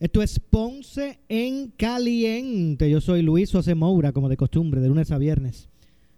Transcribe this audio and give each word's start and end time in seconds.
Esto 0.00 0.22
es 0.22 0.38
Ponce 0.38 1.18
en 1.28 1.72
Caliente. 1.76 2.88
Yo 2.88 3.00
soy 3.00 3.20
Luis 3.20 3.50
José 3.50 3.74
Moura, 3.74 4.12
como 4.12 4.28
de 4.28 4.36
costumbre, 4.36 4.80
de 4.80 4.86
lunes 4.86 5.10
a 5.10 5.18
viernes. 5.18 5.68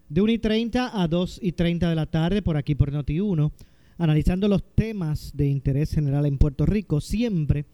De 0.07 0.21
1 0.21 0.33
y 0.33 0.37
30 0.37 1.01
a 1.01 1.07
2 1.07 1.39
y 1.41 1.53
30 1.53 1.89
de 1.89 1.95
la 1.95 2.05
tarde, 2.05 2.43
por 2.43 2.57
aquí 2.57 2.75
por 2.75 2.91
Noti1, 2.91 3.51
analizando 3.97 4.47
los 4.47 4.63
temas 4.75 5.31
de 5.35 5.47
interés 5.47 5.93
general 5.93 6.27
en 6.27 6.37
Puerto 6.37 6.67
Rico, 6.67 7.01
siempre 7.01 7.65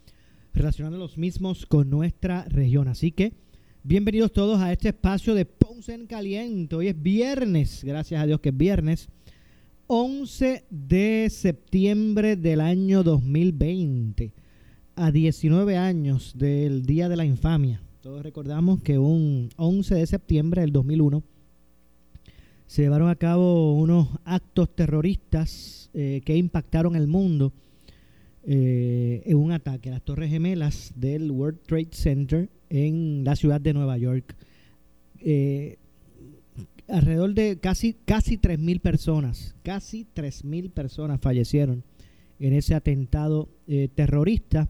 relacionando 0.54 0.98
los 0.98 1.18
mismos 1.18 1.66
con 1.66 1.90
nuestra 1.90 2.46
región. 2.46 2.88
Así 2.88 3.12
que, 3.12 3.34
bienvenidos 3.84 4.32
todos 4.32 4.62
a 4.62 4.72
este 4.72 4.88
espacio 4.90 5.36
de 5.36 5.44
Ponce 5.44 5.94
en 5.94 6.08
Caliente. 6.08 6.78
Hoy 6.78 6.88
es 6.88 7.04
viernes, 7.04 7.84
gracias 7.84 8.22
a 8.22 8.26
Dios 8.26 8.40
que 8.40 8.50
es 8.50 8.58
viernes, 8.58 9.10
11 9.88 10.64
de 10.70 11.28
septiembre 11.30 12.38
del 12.38 12.62
año 12.62 13.04
2020 13.04 14.47
a 14.98 15.12
19 15.12 15.78
años 15.78 16.34
del 16.36 16.86
Día 16.86 17.08
de 17.08 17.16
la 17.16 17.24
Infamia. 17.24 17.80
Todos 18.02 18.24
recordamos 18.24 18.82
que 18.82 18.98
un 18.98 19.50
11 19.56 19.94
de 19.94 20.08
septiembre 20.08 20.62
del 20.62 20.72
2001 20.72 21.24
se 22.66 22.82
llevaron 22.82 23.08
a 23.08 23.16
cabo 23.16 23.76
unos 23.76 24.10
actos 24.26 24.76
terroristas 24.76 25.92
eh, 25.94 26.22
que 26.26 26.36
impactaron 26.36 26.96
el 26.96 27.08
mundo 27.08 27.54
eh, 28.44 29.22
en 29.26 29.38
un 29.38 29.52
ataque 29.52 29.90
a 29.90 29.94
las 29.94 30.02
Torres 30.02 30.32
Gemelas 30.32 30.92
del 30.96 31.30
World 31.30 31.60
Trade 31.68 31.90
Center 31.92 32.50
en 32.70 33.24
la 33.24 33.36
ciudad 33.36 33.62
de 33.62 33.74
Nueva 33.74 34.00
York. 34.00 34.36
Eh, 35.20 35.78
alrededor 36.88 37.36
de 37.36 37.60
casi, 37.60 37.94
casi 37.94 38.40
3.000 38.40 38.82
personas, 38.82 39.56
casi 39.62 40.08
3.000 40.16 40.72
personas 40.72 41.22
fallecieron 41.22 41.84
en 42.40 42.54
ese 42.54 42.74
atentado 42.74 43.50
terrorista 43.96 44.70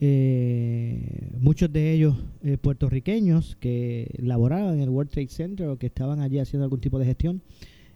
eh, 0.00 1.30
muchos 1.38 1.70
de 1.72 1.92
ellos 1.92 2.16
eh, 2.42 2.56
puertorriqueños 2.56 3.56
que 3.60 4.10
laboraban 4.18 4.74
en 4.74 4.80
el 4.80 4.88
World 4.88 5.10
Trade 5.10 5.28
Center 5.28 5.68
o 5.68 5.78
que 5.78 5.86
estaban 5.86 6.20
allí 6.20 6.38
haciendo 6.38 6.64
algún 6.64 6.80
tipo 6.80 6.98
de 6.98 7.04
gestión 7.04 7.42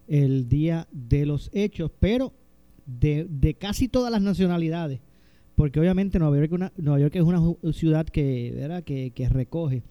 el 0.06 0.48
día 0.48 0.86
de 0.92 1.25
los 1.25 1.50
hechos, 1.55 1.91
pero 1.98 2.32
de, 2.84 3.56
casi 3.58 3.88
todas 3.88 4.12
las 4.12 4.20
nacionalidades, 4.20 5.00
porque 5.56 5.80
obviamente 5.80 6.19
Nueva 6.19 6.37
York, 6.37 6.53
una, 6.53 6.72
Nueva 6.76 7.00
York 7.00 7.16
es 7.16 7.22
una 7.22 7.41
ciudad 7.72 8.06
que, 8.06 8.53
¿verdad? 8.54 8.84
que, 8.84 9.12
que 9.12 9.28
recoge 9.31 9.82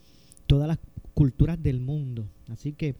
todas 0.45 0.67
las 0.67 0.77
culturas 1.15 1.61
del 1.61 1.79
mundo, 1.79 2.27
así 2.47 2.73
que 2.73 2.95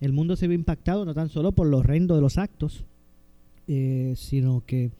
el 0.00 0.12
mundo 0.12 0.36
se 0.36 0.46
ve 0.46 0.54
impactado 0.54 1.06
no 1.06 1.14
tan 1.14 1.30
solo 1.30 1.52
por 1.52 1.66
los 1.66 1.80
horrendo 1.80 2.14
de 2.14 2.20
los 2.20 2.36
actos, 2.36 2.84
eh, 3.66 4.12
sino 4.16 4.62
que 4.64 4.90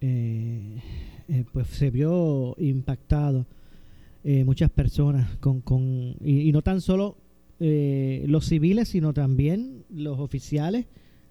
eh, 0.00 0.80
eh, 1.28 1.44
pues 1.52 1.66
se 1.68 1.90
vio 1.90 2.54
impactado 2.58 3.46
eh, 4.22 4.44
muchas 4.44 4.70
personas 4.70 5.36
con, 5.38 5.60
con 5.60 6.14
y, 6.24 6.52
no 6.52 6.62
tan 6.62 6.80
solo 6.80 7.16
los 7.60 8.46
civiles 8.46 8.90
sino 8.90 9.12
también 9.12 9.82
los 9.90 10.20
oficiales 10.20 10.86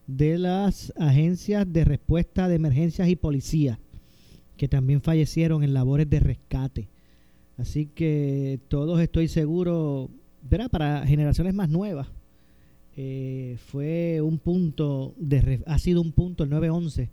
de 0.07 0.37
las 0.37 0.91
agencias 0.97 1.71
de 1.71 1.85
respuesta 1.85 2.49
de 2.49 2.55
emergencias 2.55 3.07
y 3.07 3.15
policía 3.15 3.79
que 4.57 4.67
también 4.67 5.01
fallecieron 5.01 5.63
en 5.63 5.73
labores 5.73 6.09
de 6.09 6.19
rescate. 6.19 6.89
Así 7.55 7.85
que 7.85 8.59
todos 8.67 8.99
estoy 8.99 9.29
seguro 9.29 10.09
verá 10.41 10.67
para 10.67 11.07
generaciones 11.07 11.53
más 11.53 11.69
nuevas 11.69 12.07
fue 13.67 14.19
un 14.21 14.39
punto 14.39 15.13
de 15.17 15.61
ha 15.65 15.79
sido 15.79 16.01
un 16.01 16.11
punto 16.11 16.43
el 16.43 16.49
911 16.49 17.09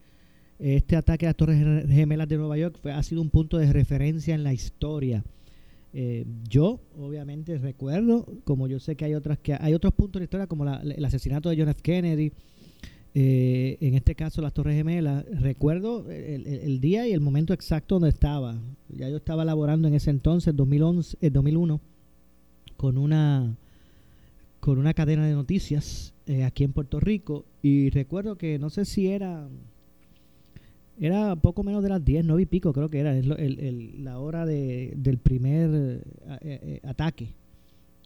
este 0.58 0.96
ataque 0.96 1.26
a 1.26 1.30
las 1.30 1.36
Torres 1.36 1.86
Gemelas 1.88 2.28
de 2.28 2.36
Nueva 2.36 2.56
York 2.56 2.78
fue, 2.80 2.92
ha 2.92 3.02
sido 3.02 3.20
un 3.20 3.30
punto 3.30 3.58
de 3.58 3.72
referencia 3.72 4.34
en 4.34 4.44
la 4.44 4.52
historia. 4.52 5.24
Eh, 5.92 6.24
yo, 6.48 6.80
obviamente, 6.98 7.56
recuerdo, 7.58 8.26
como 8.44 8.66
yo 8.66 8.80
sé 8.80 8.96
que 8.96 9.04
hay 9.04 9.14
otras 9.14 9.38
que 9.38 9.54
hay 9.54 9.74
otros 9.74 9.94
puntos 9.94 10.14
de 10.14 10.20
la 10.20 10.24
historia, 10.24 10.46
como 10.46 10.64
el 10.68 11.04
asesinato 11.04 11.50
de 11.50 11.56
John 11.56 11.68
F. 11.68 11.80
Kennedy, 11.82 12.32
eh, 13.16 13.78
en 13.80 13.94
este 13.94 14.16
caso 14.16 14.42
las 14.42 14.52
Torres 14.52 14.76
Gemelas, 14.76 15.24
recuerdo 15.40 16.10
el, 16.10 16.80
día 16.80 17.06
y 17.06 17.12
el 17.12 17.20
momento 17.20 17.52
exacto 17.52 17.94
donde 17.96 18.08
estaba. 18.08 18.56
Ya 18.88 19.08
yo 19.08 19.16
estaba 19.16 19.44
laborando 19.44 19.86
en 19.86 19.94
ese 19.94 20.10
entonces, 20.10 20.54
2011, 20.56 21.18
el 21.20 21.32
2001, 21.32 21.80
con 22.76 22.98
una 22.98 23.56
con 24.58 24.78
una 24.78 24.94
cadena 24.94 25.26
de 25.26 25.34
noticias 25.34 26.14
eh, 26.26 26.42
aquí 26.42 26.64
en 26.64 26.72
Puerto 26.72 26.98
Rico 26.98 27.44
y 27.60 27.90
recuerdo 27.90 28.36
que 28.36 28.58
no 28.58 28.70
sé 28.70 28.86
si 28.86 29.08
era 29.08 29.46
era 31.00 31.34
poco 31.36 31.62
menos 31.62 31.82
de 31.82 31.88
las 31.88 32.04
10, 32.04 32.24
9 32.24 32.42
y 32.42 32.46
pico, 32.46 32.72
creo 32.72 32.88
que 32.88 33.00
era 33.00 33.14
la 33.14 34.18
hora 34.18 34.46
del 34.46 35.18
primer 35.22 35.70
eh, 35.72 36.00
eh, 36.40 36.80
ataque 36.84 37.28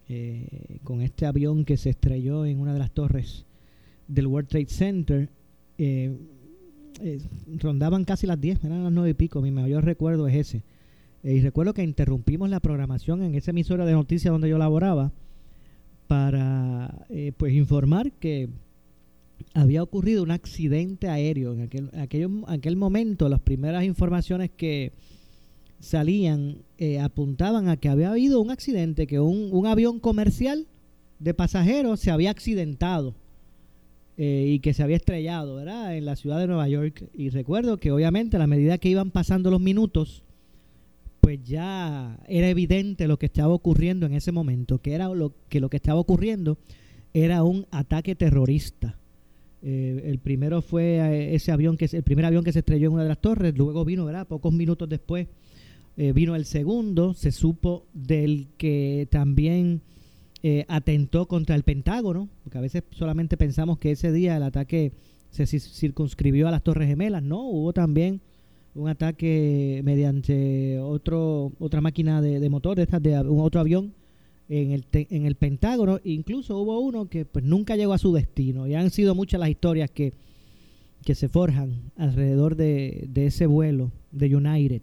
eh, 0.09 0.79
con 0.85 1.03
este 1.03 1.27
avión 1.27 1.65
que 1.65 1.77
se 1.77 1.91
estrelló 1.91 2.47
en 2.47 2.61
una 2.61 2.73
de 2.73 2.79
las 2.79 2.91
torres 2.91 3.45
del 4.07 4.27
World 4.27 4.49
Trade 4.49 4.69
Center. 4.69 5.29
rondaban 7.59 8.05
casi 8.05 8.27
las 8.27 8.41
10, 8.41 8.65
eran 8.65 8.85
las 8.85 8.93
9 8.93 9.11
y 9.11 9.15
pico, 9.15 9.43
mi 9.43 9.51
mayor 9.51 9.85
recuerdo 9.85 10.27
es 10.27 10.35
ese. 10.35 10.63
y 11.23 11.41
recuerdo 11.41 11.75
que 11.75 11.83
interrumpimos 11.83 12.49
la 12.49 12.61
programación 12.61 13.23
en 13.23 13.35
esa 13.35 13.51
emisora 13.51 13.85
de 13.85 13.93
noticias 13.93 14.33
donde 14.33 14.49
yo 14.49 14.57
laboraba 14.57 15.13
para 16.07 17.07
pues 17.37 17.53
informar 17.53 18.13
que 18.13 18.49
había 19.55 19.83
ocurrido 19.83 20.23
un 20.23 20.31
accidente 20.31 21.09
aéreo. 21.09 21.53
En 21.53 21.63
aquel, 21.63 21.91
aquel, 21.95 22.45
aquel 22.47 22.77
momento, 22.77 23.29
las 23.29 23.41
primeras 23.41 23.85
informaciones 23.85 24.51
que 24.57 24.93
salían 25.81 26.59
eh, 26.79 27.01
apuntaban 27.01 27.69
a 27.69 27.77
que 27.77 27.89
había 27.89 28.11
habido 28.11 28.41
un 28.41 28.51
accidente, 28.51 29.07
que 29.07 29.21
un, 29.21 29.49
un 29.53 29.67
avión 29.67 30.01
comercial 30.01 30.67
de 31.19 31.35
pasajeros 31.35 32.01
se 32.01 32.11
había 32.11 32.31
accidentado 32.31 33.15
eh, 34.17 34.47
y 34.49 34.61
que 34.61 34.75
se 34.75 34.83
había 34.83 34.97
estrellado 34.97 35.57
¿verdad? 35.57 35.97
en 35.97 36.05
la 36.05 36.17
ciudad 36.17 36.39
de 36.39 36.47
Nueva 36.47 36.69
York. 36.69 37.09
Y 37.15 37.31
recuerdo 37.31 37.79
que 37.79 37.93
obviamente 37.93 38.37
a 38.37 38.41
la 38.41 38.47
medida 38.47 38.79
que 38.79 38.89
iban 38.89 39.11
pasando 39.11 39.51
los 39.51 39.61
minutos, 39.61 40.25
pues 41.21 41.43
ya 41.45 42.19
era 42.27 42.49
evidente 42.49 43.07
lo 43.07 43.19
que 43.19 43.27
estaba 43.27 43.53
ocurriendo 43.53 44.07
en 44.07 44.15
ese 44.15 44.33
momento, 44.33 44.81
que 44.81 44.95
era 44.95 45.09
lo 45.09 45.35
que 45.49 45.61
lo 45.61 45.69
que 45.69 45.77
estaba 45.77 46.01
ocurriendo 46.01 46.59
era 47.13 47.43
un 47.43 47.67
ataque 47.71 48.15
terrorista 48.15 48.99
eh, 49.63 50.03
el 50.05 50.19
primero 50.19 50.63
fue 50.63 50.99
eh, 50.99 51.35
ese 51.35 51.51
avión 51.51 51.77
que 51.77 51.89
el 51.91 52.03
primer 52.03 52.25
avión 52.25 52.45
que 52.45 52.53
se 52.53 52.61
estrelló 52.61 52.89
en 52.89 52.95
una 52.95 53.03
de 53.03 53.09
las 53.09 53.21
torres, 53.21 53.57
luego 53.57 53.85
vino, 53.85 54.05
¿verdad? 54.05 54.27
Pocos 54.27 54.53
minutos 54.53 54.89
después 54.89 55.27
eh, 55.97 56.13
vino 56.13 56.37
el 56.37 56.45
segundo, 56.45 57.15
se 57.15 57.33
supo 57.33 57.87
del 57.93 58.49
que 58.57 59.09
también 59.11 59.83
atentó 60.69 61.27
contra 61.27 61.57
el 61.57 61.65
Pentágono, 61.65 62.29
porque 62.45 62.59
a 62.59 62.61
veces 62.61 62.85
solamente 62.93 63.37
pensamos 63.37 63.79
que 63.79 63.91
ese 63.91 64.13
día 64.13 64.37
el 64.37 64.45
ataque 64.45 64.93
se 65.31 65.47
circunscribió 65.47 66.47
a 66.47 66.53
las 66.53 66.63
Torres 66.63 66.89
Gemelas, 66.89 67.25
no, 67.25 67.43
hubo 67.43 67.73
también 67.73 68.21
un 68.77 68.89
ataque 68.89 69.81
mediante 69.85 70.79
otro 70.79 71.51
otra 71.59 71.81
máquina 71.81 72.23
de, 72.23 72.39
de 72.39 72.51
motor, 72.51 72.77
de, 72.77 72.87
de 72.87 73.21
un 73.29 73.41
otro 73.41 73.61
avión 73.61 73.93
en 74.49 74.73
el, 74.73 74.87
en 74.93 75.27
el 75.27 75.35
Pentágono. 75.35 76.01
Incluso 76.05 76.59
hubo 76.59 76.79
uno 76.81 77.09
que 77.09 77.25
pues 77.25 77.45
nunca 77.45 77.77
llegó 77.77 77.93
a 77.93 77.99
su 77.99 78.13
destino. 78.13 78.67
Y 78.67 78.75
han 78.75 78.91
sido 78.91 79.15
muchas 79.15 79.41
las 79.41 79.51
historias 79.51 79.91
que, 79.91 80.13
que 81.05 81.15
se 81.15 81.29
forjan 81.29 81.91
alrededor 81.97 82.57
de, 82.57 83.09
ese 83.15 83.47
vuelo 83.47 83.93
de 84.11 84.35
United. 84.35 84.83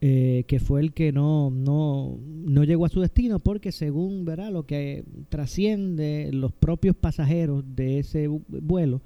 eh, 0.00 0.44
que 0.48 0.58
fue 0.58 0.80
el 0.80 0.92
que 0.92 1.12
no, 1.12 1.50
no, 1.50 2.18
no 2.26 2.64
llegó 2.64 2.86
a 2.86 2.88
su 2.88 3.00
destino 3.00 3.38
porque 3.38 3.70
según 3.70 4.24
¿verdad? 4.24 4.50
lo 4.50 4.66
que 4.66 5.04
trasciende 5.28 6.30
los 6.32 6.52
propios 6.52 6.96
pasajeros 6.96 7.64
de 7.76 8.00
ese 8.00 8.26
vuelo, 8.26 9.00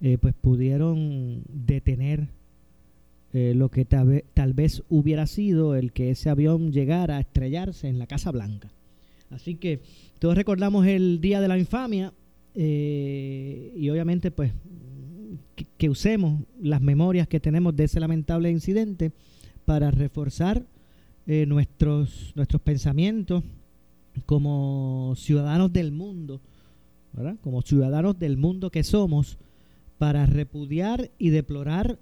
eh, 0.00 0.16
pues 0.18 0.34
pudieron 0.34 1.42
detener 1.48 2.28
eh, 3.34 3.52
lo 3.54 3.70
que 3.70 3.84
tal, 3.84 4.24
tal, 4.34 4.52
vez 4.52 4.82
hubiera 4.88 5.26
sido 5.26 5.74
el 5.74 5.92
que 5.92 6.10
ese 6.10 6.28
avión 6.28 6.72
llegara 6.72 7.16
a 7.16 7.20
estrellarse 7.20 7.88
en 7.88 7.98
la 7.98 8.06
Casa 8.06 8.30
Blanca. 8.30 8.70
Así 9.32 9.56
que 9.56 9.80
todos 10.18 10.36
recordamos 10.36 10.86
el 10.86 11.20
Día 11.20 11.40
de 11.40 11.48
la 11.48 11.58
Infamia 11.58 12.12
y 12.54 13.88
obviamente 13.88 14.30
pues 14.30 14.52
que 15.78 15.88
usemos 15.88 16.42
las 16.60 16.80
memorias 16.80 17.26
que 17.28 17.40
tenemos 17.40 17.74
de 17.74 17.84
ese 17.84 17.98
lamentable 17.98 18.50
incidente 18.50 19.12
para 19.64 19.90
reforzar 19.90 20.64
eh, 21.26 21.46
nuestros, 21.46 22.32
nuestros 22.34 22.60
pensamientos 22.62 23.42
como 24.26 25.14
ciudadanos 25.16 25.72
del 25.72 25.92
mundo, 25.92 26.40
como 27.40 27.62
ciudadanos 27.62 28.18
del 28.18 28.36
mundo 28.36 28.70
que 28.70 28.82
somos, 28.82 29.38
para 29.98 30.26
repudiar 30.26 31.10
y 31.18 31.30
deplorar 31.30 31.98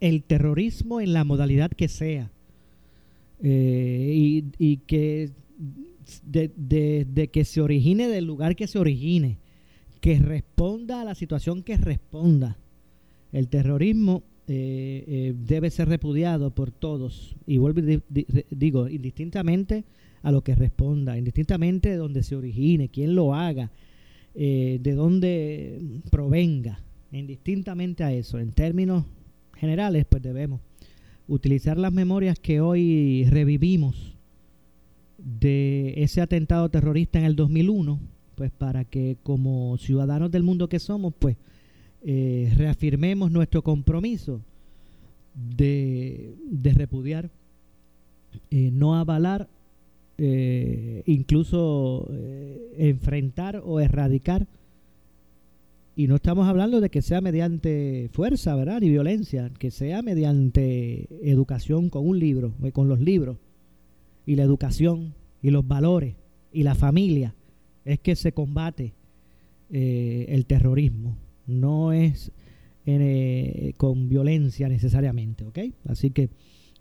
el 0.00 0.22
terrorismo 0.22 1.00
en 1.00 1.12
la 1.12 1.24
modalidad 1.24 1.70
que 1.70 1.88
sea. 1.88 2.30
Eh, 3.40 4.42
y, 4.58 4.76
que 4.78 5.30
de, 6.22 7.30
que 7.32 7.44
se 7.44 7.60
origine 7.60 8.08
del 8.08 8.24
lugar 8.24 8.56
que 8.56 8.66
se 8.66 8.78
origine, 8.78 9.38
que 10.00 10.18
responda 10.18 11.00
a 11.00 11.04
la 11.04 11.14
situación 11.14 11.62
que 11.62 11.76
responda. 11.76 12.58
El 13.32 13.48
terrorismo 13.48 14.22
eh, 14.46 15.04
eh, 15.06 15.34
debe 15.36 15.70
ser 15.70 15.88
repudiado 15.88 16.50
por 16.50 16.70
todos. 16.70 17.36
Y 17.46 17.58
vuelvo 17.58 17.80
digo, 18.50 18.88
indistintamente 18.88 19.84
a 20.22 20.32
lo 20.32 20.42
que 20.42 20.54
responda, 20.54 21.18
indistintamente 21.18 21.90
de 21.90 21.96
donde 21.96 22.22
se 22.22 22.36
origine, 22.36 22.88
quién 22.88 23.14
lo 23.14 23.34
haga, 23.34 23.70
eh, 24.34 24.78
de 24.80 24.92
dónde 24.92 26.00
provenga, 26.10 26.80
indistintamente 27.12 28.04
a 28.04 28.12
eso, 28.12 28.38
en 28.38 28.52
términos 28.52 29.04
generales, 29.54 30.04
pues 30.08 30.22
debemos 30.22 30.60
utilizar 31.28 31.78
las 31.78 31.92
memorias 31.92 32.38
que 32.38 32.60
hoy 32.60 33.24
revivimos 33.28 34.15
de 35.26 35.94
ese 35.96 36.20
atentado 36.20 36.68
terrorista 36.68 37.18
en 37.18 37.24
el 37.24 37.34
2001, 37.34 37.98
pues 38.36 38.52
para 38.52 38.84
que 38.84 39.16
como 39.24 39.76
ciudadanos 39.78 40.30
del 40.30 40.44
mundo 40.44 40.68
que 40.68 40.78
somos, 40.78 41.12
pues 41.18 41.36
eh, 42.04 42.52
reafirmemos 42.54 43.32
nuestro 43.32 43.62
compromiso 43.62 44.40
de, 45.34 46.36
repudiar, 46.74 47.28
eh, 48.52 48.70
no 48.72 48.94
avalar, 48.94 49.48
eh, 50.16 51.02
incluso 51.06 52.08
enfrentar 52.78 53.60
o 53.64 53.80
erradicar. 53.80 54.46
Y 55.96 56.06
no 56.06 56.16
estamos 56.16 56.46
hablando 56.46 56.80
de 56.80 56.90
que 56.90 57.02
sea 57.02 57.20
mediante 57.20 58.10
fuerza, 58.12 58.54
¿verdad? 58.54 58.80
Ni 58.80 58.90
violencia, 58.90 59.50
que 59.58 59.70
sea 59.70 60.02
mediante 60.02 61.08
educación 61.22 61.88
con 61.88 62.06
un 62.06 62.18
libro, 62.18 62.52
con 62.72 62.88
los 62.88 63.00
libros, 63.00 63.38
y 64.26 64.36
la 64.36 64.42
educación, 64.42 65.14
y 65.40 65.50
los 65.50 65.66
valores, 65.66 66.16
y 66.52 66.64
la 66.64 66.74
familia, 66.74 67.34
es 67.84 68.00
que 68.00 68.16
se 68.16 68.32
combate 68.32 68.92
el 69.70 70.46
terrorismo 70.46 71.16
no 71.46 71.92
es 71.92 72.30
eh, 72.84 73.72
con 73.76 74.08
violencia 74.08 74.68
necesariamente, 74.68 75.44
¿ok? 75.44 75.58
Así 75.88 76.10
que 76.10 76.30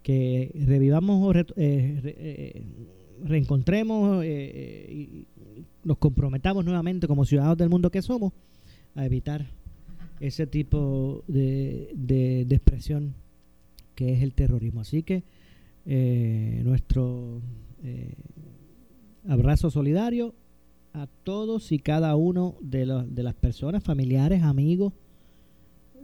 que 0.04 0.52
revivamos 0.68 1.24
o 1.24 1.40
eh, 1.40 1.46
eh, 1.58 2.64
reencontremos 3.24 4.24
y 4.24 5.26
nos 5.84 5.98
comprometamos 5.98 6.64
nuevamente 6.64 7.08
como 7.08 7.26
ciudadanos 7.26 7.58
del 7.58 7.70
mundo 7.70 7.90
que 7.90 8.04
somos 8.04 8.32
a 8.94 9.04
evitar 9.04 9.48
ese 10.20 10.46
tipo 10.46 11.24
de, 11.28 11.90
de, 11.96 12.42
expresión 12.56 13.16
que 13.96 14.14
es 14.14 14.22
el 14.22 14.36
terrorismo. 14.36 14.82
Así 14.82 15.02
que 15.02 15.24
nuestro 15.86 17.42
abrazo 19.28 19.70
solidario 19.70 20.34
a 20.94 21.08
todos 21.24 21.72
y 21.72 21.80
cada 21.80 22.16
uno 22.16 22.56
de, 22.62 22.86
de 23.08 23.24
las 23.24 23.36
personas, 23.36 23.84
familiares, 23.84 24.44
amigos, 24.44 24.94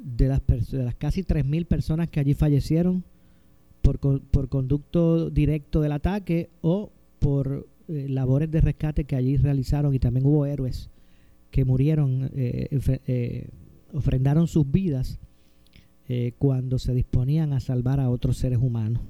de 0.04 0.28
las, 0.28 0.42
de 0.48 0.84
las 0.84 0.96
casi 0.96 1.24
3.000 1.24 1.66
personas 1.66 2.10
que 2.10 2.20
allí 2.20 2.34
fallecieron 2.34 3.04
por, 3.82 4.00
por 4.00 4.50
conducto 4.50 5.30
directo 5.30 5.82
del 5.82 5.92
ataque 5.92 6.50
o 6.62 6.92
por 7.20 7.68
eh, 7.88 8.08
labores 8.10 8.50
de 8.50 8.62
rescate 8.62 9.06
que 9.06 9.16
allí 9.16 9.38
realizaron 9.38 9.94
y 9.94 10.00
también 10.00 10.26
hubo 10.26 10.46
héroes 10.46 10.90
que 11.50 11.66
murieron, 11.66 12.32
eh, 12.34 12.70
eh, 13.08 13.48
ofrendaron 13.94 14.48
sus 14.48 14.70
vidas 14.70 15.20
cuando 16.40 16.78
se 16.78 16.94
disponían 16.94 17.54
a 17.54 17.62
salvar 17.62 18.02
a 18.02 18.10
otros 18.10 18.36
seres 18.36 18.60
humanos. 18.62 19.02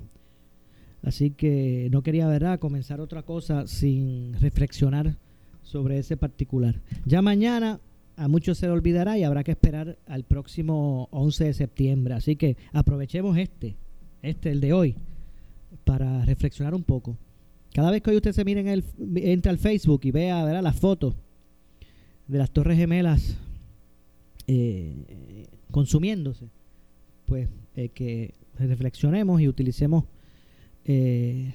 Así 1.04 1.32
que 1.32 1.90
no 1.92 2.04
quería, 2.04 2.28
¿verdad?, 2.28 2.60
comenzar 2.60 3.02
otra 3.02 3.24
cosa 3.24 3.68
sin 3.68 4.34
reflexionar 4.40 5.18
sobre 5.64 5.98
ese 5.98 6.18
particular. 6.18 6.80
Ya 7.06 7.22
mañana 7.22 7.80
a 8.18 8.28
muchos 8.28 8.58
se 8.58 8.68
le 8.68 8.74
olvidará 8.74 9.18
y 9.18 9.24
habrá 9.24 9.44
que 9.44 9.52
esperar 9.52 9.98
al 10.06 10.24
próximo 10.24 11.08
11 11.12 11.46
de 11.46 11.54
septiembre. 11.54 12.14
Así 12.14 12.36
que 12.36 12.56
aprovechemos 12.72 13.38
este, 13.38 13.76
este, 14.22 14.52
el 14.52 14.62
de 14.62 14.74
hoy, 14.74 14.96
para 15.84 16.24
reflexionar 16.26 16.76
un 16.76 16.84
poco. 16.84 17.18
Cada 17.74 17.92
vez 17.92 18.02
que 18.02 18.12
hoy 18.12 18.18
usted 18.18 18.34
se 18.34 18.46
mire 18.46 18.62
el, 18.72 18.84
entre 19.16 19.50
al 19.50 19.58
Facebook 19.58 20.02
y 20.04 20.12
vea 20.12 20.44
verá 20.44 20.62
las 20.62 20.76
fotos 20.76 21.16
de 22.28 22.38
las 22.38 22.52
Torres 22.52 22.78
Gemelas 22.78 23.38
eh, 24.48 25.48
consumiéndose, 25.72 26.50
pues 27.26 27.48
eh, 27.76 27.90
que 27.90 28.34
reflexionemos 28.60 29.42
y 29.42 29.48
utilicemos 29.48 30.04
eh, 30.86 31.54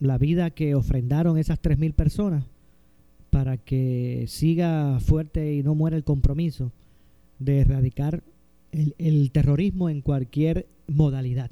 la 0.00 0.18
vida 0.18 0.50
que 0.50 0.74
ofrendaron 0.74 1.38
esas 1.38 1.60
3.000 1.60 1.94
personas 1.94 2.44
para 3.30 3.56
que 3.56 4.24
siga 4.28 4.98
fuerte 5.00 5.54
y 5.54 5.62
no 5.62 5.74
muera 5.74 5.96
el 5.96 6.04
compromiso 6.04 6.72
de 7.38 7.60
erradicar 7.60 8.22
el, 8.72 9.30
terrorismo 9.30 9.88
en 9.88 10.00
cualquier 10.00 10.66
modalidad 10.86 11.50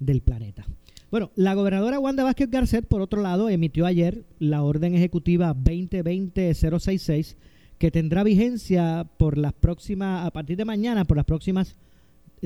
del 0.00 0.20
planeta. 0.20 0.64
Bueno, 1.10 1.30
la 1.34 1.54
gobernadora 1.54 1.98
Wanda 1.98 2.24
Vázquez 2.24 2.50
Garcet, 2.50 2.86
por 2.86 3.00
otro 3.00 3.22
lado, 3.22 3.48
emitió 3.48 3.86
ayer 3.86 4.24
la 4.38 4.62
orden 4.62 4.94
ejecutiva 4.94 5.54
2020-066 5.54 7.36
que 7.78 7.90
tendrá 7.90 8.24
vigencia 8.24 9.06
por 9.16 9.38
las 9.38 9.52
próximas, 9.54 10.26
a 10.26 10.30
partir 10.30 10.56
de 10.56 10.64
mañana, 10.64 11.04
por 11.04 11.16
las 11.16 11.26
próximas 11.26 11.76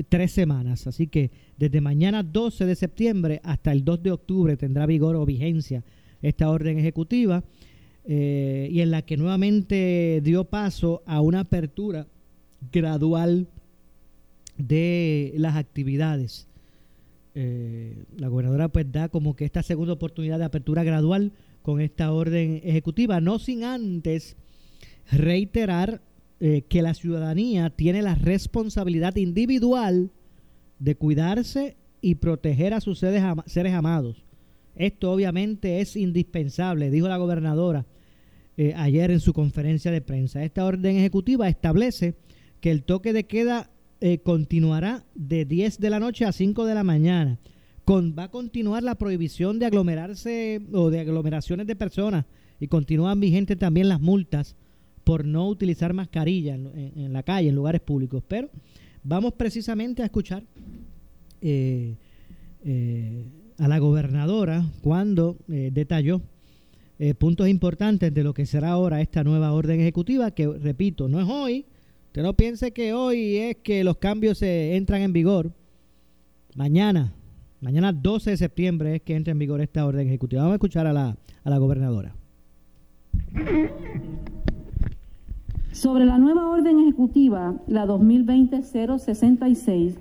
tres 0.09 0.31
semanas. 0.31 0.87
Así 0.87 1.07
que 1.07 1.31
desde 1.57 1.81
mañana 1.81 2.23
12 2.23 2.65
de 2.65 2.75
septiembre 2.75 3.41
hasta 3.43 3.71
el 3.71 3.83
2 3.83 4.03
de 4.03 4.11
octubre 4.11 4.57
tendrá 4.57 4.85
vigor 4.85 5.15
o 5.15 5.25
vigencia 5.25 5.83
esta 6.21 6.49
orden 6.49 6.79
ejecutiva 6.79 7.43
eh, 8.05 8.69
y 8.71 8.81
en 8.81 8.91
la 8.91 9.03
que 9.03 9.17
nuevamente 9.17 10.21
dio 10.23 10.45
paso 10.45 11.03
a 11.05 11.21
una 11.21 11.41
apertura 11.41 12.07
gradual 12.71 13.47
de 14.57 15.33
las 15.37 15.55
actividades. 15.55 16.47
Eh, 17.35 18.03
la 18.17 18.27
gobernadora 18.27 18.67
pues 18.67 18.91
da 18.91 19.09
como 19.09 19.35
que 19.35 19.45
esta 19.45 19.63
segunda 19.63 19.93
oportunidad 19.93 20.37
de 20.37 20.45
apertura 20.45 20.83
gradual 20.83 21.31
con 21.61 21.81
esta 21.81 22.11
orden 22.11 22.61
ejecutiva, 22.63 23.21
no 23.21 23.39
sin 23.39 23.63
antes 23.63 24.35
reiterar 25.11 26.01
eh, 26.45 26.65
que 26.67 26.81
la 26.81 26.93
ciudadanía 26.93 27.69
tiene 27.69 28.01
la 28.01 28.15
responsabilidad 28.15 29.15
individual 29.15 30.11
de 30.77 30.95
cuidarse 30.95 31.77
y 32.01 32.15
proteger 32.15 32.73
a 32.73 32.81
sus 32.81 32.99
seres, 32.99 33.73
amados. 33.73 34.25
Esto 34.75 35.13
obviamente 35.13 35.79
es 35.79 35.95
indispensable, 35.95 36.91
dijo 36.91 37.07
la 37.07 37.15
gobernadora 37.15 37.85
eh, 38.57 38.73
ayer 38.75 39.09
en 39.11 39.21
su 39.21 39.31
conferencia 39.31 39.89
de 39.89 40.01
prensa. 40.01 40.43
Esta 40.43 40.65
orden 40.65 40.97
ejecutiva 40.97 41.47
establece 41.47 42.15
que 42.59 42.71
el 42.71 42.83
toque 42.83 43.13
de 43.13 43.23
queda 43.23 43.71
eh, 44.01 44.17
continuará 44.17 45.05
de 45.15 45.45
10 45.45 45.79
de 45.79 45.89
la 45.89 46.01
noche 46.01 46.25
a 46.25 46.33
5 46.33 46.65
de 46.65 46.75
la 46.75 46.83
mañana. 46.83 47.39
Con, 47.85 48.17
va 48.19 48.23
a 48.23 48.31
continuar 48.31 48.83
la 48.83 48.95
prohibición 48.95 49.59
de 49.59 49.67
aglomerarse 49.67 50.59
o 50.73 50.89
de 50.89 50.99
aglomeraciones 50.99 51.67
de 51.67 51.77
personas 51.77 52.25
y 52.59 52.67
continúan 52.67 53.21
vigentes 53.21 53.57
también 53.57 53.87
las 53.87 54.01
multas 54.01 54.57
por 55.03 55.25
no 55.25 55.47
utilizar 55.47 55.93
mascarilla 55.93 56.55
en, 56.55 57.13
la 57.13 57.23
calle, 57.23 57.49
en 57.49 57.55
lugares 57.55 57.81
públicos. 57.81 58.23
Pero 58.27 58.49
vamos 59.03 59.33
precisamente 59.33 60.01
a 60.01 60.05
escuchar 60.05 60.43
eh, 61.41 61.95
a 63.57 63.67
la 63.67 63.79
gobernadora 63.79 64.65
cuando 64.81 65.37
detalló 65.47 66.21
eh, 66.99 67.13
puntos 67.13 67.47
importantes 67.47 68.13
de 68.13 68.23
lo 68.23 68.33
que 68.33 68.45
será 68.45 68.69
ahora 68.69 69.01
esta 69.01 69.23
nueva 69.23 69.51
orden 69.51 69.81
ejecutiva, 69.81 70.31
que 70.31 70.47
repito, 70.47 71.07
no 71.07 71.19
es 71.19 71.27
hoy. 71.27 71.65
Usted 72.07 72.21
no 72.21 72.33
piense 72.33 72.71
que 72.71 72.93
hoy 72.93 73.37
es 73.37 73.57
que 73.57 73.83
los 73.83 73.97
cambios 73.97 74.37
se 74.37 74.75
entran 74.75 75.01
en 75.01 75.13
vigor. 75.13 75.51
Mañana, 76.55 77.13
Mañana 77.63 77.93
12 77.93 78.31
de 78.31 78.37
septiembre 78.37 78.95
es 78.97 79.01
que 79.03 79.15
entra 79.15 79.31
en 79.31 79.39
vigor 79.39 79.61
esta 79.61 79.85
orden 79.85 80.05
ejecutiva. 80.05 80.41
Vamos 80.41 80.55
a 80.55 80.55
escuchar 80.55 80.85
a 80.85 80.91
la, 80.91 81.15
a 81.45 81.49
la 81.49 81.57
gobernadora. 81.59 82.13
Sobre 85.73 86.05
la 86.05 86.17
nueva 86.19 86.47
orden 86.49 86.79
ejecutiva, 86.81 87.55
la 87.65 87.87
2020-066, 87.87 89.95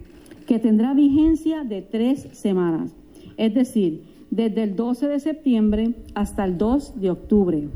que 0.47 0.59
tendrá 0.59 0.93
vigencia 0.93 1.65
de 1.65 1.81
tres 1.81 2.29
semanas, 2.33 2.95
es 3.39 3.55
decir, 3.55 4.03
desde 4.31 4.65
el 4.65 4.77
12 4.77 5.09
de 5.09 5.19
septiembre 5.19 5.95
hasta 6.15 6.45
el 6.45 6.59
2 6.59 7.01
de 7.01 7.11
octubre. 7.11 7.69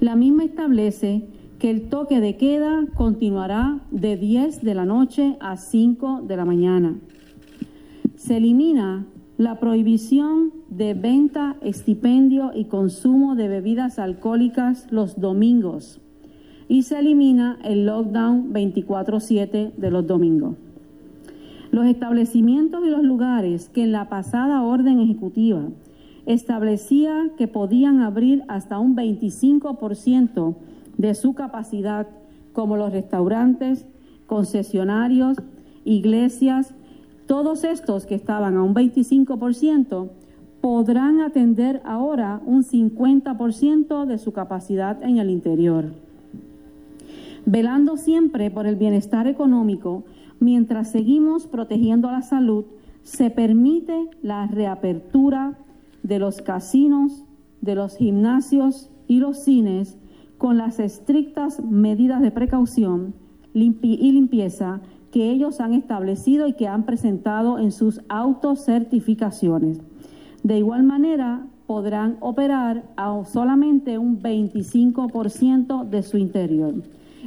La 0.00 0.16
misma 0.16 0.42
establece 0.42 1.28
que 1.60 1.70
el 1.70 1.88
toque 1.88 2.18
de 2.18 2.36
queda 2.36 2.84
continuará 2.96 3.78
de 3.92 4.16
10 4.16 4.62
de 4.62 4.74
la 4.74 4.84
noche 4.84 5.36
a 5.38 5.56
5 5.56 6.22
de 6.22 6.36
la 6.36 6.44
mañana. 6.44 6.98
Se 8.16 8.38
elimina 8.38 9.06
la 9.38 9.60
prohibición 9.60 10.52
de 10.70 10.94
venta, 10.94 11.54
estipendio 11.62 12.50
y 12.52 12.64
consumo 12.64 13.36
de 13.36 13.46
bebidas 13.46 14.00
alcohólicas 14.00 14.88
los 14.90 15.20
domingos 15.20 16.00
y 16.68 16.82
se 16.82 16.98
elimina 16.98 17.58
el 17.64 17.86
lockdown 17.86 18.52
24/7 18.52 19.72
de 19.76 19.90
los 19.90 20.06
domingos. 20.06 20.56
Los 21.70 21.86
establecimientos 21.86 22.84
y 22.86 22.90
los 22.90 23.02
lugares 23.02 23.68
que 23.68 23.82
en 23.82 23.92
la 23.92 24.08
pasada 24.08 24.62
orden 24.62 25.00
ejecutiva 25.00 25.68
establecía 26.26 27.30
que 27.36 27.48
podían 27.48 28.00
abrir 28.00 28.44
hasta 28.48 28.78
un 28.78 28.94
25% 28.94 30.54
de 30.96 31.14
su 31.14 31.34
capacidad, 31.34 32.06
como 32.52 32.76
los 32.76 32.92
restaurantes, 32.92 33.86
concesionarios, 34.26 35.38
iglesias, 35.84 36.74
todos 37.26 37.64
estos 37.64 38.06
que 38.06 38.14
estaban 38.14 38.56
a 38.56 38.62
un 38.62 38.74
25%, 38.74 40.10
podrán 40.60 41.20
atender 41.20 41.82
ahora 41.84 42.40
un 42.46 42.62
50% 42.62 44.06
de 44.06 44.18
su 44.18 44.32
capacidad 44.32 45.02
en 45.02 45.18
el 45.18 45.28
interior. 45.28 46.03
Velando 47.46 47.96
siempre 47.96 48.50
por 48.50 48.66
el 48.66 48.76
bienestar 48.76 49.26
económico, 49.26 50.04
mientras 50.40 50.90
seguimos 50.90 51.46
protegiendo 51.46 52.10
la 52.10 52.22
salud, 52.22 52.64
se 53.02 53.30
permite 53.30 54.08
la 54.22 54.46
reapertura 54.46 55.58
de 56.02 56.18
los 56.18 56.40
casinos, 56.40 57.24
de 57.60 57.74
los 57.74 57.96
gimnasios 57.96 58.90
y 59.08 59.18
los 59.18 59.38
cines 59.38 59.98
con 60.38 60.56
las 60.56 60.80
estrictas 60.80 61.62
medidas 61.62 62.22
de 62.22 62.30
precaución 62.30 63.14
y 63.52 64.12
limpieza 64.12 64.80
que 65.12 65.30
ellos 65.30 65.60
han 65.60 65.74
establecido 65.74 66.48
y 66.48 66.54
que 66.54 66.66
han 66.66 66.84
presentado 66.84 67.58
en 67.58 67.72
sus 67.72 68.00
autocertificaciones. 68.08 69.80
De 70.42 70.58
igual 70.58 70.82
manera, 70.82 71.46
podrán 71.66 72.16
operar 72.20 72.84
a 72.96 73.22
solamente 73.24 73.96
un 73.96 74.20
25% 74.20 75.88
de 75.88 76.02
su 76.02 76.18
interior. 76.18 76.74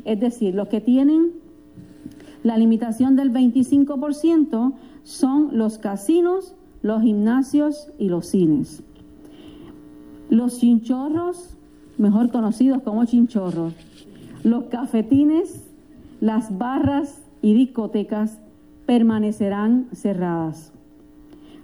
Es 0.08 0.22
decir, 0.22 0.56
los 0.56 0.70
que 0.70 0.80
tienen 0.80 1.34
la 2.42 2.58
limitación 2.58 3.18
del 3.18 3.30
25% 3.34 4.74
son 5.04 5.58
los 5.58 5.80
casinos, 5.80 6.56
los 6.82 7.02
gimnasios 7.02 7.92
y 8.00 8.08
los 8.08 8.28
cines. 8.28 8.84
Los 10.30 10.60
chinchorros, 10.60 11.58
mejor 11.98 12.32
conocidos 12.32 12.84
como 12.84 13.04
chinchorros, 13.04 13.74
los 14.46 14.66
cafetines, 14.66 15.70
las 16.22 16.58
barras 16.58 17.22
y 17.42 17.54
discotecas 17.54 18.40
permanecerán 18.86 19.90
cerradas. 19.92 20.72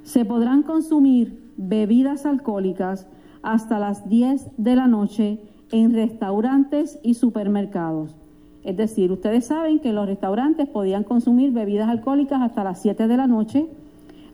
Se 0.03 0.25
podrán 0.25 0.63
consumir 0.63 1.49
bebidas 1.55 2.25
alcohólicas 2.25 3.07
hasta 3.41 3.79
las 3.79 4.09
10 4.09 4.49
de 4.57 4.75
la 4.75 4.87
noche 4.87 5.39
en 5.71 5.93
restaurantes 5.93 6.99
y 7.03 7.13
supermercados 7.13 8.17
es 8.63 8.77
decir, 8.77 9.11
ustedes 9.11 9.45
saben 9.45 9.79
que 9.79 9.91
los 9.91 10.07
restaurantes 10.07 10.67
podían 10.69 11.03
consumir 11.03 11.51
bebidas 11.51 11.89
alcohólicas 11.89 12.41
hasta 12.41 12.63
las 12.63 12.81
7 12.81 13.07
de 13.07 13.17
la 13.17 13.27
noche. 13.27 13.67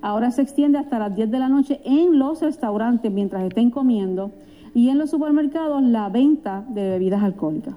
Ahora 0.02 0.32
se 0.32 0.44
extiende 0.44 0.78
hasta 0.78 1.00
las 1.00 1.16
10 1.16 1.32
de 1.32 1.40
la 1.40 1.50
noche 1.50 1.82
en 1.84 2.20
los 2.20 2.42
restaurantes 2.42 3.12
mientras 3.12 3.44
estén 3.44 3.72
comiendo 3.72 4.32
y 4.76 4.90
en 4.90 5.00
los 5.00 5.10
supermercados 5.10 5.82
la 5.82 6.10
venta 6.10 6.64
de 6.70 6.90
bebidas 6.90 7.24
alcohólicas. 7.24 7.74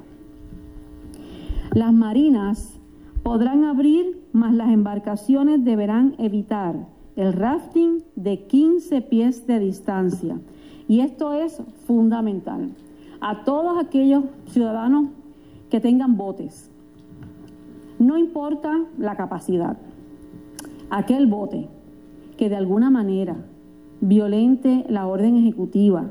Las 1.72 1.92
marinas 1.92 2.78
podrán 3.22 3.64
abrir, 3.64 4.20
mas 4.32 4.52
las 4.52 4.70
embarcaciones 4.70 5.64
deberán 5.64 6.14
evitar 6.18 6.86
el 7.16 7.32
rafting 7.32 8.02
de 8.14 8.46
15 8.46 9.00
pies 9.02 9.46
de 9.46 9.58
distancia. 9.58 10.38
Y 10.86 11.00
esto 11.00 11.32
es 11.32 11.62
fundamental. 11.86 12.70
A 13.20 13.44
todos 13.44 13.82
aquellos 13.82 14.24
ciudadanos 14.48 15.08
que 15.72 15.80
tengan 15.80 16.18
botes. 16.18 16.70
No 17.98 18.18
importa 18.18 18.84
la 18.98 19.16
capacidad. 19.16 19.78
Aquel 20.90 21.26
bote 21.26 21.66
que 22.36 22.50
de 22.50 22.56
alguna 22.56 22.90
manera 22.90 23.36
violente 24.02 24.84
la 24.90 25.06
orden 25.06 25.34
ejecutiva, 25.34 26.10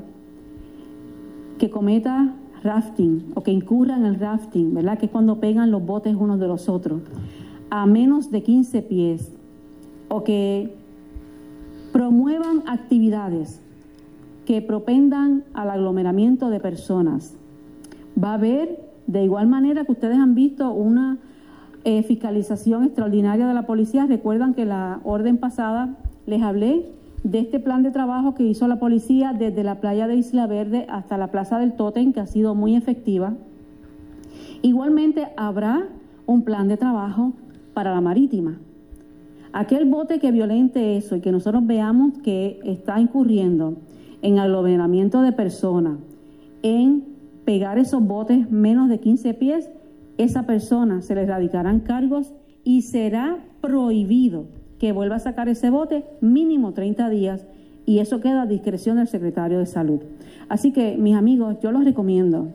que 1.60 1.70
cometa 1.70 2.34
rafting 2.64 3.30
o 3.36 3.44
que 3.44 3.52
incurra 3.52 3.96
en 3.96 4.04
el 4.04 4.18
rafting, 4.18 4.74
¿verdad? 4.74 4.98
Que 4.98 5.06
es 5.06 5.12
cuando 5.12 5.38
pegan 5.38 5.70
los 5.70 5.86
botes 5.86 6.16
unos 6.16 6.40
de 6.40 6.48
los 6.48 6.68
otros, 6.68 7.00
a 7.70 7.86
menos 7.86 8.32
de 8.32 8.42
15 8.42 8.82
pies, 8.82 9.30
o 10.08 10.24
que 10.24 10.74
promuevan 11.92 12.64
actividades 12.66 13.60
que 14.44 14.60
propendan 14.60 15.44
al 15.54 15.70
aglomeramiento 15.70 16.50
de 16.50 16.58
personas. 16.58 17.36
Va 18.20 18.32
a 18.32 18.34
haber 18.34 18.91
de 19.06 19.24
igual 19.24 19.46
manera 19.46 19.84
que 19.84 19.92
ustedes 19.92 20.18
han 20.18 20.34
visto 20.34 20.72
una 20.72 21.18
eh, 21.84 22.02
fiscalización 22.02 22.84
extraordinaria 22.84 23.46
de 23.46 23.54
la 23.54 23.66
policía, 23.66 24.06
recuerdan 24.06 24.54
que 24.54 24.64
la 24.64 25.00
orden 25.04 25.38
pasada 25.38 25.96
les 26.26 26.42
hablé 26.42 26.86
de 27.24 27.40
este 27.40 27.60
plan 27.60 27.82
de 27.82 27.90
trabajo 27.90 28.34
que 28.34 28.44
hizo 28.44 28.66
la 28.68 28.78
policía 28.78 29.32
desde 29.32 29.64
la 29.64 29.80
playa 29.80 30.06
de 30.06 30.16
Isla 30.16 30.46
Verde 30.46 30.86
hasta 30.88 31.18
la 31.18 31.30
plaza 31.30 31.58
del 31.58 31.72
Totem, 31.74 32.12
que 32.12 32.20
ha 32.20 32.26
sido 32.26 32.54
muy 32.54 32.76
efectiva. 32.76 33.34
Igualmente 34.62 35.28
habrá 35.36 35.88
un 36.26 36.42
plan 36.42 36.68
de 36.68 36.76
trabajo 36.76 37.32
para 37.74 37.92
la 37.92 38.00
marítima. 38.00 38.58
Aquel 39.52 39.84
bote 39.84 40.18
que 40.18 40.32
violente 40.32 40.96
eso 40.96 41.16
y 41.16 41.20
que 41.20 41.32
nosotros 41.32 41.66
veamos 41.66 42.14
que 42.22 42.60
está 42.64 43.00
incurriendo 43.00 43.74
en 44.22 44.38
aglomeramiento 44.38 45.20
de 45.20 45.32
personas, 45.32 45.98
en 46.62 47.11
pegar 47.44 47.78
esos 47.78 48.02
botes 48.02 48.50
menos 48.50 48.88
de 48.88 49.00
15 49.00 49.34
pies, 49.34 49.68
esa 50.18 50.44
persona 50.44 51.02
se 51.02 51.14
le 51.14 51.26
radicarán 51.26 51.80
cargos 51.80 52.32
y 52.64 52.82
será 52.82 53.38
prohibido 53.60 54.46
que 54.78 54.92
vuelva 54.92 55.16
a 55.16 55.20
sacar 55.20 55.48
ese 55.48 55.70
bote 55.70 56.04
mínimo 56.20 56.72
30 56.72 57.08
días 57.08 57.46
y 57.86 57.98
eso 57.98 58.20
queda 58.20 58.42
a 58.42 58.46
discreción 58.46 58.96
del 58.96 59.08
secretario 59.08 59.58
de 59.58 59.66
salud. 59.66 60.00
Así 60.48 60.72
que, 60.72 60.96
mis 60.96 61.16
amigos, 61.16 61.56
yo 61.60 61.72
los 61.72 61.84
recomiendo 61.84 62.48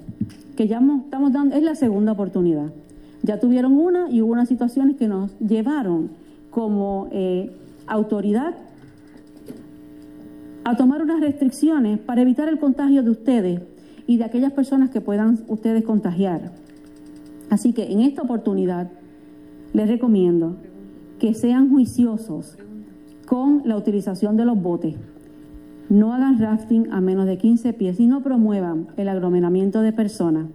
que 0.55 0.67
ya 0.67 0.79
estamos 0.79 1.33
dando, 1.33 1.55
es 1.55 1.63
la 1.63 1.75
segunda 1.75 2.13
oportunidad. 2.13 2.71
Ya 3.23 3.39
tuvieron 3.39 3.73
una 3.73 4.09
y 4.09 4.21
hubo 4.21 4.31
unas 4.31 4.47
situaciones 4.47 4.95
que 4.95 5.07
nos 5.07 5.37
llevaron 5.39 6.09
como 6.49 7.09
eh, 7.11 7.51
autoridad 7.87 8.55
a 10.63 10.75
tomar 10.75 11.01
unas 11.01 11.21
restricciones 11.21 11.99
para 11.99 12.21
evitar 12.21 12.49
el 12.49 12.59
contagio 12.59 13.03
de 13.03 13.09
ustedes 13.09 13.61
y 14.07 14.17
de 14.17 14.23
aquellas 14.23 14.53
personas 14.53 14.89
que 14.89 15.01
puedan 15.01 15.39
ustedes 15.47 15.83
contagiar. 15.83 16.51
Así 17.49 17.73
que 17.73 17.91
en 17.91 18.01
esta 18.01 18.23
oportunidad 18.23 18.89
les 19.73 19.87
recomiendo 19.87 20.55
que 21.19 21.33
sean 21.33 21.69
juiciosos 21.69 22.57
con 23.25 23.61
la 23.65 23.75
utilización 23.75 24.37
de 24.37 24.45
los 24.45 24.59
botes. 24.61 24.95
No 25.89 26.13
hagan 26.13 26.39
rafting 26.39 26.91
a 26.91 27.01
menos 27.01 27.25
de 27.25 27.37
15 27.37 27.73
pies 27.73 27.99
y 27.99 28.07
no 28.07 28.21
promuevan 28.21 28.87
el 28.97 29.09
aglomeramiento 29.09 29.81
de 29.81 29.93
personas. 29.93 30.47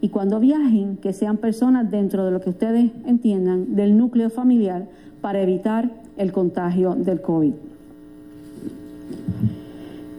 Y 0.00 0.08
cuando 0.08 0.40
viajen, 0.40 0.96
que 0.96 1.12
sean 1.12 1.36
personas 1.36 1.90
dentro 1.90 2.24
de 2.24 2.30
lo 2.30 2.40
que 2.40 2.50
ustedes 2.50 2.90
entiendan 3.04 3.76
del 3.76 3.98
núcleo 3.98 4.30
familiar 4.30 4.88
para 5.20 5.42
evitar 5.42 5.90
el 6.16 6.32
contagio 6.32 6.94
del 6.94 7.20
COVID. 7.20 7.52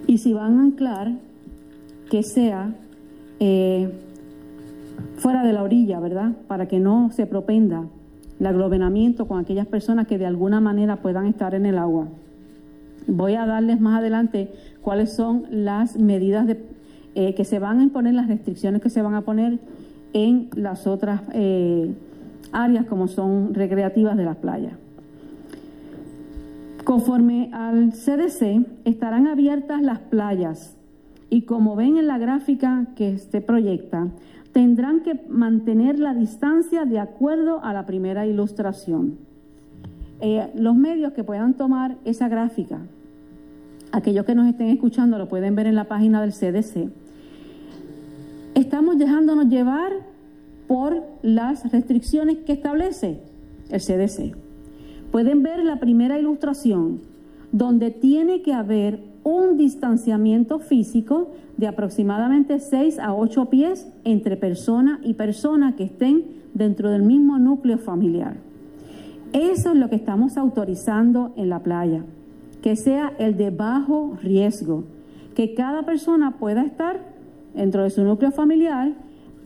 Y 0.07 0.17
si 0.17 0.33
van 0.33 0.59
a 0.59 0.63
anclar, 0.63 1.13
que 2.09 2.23
sea 2.23 2.75
eh, 3.43 3.89
fuera 5.17 5.43
de 5.43 5.51
la 5.51 5.63
orilla, 5.63 5.99
¿verdad? 5.99 6.33
Para 6.47 6.67
que 6.67 6.79
no 6.79 7.09
se 7.11 7.25
propenda 7.25 7.85
el 8.39 8.45
aglomeramiento 8.45 9.27
con 9.27 9.39
aquellas 9.39 9.65
personas 9.65 10.05
que 10.05 10.19
de 10.19 10.27
alguna 10.27 10.61
manera 10.61 10.97
puedan 10.97 11.25
estar 11.25 11.55
en 11.55 11.65
el 11.65 11.79
agua. 11.79 12.07
Voy 13.07 13.33
a 13.33 13.47
darles 13.47 13.81
más 13.81 13.97
adelante 13.97 14.51
cuáles 14.83 15.13
son 15.13 15.47
las 15.49 15.97
medidas 15.97 16.55
eh, 17.15 17.33
que 17.33 17.43
se 17.43 17.57
van 17.57 17.79
a 17.79 17.83
imponer, 17.83 18.13
las 18.13 18.27
restricciones 18.27 18.79
que 18.79 18.91
se 18.91 19.01
van 19.01 19.15
a 19.15 19.21
poner 19.21 19.57
en 20.13 20.49
las 20.55 20.85
otras 20.85 21.23
eh, 21.33 21.95
áreas 22.51 22.85
como 22.85 23.07
son 23.07 23.55
recreativas 23.55 24.17
de 24.17 24.23
las 24.23 24.37
playas. 24.37 24.73
Conforme 26.83 27.49
al 27.53 27.91
CDC, 27.93 28.67
estarán 28.85 29.27
abiertas 29.27 29.81
las 29.81 29.97
playas 29.97 30.77
y 31.31 31.43
como 31.43 31.77
ven 31.77 31.97
en 31.97 32.07
la 32.07 32.17
gráfica 32.17 32.87
que 32.95 33.17
se 33.17 33.39
proyecta, 33.39 34.09
tendrán 34.51 34.99
que 34.99 35.15
mantener 35.29 35.97
la 35.97 36.13
distancia 36.13 36.83
de 36.83 36.99
acuerdo 36.99 37.63
a 37.63 37.71
la 37.71 37.85
primera 37.85 38.27
ilustración. 38.27 39.17
Eh, 40.19 40.51
los 40.55 40.75
medios 40.75 41.13
que 41.13 41.23
puedan 41.23 41.53
tomar 41.53 41.95
esa 42.03 42.27
gráfica, 42.27 42.81
aquellos 43.93 44.25
que 44.25 44.35
nos 44.35 44.45
estén 44.45 44.67
escuchando 44.67 45.17
lo 45.17 45.29
pueden 45.29 45.55
ver 45.55 45.67
en 45.67 45.75
la 45.75 45.85
página 45.85 46.21
del 46.21 46.33
CDC, 46.33 46.89
estamos 48.53 48.97
dejándonos 48.97 49.47
llevar 49.47 49.93
por 50.67 51.01
las 51.21 51.71
restricciones 51.71 52.39
que 52.39 52.51
establece 52.51 53.21
el 53.69 53.79
CDC. 53.79 54.35
Pueden 55.13 55.43
ver 55.43 55.63
la 55.63 55.79
primera 55.79 56.19
ilustración, 56.19 56.99
donde 57.53 57.89
tiene 57.89 58.41
que 58.41 58.53
haber 58.53 59.10
un 59.23 59.57
distanciamiento 59.57 60.59
físico 60.59 61.31
de 61.57 61.67
aproximadamente 61.67 62.59
6 62.59 62.99
a 62.99 63.13
8 63.13 63.49
pies 63.49 63.87
entre 64.03 64.37
persona 64.37 64.99
y 65.03 65.13
persona 65.13 65.75
que 65.75 65.83
estén 65.83 66.25
dentro 66.53 66.89
del 66.89 67.03
mismo 67.03 67.37
núcleo 67.37 67.77
familiar. 67.77 68.37
Eso 69.33 69.71
es 69.71 69.75
lo 69.77 69.89
que 69.89 69.95
estamos 69.95 70.37
autorizando 70.37 71.33
en 71.37 71.49
la 71.49 71.59
playa, 71.59 72.03
que 72.61 72.75
sea 72.75 73.13
el 73.17 73.37
de 73.37 73.49
bajo 73.49 74.17
riesgo, 74.21 74.83
que 75.35 75.53
cada 75.53 75.83
persona 75.83 76.37
pueda 76.37 76.63
estar 76.63 76.99
dentro 77.55 77.83
de 77.83 77.89
su 77.89 78.03
núcleo 78.03 78.31
familiar, 78.31 78.93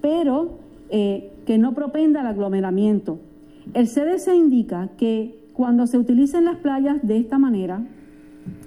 pero 0.01 0.58
eh, 0.89 1.32
que 1.46 1.58
no 1.58 1.74
propenda 1.74 2.22
al 2.22 2.27
aglomeramiento. 2.27 3.20
El 3.74 3.88
CDC 3.88 4.36
indica 4.36 4.89
que 4.98 5.39
cuando 5.53 5.88
se 5.88 5.98
utilicen 5.98 6.46
las 6.46 6.58
playas 6.58 6.98
de 7.03 7.17
esta 7.17 7.38
manera, 7.38 7.84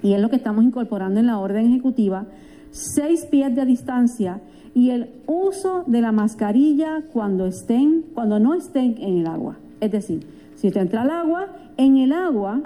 y 0.02 0.12
es 0.12 0.20
lo 0.20 0.30
que 0.30 0.36
estamos 0.36 0.64
incorporando 0.64 1.20
en 1.20 1.26
la 1.26 1.38
orden 1.38 1.66
ejecutiva, 1.66 2.26
seis 2.70 3.26
pies 3.26 3.54
de 3.54 3.64
distancia 3.64 4.40
y 4.74 4.90
el 4.90 5.10
uso 5.26 5.84
de 5.86 6.00
la 6.00 6.12
mascarilla 6.12 7.02
cuando 7.12 7.46
estén, 7.46 8.04
cuando 8.14 8.38
no 8.38 8.54
estén 8.54 8.96
en 8.98 9.18
el 9.18 9.26
agua. 9.26 9.58
Es 9.80 9.90
decir, 9.90 10.26
si 10.54 10.68
usted 10.68 10.82
entra 10.82 11.02
al 11.02 11.10
agua, 11.10 11.46
en 11.76 11.96
el 11.96 12.12
agua 12.12 12.60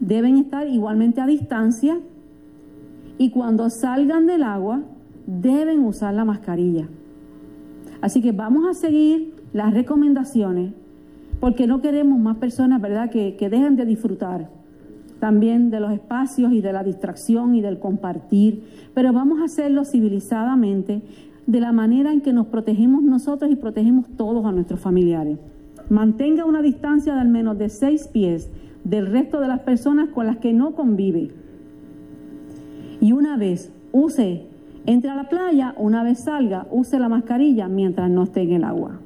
deben 0.00 0.36
estar 0.38 0.68
igualmente 0.68 1.20
a 1.20 1.26
distancia 1.26 1.98
y 3.18 3.30
cuando 3.30 3.70
salgan 3.70 4.26
del 4.26 4.42
agua 4.42 4.82
deben 5.26 5.80
usar 5.80 6.14
la 6.14 6.24
mascarilla. 6.24 6.88
Así 8.00 8.20
que 8.20 8.32
vamos 8.32 8.68
a 8.68 8.74
seguir 8.74 9.34
las 9.52 9.72
recomendaciones 9.72 10.72
porque 11.40 11.66
no 11.66 11.80
queremos 11.80 12.18
más 12.18 12.36
personas, 12.36 12.80
¿verdad?, 12.80 13.10
que, 13.10 13.36
que 13.36 13.48
dejen 13.48 13.76
de 13.76 13.84
disfrutar 13.84 14.50
también 15.24 15.70
de 15.70 15.80
los 15.80 15.90
espacios 15.90 16.52
y 16.52 16.60
de 16.60 16.70
la 16.70 16.84
distracción 16.84 17.54
y 17.54 17.62
del 17.62 17.78
compartir, 17.78 18.62
pero 18.92 19.10
vamos 19.14 19.40
a 19.40 19.44
hacerlo 19.44 19.86
civilizadamente, 19.86 21.00
de 21.46 21.60
la 21.60 21.72
manera 21.72 22.12
en 22.12 22.20
que 22.20 22.34
nos 22.34 22.48
protegemos 22.48 23.02
nosotros 23.02 23.50
y 23.50 23.56
protegemos 23.56 24.06
todos 24.18 24.44
a 24.44 24.52
nuestros 24.52 24.80
familiares. 24.80 25.38
Mantenga 25.88 26.44
una 26.44 26.60
distancia 26.60 27.14
de 27.14 27.20
al 27.22 27.30
menos 27.30 27.56
de 27.56 27.70
seis 27.70 28.06
pies 28.06 28.50
del 28.84 29.06
resto 29.06 29.40
de 29.40 29.48
las 29.48 29.60
personas 29.60 30.10
con 30.10 30.26
las 30.26 30.36
que 30.36 30.52
no 30.52 30.74
convive. 30.74 31.30
Y 33.00 33.12
una 33.12 33.38
vez 33.38 33.72
use, 33.92 34.46
entre 34.84 35.08
a 35.08 35.14
la 35.14 35.30
playa, 35.30 35.74
una 35.78 36.02
vez 36.02 36.22
salga, 36.22 36.66
use 36.70 36.98
la 36.98 37.08
mascarilla 37.08 37.66
mientras 37.66 38.10
no 38.10 38.24
esté 38.24 38.42
en 38.42 38.52
el 38.52 38.64
agua. 38.64 39.00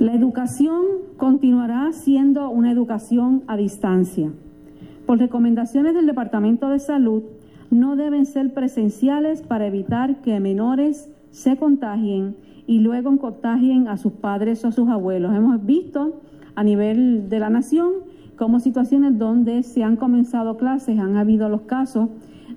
La 0.00 0.14
educación 0.14 1.03
continuará 1.16 1.92
siendo 1.92 2.50
una 2.50 2.70
educación 2.70 3.42
a 3.46 3.56
distancia. 3.56 4.32
Por 5.06 5.18
recomendaciones 5.18 5.94
del 5.94 6.06
Departamento 6.06 6.68
de 6.68 6.78
Salud, 6.78 7.22
no 7.70 7.96
deben 7.96 8.26
ser 8.26 8.52
presenciales 8.54 9.42
para 9.42 9.66
evitar 9.66 10.20
que 10.22 10.38
menores 10.40 11.10
se 11.30 11.56
contagien 11.56 12.36
y 12.66 12.80
luego 12.80 13.16
contagien 13.18 13.88
a 13.88 13.96
sus 13.96 14.12
padres 14.12 14.64
o 14.64 14.68
a 14.68 14.72
sus 14.72 14.88
abuelos. 14.88 15.34
Hemos 15.34 15.64
visto 15.64 16.20
a 16.54 16.64
nivel 16.64 17.28
de 17.28 17.38
la 17.38 17.50
nación 17.50 17.92
como 18.36 18.60
situaciones 18.60 19.18
donde 19.18 19.62
se 19.62 19.82
han 19.82 19.96
comenzado 19.96 20.56
clases, 20.56 20.98
han 20.98 21.16
habido 21.16 21.48
los 21.48 21.62
casos 21.62 22.08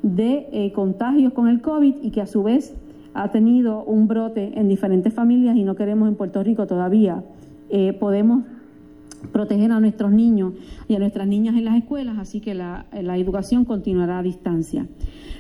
de 0.02 0.48
eh, 0.52 0.72
contagios 0.72 1.34
con 1.34 1.48
el 1.48 1.62
COVID 1.62 1.96
y 2.02 2.12
que 2.12 2.22
a 2.22 2.28
su 2.28 2.44
vez 2.44 2.76
ha 3.14 3.32
tenido 3.32 3.84
un 3.84 4.08
brote 4.08 4.60
en 4.60 4.68
diferentes 4.68 5.14
familias 5.14 5.56
y 5.58 5.64
no 5.64 5.76
queremos 5.76 6.08
en 6.08 6.16
Puerto 6.16 6.44
Rico 6.44 6.68
todavía 6.68 7.24
eh, 7.70 7.94
podemos 7.94 8.44
proteger 9.32 9.72
a 9.72 9.80
nuestros 9.80 10.12
niños 10.12 10.54
y 10.88 10.96
a 10.96 11.00
nuestras 11.00 11.28
niñas 11.28 11.56
en 11.56 11.66
las 11.66 11.76
escuelas, 11.76 12.18
así 12.18 12.40
que 12.40 12.54
la, 12.54 12.86
educación 12.92 13.66
continuará 13.66 14.20
a 14.20 14.24
distancia. 14.24 14.88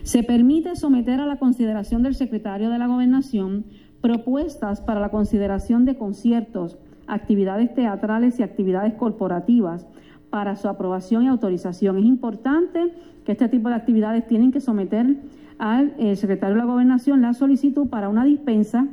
Se 0.04 0.24
permite 0.24 0.76
someter 0.76 1.20
a 1.20 1.26
la 1.26 1.38
consideración 1.38 2.04
del 2.04 2.16
secretario 2.16 2.70
de 2.70 2.80
la 2.80 2.88
Gobernación 2.88 3.66
propuestas 4.02 4.82
para 4.82 5.00
la 5.00 5.10
consideración 5.10 5.86
de 5.86 5.96
conciertos, 5.96 6.78
actividades 7.08 7.74
teatrales 7.74 8.40
y 8.40 8.44
actividades 8.44 8.94
corporativas 8.94 9.88
para 10.30 10.56
su 10.56 10.68
aprobación 10.68 11.24
y 11.24 11.28
autorización. 11.28 11.98
Es 11.98 12.06
importante 12.06 12.94
que 13.26 13.32
este 13.32 13.50
tipo 13.50 13.70
de 13.70 13.76
actividades 13.76 14.28
tienen 14.28 14.52
que 14.52 14.62
someter 14.62 15.18
al 15.58 15.94
eh, 15.98 16.16
secretario 16.16 16.56
de 16.56 16.62
la 16.62 16.68
Gobernación 16.68 17.22
la 17.22 17.34
solicitud 17.34 17.88
para 17.88 18.10
una 18.10 18.24
dispensa 18.24 18.88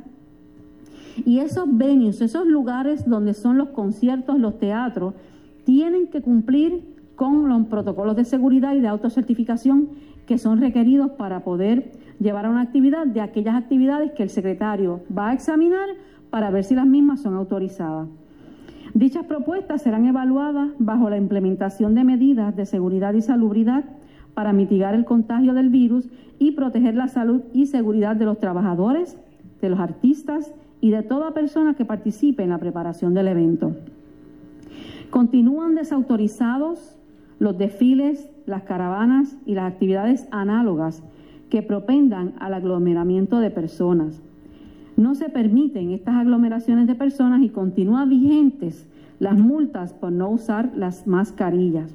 y 1.23 1.39
esos 1.39 1.65
venues, 1.69 2.21
esos 2.21 2.45
lugares 2.45 3.07
donde 3.07 3.33
son 3.33 3.57
los 3.57 3.69
conciertos, 3.69 4.39
los 4.39 4.59
teatros, 4.59 5.13
tienen 5.63 6.07
que 6.07 6.21
cumplir 6.21 6.95
con 7.15 7.47
los 7.47 7.67
protocolos 7.67 8.15
de 8.15 8.25
seguridad 8.25 8.75
y 8.75 8.81
de 8.81 8.87
autocertificación 8.87 9.89
que 10.25 10.37
son 10.37 10.59
requeridos 10.59 11.11
para 11.11 11.43
poder 11.43 11.91
llevar 12.19 12.45
a 12.45 12.49
una 12.49 12.61
actividad 12.61 13.07
de 13.07 13.21
aquellas 13.21 13.55
actividades 13.55 14.11
que 14.11 14.23
el 14.23 14.29
secretario 14.29 15.01
va 15.15 15.29
a 15.29 15.33
examinar 15.33 15.87
para 16.29 16.49
ver 16.49 16.63
si 16.63 16.75
las 16.75 16.85
mismas 16.85 17.21
son 17.21 17.35
autorizadas. 17.35 18.07
Dichas 18.93 19.25
propuestas 19.25 19.81
serán 19.81 20.05
evaluadas 20.05 20.69
bajo 20.79 21.09
la 21.09 21.17
implementación 21.17 21.95
de 21.95 22.03
medidas 22.03 22.55
de 22.55 22.65
seguridad 22.65 23.13
y 23.13 23.21
salubridad 23.21 23.83
para 24.33 24.53
mitigar 24.53 24.95
el 24.95 25.05
contagio 25.05 25.53
del 25.53 25.69
virus 25.69 26.09
y 26.39 26.51
proteger 26.51 26.95
la 26.95 27.07
salud 27.07 27.41
y 27.53 27.67
seguridad 27.67 28.15
de 28.15 28.25
los 28.25 28.39
trabajadores, 28.39 29.17
de 29.61 29.69
los 29.69 29.79
artistas 29.79 30.53
y 30.81 30.91
de 30.91 31.03
toda 31.03 31.33
persona 31.33 31.73
que 31.75 31.85
participe 31.85 32.43
en 32.43 32.49
la 32.49 32.57
preparación 32.57 33.13
del 33.13 33.27
evento. 33.27 33.75
Continúan 35.09 35.75
desautorizados 35.75 36.97
los 37.39 37.57
desfiles, 37.57 38.29
las 38.45 38.63
caravanas 38.63 39.37
y 39.45 39.55
las 39.55 39.71
actividades 39.71 40.27
análogas 40.31 41.03
que 41.49 41.61
propendan 41.61 42.33
al 42.39 42.53
aglomeramiento 42.53 43.39
de 43.39 43.51
personas. 43.51 44.21
No 44.97 45.15
se 45.15 45.29
permiten 45.29 45.91
estas 45.91 46.15
aglomeraciones 46.15 46.87
de 46.87 46.95
personas 46.95 47.41
y 47.41 47.49
continúan 47.49 48.09
vigentes 48.09 48.87
las 49.19 49.37
multas 49.37 49.93
por 49.93 50.11
no 50.11 50.29
usar 50.29 50.71
las 50.75 51.07
mascarillas. 51.07 51.93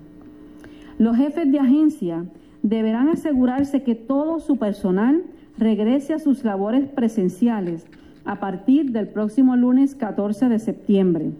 Los 0.98 1.16
jefes 1.16 1.50
de 1.50 1.58
agencia 1.58 2.24
deberán 2.62 3.08
asegurarse 3.08 3.82
que 3.82 3.94
todo 3.94 4.38
su 4.40 4.58
personal 4.58 5.22
regrese 5.58 6.14
a 6.14 6.18
sus 6.18 6.44
labores 6.44 6.88
presenciales 6.88 7.86
a 8.24 8.40
partir 8.40 8.92
del 8.92 9.08
próximo 9.08 9.56
lunes 9.56 9.94
14 9.94 10.48
de 10.48 10.58
septiembre. 10.58 11.30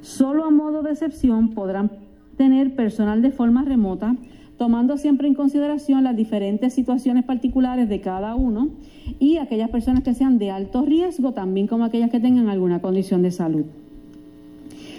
Solo 0.00 0.44
a 0.44 0.50
modo 0.50 0.82
de 0.82 0.92
excepción 0.92 1.50
podrán 1.50 1.90
tener 2.36 2.74
personal 2.74 3.20
de 3.20 3.30
forma 3.30 3.64
remota, 3.64 4.16
tomando 4.56 4.96
siempre 4.96 5.28
en 5.28 5.34
consideración 5.34 6.04
las 6.04 6.16
diferentes 6.16 6.72
situaciones 6.74 7.24
particulares 7.24 7.88
de 7.88 8.00
cada 8.00 8.34
uno 8.34 8.70
y 9.18 9.36
aquellas 9.36 9.70
personas 9.70 10.02
que 10.02 10.14
sean 10.14 10.38
de 10.38 10.50
alto 10.50 10.82
riesgo, 10.82 11.32
también 11.32 11.66
como 11.66 11.84
aquellas 11.84 12.10
que 12.10 12.20
tengan 12.20 12.48
alguna 12.48 12.80
condición 12.80 13.22
de 13.22 13.30
salud. 13.30 13.64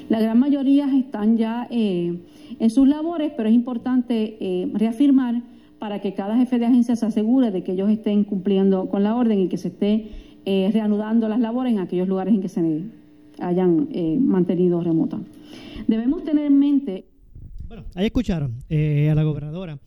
La 0.10 0.20
gran 0.20 0.40
mayoría 0.40 0.90
están 0.98 1.38
ya 1.38 1.68
eh, 1.70 2.20
en 2.60 2.70
sus 2.70 2.88
labores, 2.88 3.32
pero 3.36 3.48
es 3.48 3.56
importante 3.56 4.38
eh, 4.40 4.72
reafirmar 4.74 5.42
para 5.78 6.02
que 6.02 6.14
cada 6.14 6.36
jefe 6.36 6.60
de 6.60 6.66
agencia 6.66 6.96
se 6.96 7.06
asegure 7.06 7.52
de 7.52 7.64
que 7.64 7.74
ellos 7.74 7.90
estén 7.90 8.24
cumpliendo 8.24 8.90
con 8.90 9.04
la 9.04 9.16
orden 9.16 9.40
y 9.40 9.48
que 9.48 9.58
se 9.58 9.70
esté 9.70 10.08
eh, 10.46 10.70
reanudando 10.74 11.28
las 11.28 11.40
labores 11.40 11.74
en 11.74 11.80
aquellos 11.80 12.08
lugares 12.08 12.34
en 12.34 12.42
que 12.42 12.50
se 12.50 12.84
hayan 13.40 13.90
eh, 13.92 14.18
mantenido 14.20 14.82
remotas. 14.82 15.22
Debemos 15.88 16.24
tener 16.24 16.46
en 16.46 16.60
mente... 16.60 17.06
Bueno, 17.68 17.86
ahí 17.96 18.08
escucharon 18.08 18.56
eh, 18.70 19.10
a 19.12 19.16
la 19.16 19.24
gobernadora 19.24 19.78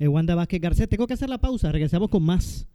Wanda 0.00 0.34
Vázquez 0.34 0.60
Garcés. 0.60 0.88
Tengo 0.88 1.06
que 1.06 1.14
hacer 1.14 1.28
la 1.28 1.38
pausa, 1.38 1.70
regresamos 1.70 2.08
con 2.08 2.24
más. 2.24 2.66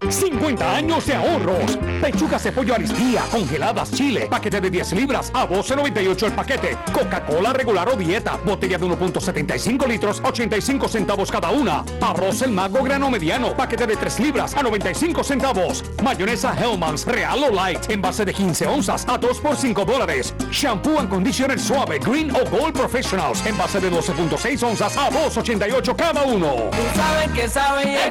50 0.00 0.76
años 0.76 1.06
de 1.06 1.14
ahorros. 1.14 1.78
Pechugas 2.00 2.44
de 2.44 2.52
pollo 2.52 2.74
aristía, 2.74 3.22
congeladas, 3.30 3.90
chile, 3.92 4.26
paquete 4.30 4.60
de 4.60 4.70
10 4.70 4.92
libras 4.92 5.30
a 5.34 5.48
12.98 5.48 6.26
el 6.26 6.32
paquete. 6.32 6.76
Coca-Cola 6.92 7.52
regular 7.52 7.88
o 7.88 7.96
dieta, 7.96 8.38
botella 8.44 8.78
de 8.78 8.86
1.75 8.86 9.86
litros, 9.86 10.20
85 10.22 10.88
centavos 10.88 11.30
cada 11.30 11.50
una. 11.50 11.84
Arroz 12.00 12.42
el 12.42 12.50
mago 12.50 12.82
grano 12.82 13.10
mediano, 13.10 13.56
paquete 13.56 13.86
de 13.86 13.96
3 13.96 14.20
libras 14.20 14.54
a 14.54 14.62
95 14.62 15.24
centavos. 15.24 15.82
Mayonesa 16.02 16.54
Hellmann's 16.54 17.06
Real 17.06 17.42
o 17.44 17.50
Light, 17.50 17.90
envase 17.90 18.24
de 18.24 18.34
15 18.34 18.66
onzas 18.66 19.06
a 19.08 19.16
2 19.16 19.40
por 19.40 19.56
5 19.56 19.84
dólares. 19.84 20.34
Shampoo 20.50 20.98
and 20.98 21.08
conditioner 21.08 21.58
suave, 21.58 21.98
green 21.98 22.30
o 22.30 22.44
gold 22.50 22.74
professionals, 22.74 23.44
envase 23.46 23.80
de 23.80 23.90
12.6 23.90 24.62
onzas 24.62 24.96
a 24.96 25.10
2.88 25.10 25.96
cada 25.96 26.22
uno. 26.22 26.70
Tú 26.70 26.82
sabes 26.94 27.30
que 27.32 27.48
saben. 27.48 28.10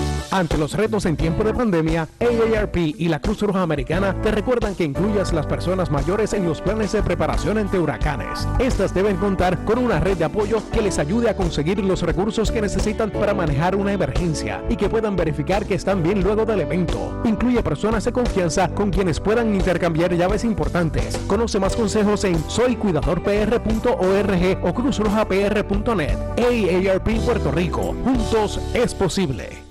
Ante 0.31 0.57
los 0.57 0.73
retos 0.73 1.05
en 1.05 1.15
tiempo 1.17 1.43
de 1.43 1.53
pandemia, 1.53 2.07
AARP 2.21 2.77
y 2.77 3.09
la 3.09 3.19
Cruz 3.19 3.41
Roja 3.41 3.63
Americana 3.63 4.15
te 4.23 4.31
recuerdan 4.31 4.75
que 4.75 4.85
incluyas 4.85 5.33
las 5.33 5.45
personas 5.45 5.91
mayores 5.91 6.31
en 6.31 6.45
los 6.45 6.61
planes 6.61 6.93
de 6.93 7.03
preparación 7.03 7.57
ante 7.57 7.77
huracanes. 7.77 8.47
Estas 8.57 8.93
deben 8.93 9.17
contar 9.17 9.65
con 9.65 9.77
una 9.77 9.99
red 9.99 10.15
de 10.15 10.23
apoyo 10.23 10.63
que 10.71 10.81
les 10.81 10.99
ayude 10.99 11.29
a 11.29 11.35
conseguir 11.35 11.83
los 11.83 12.01
recursos 12.01 12.49
que 12.49 12.61
necesitan 12.61 13.11
para 13.11 13.33
manejar 13.33 13.75
una 13.75 13.91
emergencia 13.91 14.63
y 14.69 14.77
que 14.77 14.87
puedan 14.87 15.17
verificar 15.17 15.65
que 15.65 15.75
están 15.75 16.01
bien 16.01 16.23
luego 16.23 16.45
del 16.45 16.61
evento. 16.61 17.21
Incluye 17.25 17.61
personas 17.61 18.05
de 18.05 18.13
confianza 18.13 18.69
con 18.69 18.89
quienes 18.89 19.19
puedan 19.19 19.53
intercambiar 19.53 20.13
llaves 20.13 20.45
importantes. 20.45 21.17
Conoce 21.27 21.59
más 21.59 21.75
consejos 21.75 22.23
en 22.23 22.41
soycuidadorpr.org 22.49 24.59
o 24.63 24.73
cruzrojapr.net. 24.73 26.17
AARP 26.37 27.19
Puerto 27.25 27.51
Rico. 27.51 27.93
Juntos 28.05 28.61
es 28.73 28.93
posible. 28.93 29.70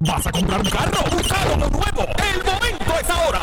¿Vas 0.00 0.26
a 0.26 0.32
comprar 0.32 0.60
un 0.60 0.70
carro? 0.70 0.98
¿Usado 1.16 1.54
o 1.54 1.56
nuevo? 1.56 2.06
El 2.32 2.44
momento 2.44 2.94
es 3.00 3.10
ahora. 3.10 3.40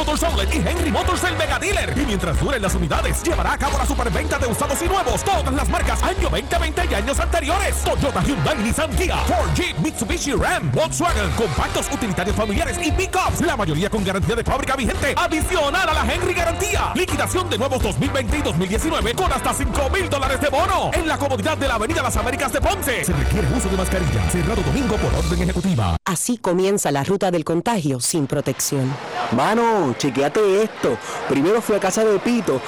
Motors 0.00 0.22
Outlet 0.22 0.54
y 0.54 0.66
Henry 0.66 0.90
Motors 0.90 1.22
el 1.24 1.36
Mega 1.36 1.58
Dealer. 1.58 1.92
Y 1.94 2.06
mientras 2.06 2.40
duren 2.40 2.62
las 2.62 2.74
unidades, 2.74 3.22
llevará 3.22 3.52
a 3.52 3.58
cabo 3.58 3.76
la 3.76 3.84
superventa 3.84 4.38
de 4.38 4.46
usados 4.46 4.80
y 4.80 4.88
nuevos. 4.88 5.22
Todas 5.22 5.52
las 5.52 5.68
marcas 5.68 6.02
año 6.02 6.30
2020 6.30 6.88
y 6.90 6.94
años 6.94 7.20
anteriores. 7.20 7.76
Toyota, 7.84 8.22
Hyundai, 8.22 8.56
Nissan, 8.62 8.90
Kia, 8.96 9.18
Ford, 9.18 9.50
Jeep, 9.54 9.76
Mitsubishi, 9.80 10.32
Ram, 10.32 10.72
Volkswagen, 10.72 11.30
compactos, 11.32 11.86
utilitarios 11.92 12.34
familiares 12.34 12.78
y 12.82 12.90
pickups. 12.92 13.42
La 13.42 13.58
mayoría 13.58 13.90
con 13.90 14.02
garantía 14.02 14.34
de 14.36 14.42
fábrica 14.42 14.74
vigente. 14.74 15.12
Adicional 15.18 15.86
a 15.86 15.92
la 15.92 16.10
Henry 16.10 16.32
Garantía. 16.32 16.92
Liquidación 16.94 17.50
de 17.50 17.58
nuevos 17.58 17.82
2020 17.82 18.38
y 18.38 18.40
2019 18.40 19.14
con 19.14 19.30
hasta 19.30 19.52
5 19.52 19.90
mil 19.90 20.08
dólares 20.08 20.40
de 20.40 20.48
bono. 20.48 20.92
En 20.94 21.06
la 21.06 21.18
comodidad 21.18 21.58
de 21.58 21.68
la 21.68 21.74
Avenida 21.74 22.02
Las 22.02 22.16
Américas 22.16 22.50
de 22.54 22.62
Ponce. 22.62 23.04
Se 23.04 23.12
requiere 23.12 23.46
uso 23.54 23.68
de 23.68 23.76
mascarilla. 23.76 24.30
Cerrado 24.30 24.62
domingo 24.62 24.96
por 24.96 25.14
orden 25.14 25.42
ejecutiva. 25.42 25.98
Así 26.06 26.38
comienza 26.38 26.90
la 26.90 27.04
ruta 27.04 27.30
del 27.30 27.44
contagio 27.44 28.00
sin 28.00 28.26
protección. 28.26 28.90
Mano, 29.36 29.89
chequeate 29.94 30.62
esto. 30.62 30.96
Primero 31.28 31.60
fui 31.60 31.76
a 31.76 31.80
casa 31.80 32.04
de 32.04 32.18
Pito. 32.18 32.60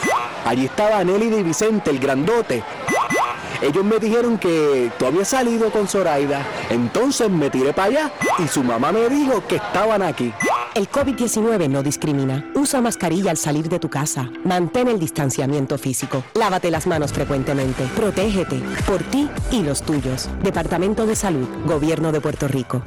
Allí 0.45 0.67
estaba 0.67 1.03
Nelly 1.05 1.35
y 1.37 1.43
Vicente, 1.43 1.91
el 1.91 1.99
grandote. 1.99 2.63
Ellos 3.63 3.85
me 3.85 3.99
dijeron 4.01 4.39
que 4.39 4.91
tú 4.99 5.07
habías 5.07 5.29
salido 5.29 5.71
con 5.71 5.87
Zoraida. 5.87 6.45
Entonces 6.69 7.31
me 7.31 7.49
tiré 7.49 7.73
para 7.73 7.89
allá 7.89 8.13
y 8.41 8.49
su 8.49 8.65
mamá 8.65 8.91
me 8.91 9.09
dijo 9.09 9.47
que 9.47 9.57
estaban 9.57 10.03
aquí. 10.03 10.33
El 10.75 10.91
COVID-19 10.91 11.69
no 11.69 11.83
discrimina. 11.83 12.45
Usa 12.55 12.81
mascarilla 12.81 13.31
al 13.31 13.37
salir 13.37 13.69
de 13.69 13.79
tu 13.79 13.89
casa. 13.89 14.31
Mantén 14.45 14.89
el 14.89 14.99
distanciamiento 14.99 15.79
físico. 15.79 16.25
Lávate 16.35 16.73
las 16.73 16.89
manos 16.89 17.13
frecuentemente. 17.13 17.85
Protégete 17.95 18.61
por 18.85 19.03
ti 19.05 19.29
y 19.53 19.63
los 19.63 19.83
tuyos. 19.83 20.29
Departamento 20.43 21.07
de 21.07 21.15
Salud, 21.15 21.47
Gobierno 21.65 22.11
de 22.11 22.21
Puerto 22.21 22.49
Rico. 22.49 22.83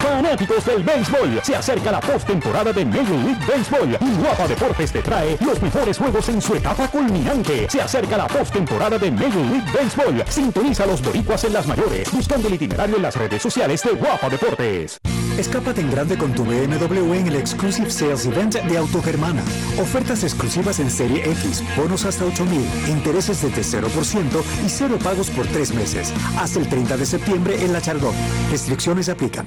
Fanáticos 0.00 0.64
del 0.64 0.82
béisbol, 0.82 1.40
se 1.42 1.54
acerca 1.54 1.92
la 1.92 2.00
postemporada 2.00 2.72
de 2.72 2.84
Major 2.84 3.18
League 3.18 3.46
Baseball 3.46 3.98
Guapa 4.18 4.48
Deportes 4.48 4.92
te 4.92 5.02
trae 5.02 5.36
los 5.40 5.60
mejores 5.62 5.98
juegos 5.98 6.28
en 6.28 6.40
su 6.40 6.54
etapa 6.54 6.88
culminante. 6.88 7.68
Se 7.70 7.80
acerca 7.80 8.16
la 8.16 8.26
postemporada 8.26 8.98
de 8.98 9.10
Major 9.10 9.44
League 9.46 9.70
Baseball. 9.72 10.24
Sintoniza 10.28 10.86
los 10.86 11.02
boricuas 11.02 11.44
en 11.44 11.52
las 11.52 11.66
mayores, 11.66 12.10
buscando 12.12 12.48
el 12.48 12.54
itinerario 12.54 12.96
en 12.96 13.02
las 13.02 13.16
redes 13.16 13.42
sociales 13.42 13.82
de 13.82 13.92
Guapa 13.92 14.28
Deportes. 14.28 14.98
Escápate 15.38 15.80
en 15.80 15.90
grande 15.90 16.18
con 16.18 16.34
tu 16.34 16.44
BMW 16.44 17.14
en 17.14 17.26
el 17.28 17.36
Exclusive 17.36 17.90
Sales 17.90 18.26
Event 18.26 18.56
de 18.56 18.78
Autogermana. 18.78 19.42
Ofertas 19.80 20.22
exclusivas 20.22 20.80
en 20.80 20.90
Serie 20.90 21.30
X, 21.30 21.62
bonos 21.76 22.04
hasta 22.04 22.24
8000, 22.24 22.60
intereses 22.88 23.42
desde 23.42 23.80
0% 23.80 24.42
y 24.64 24.68
cero 24.68 24.98
pagos 25.02 25.30
por 25.30 25.46
tres 25.46 25.72
meses. 25.72 26.12
Hasta 26.38 26.58
el 26.58 26.68
30 26.68 26.96
de 26.96 27.06
septiembre 27.06 27.64
en 27.64 27.72
La 27.72 27.80
Chardón. 27.80 28.14
Restricciones 28.50 29.08
aplican. 29.08 29.46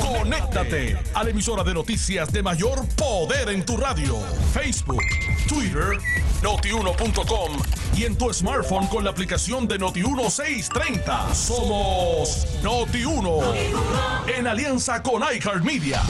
Conéctate 0.00 0.96
a 1.14 1.24
la 1.24 1.30
emisora 1.30 1.62
de 1.64 1.74
noticias 1.74 2.32
de 2.32 2.42
mayor 2.42 2.86
poder 2.96 3.48
en 3.50 3.64
tu 3.64 3.76
radio. 3.76 4.18
Facebook, 4.52 5.02
Twitter, 5.48 5.98
notiuno.com 6.42 7.52
y 7.96 8.04
en 8.04 8.16
tu 8.16 8.32
smartphone 8.32 8.86
con 8.86 9.04
la 9.04 9.10
aplicación 9.10 9.66
de 9.68 9.78
Noti1 9.78 10.30
630. 10.30 11.34
Somos 11.34 12.46
Noti1 12.62 13.42
en 14.36 14.46
alianza 14.46 15.02
con 15.02 15.22
iHeartMedia. 15.22 16.00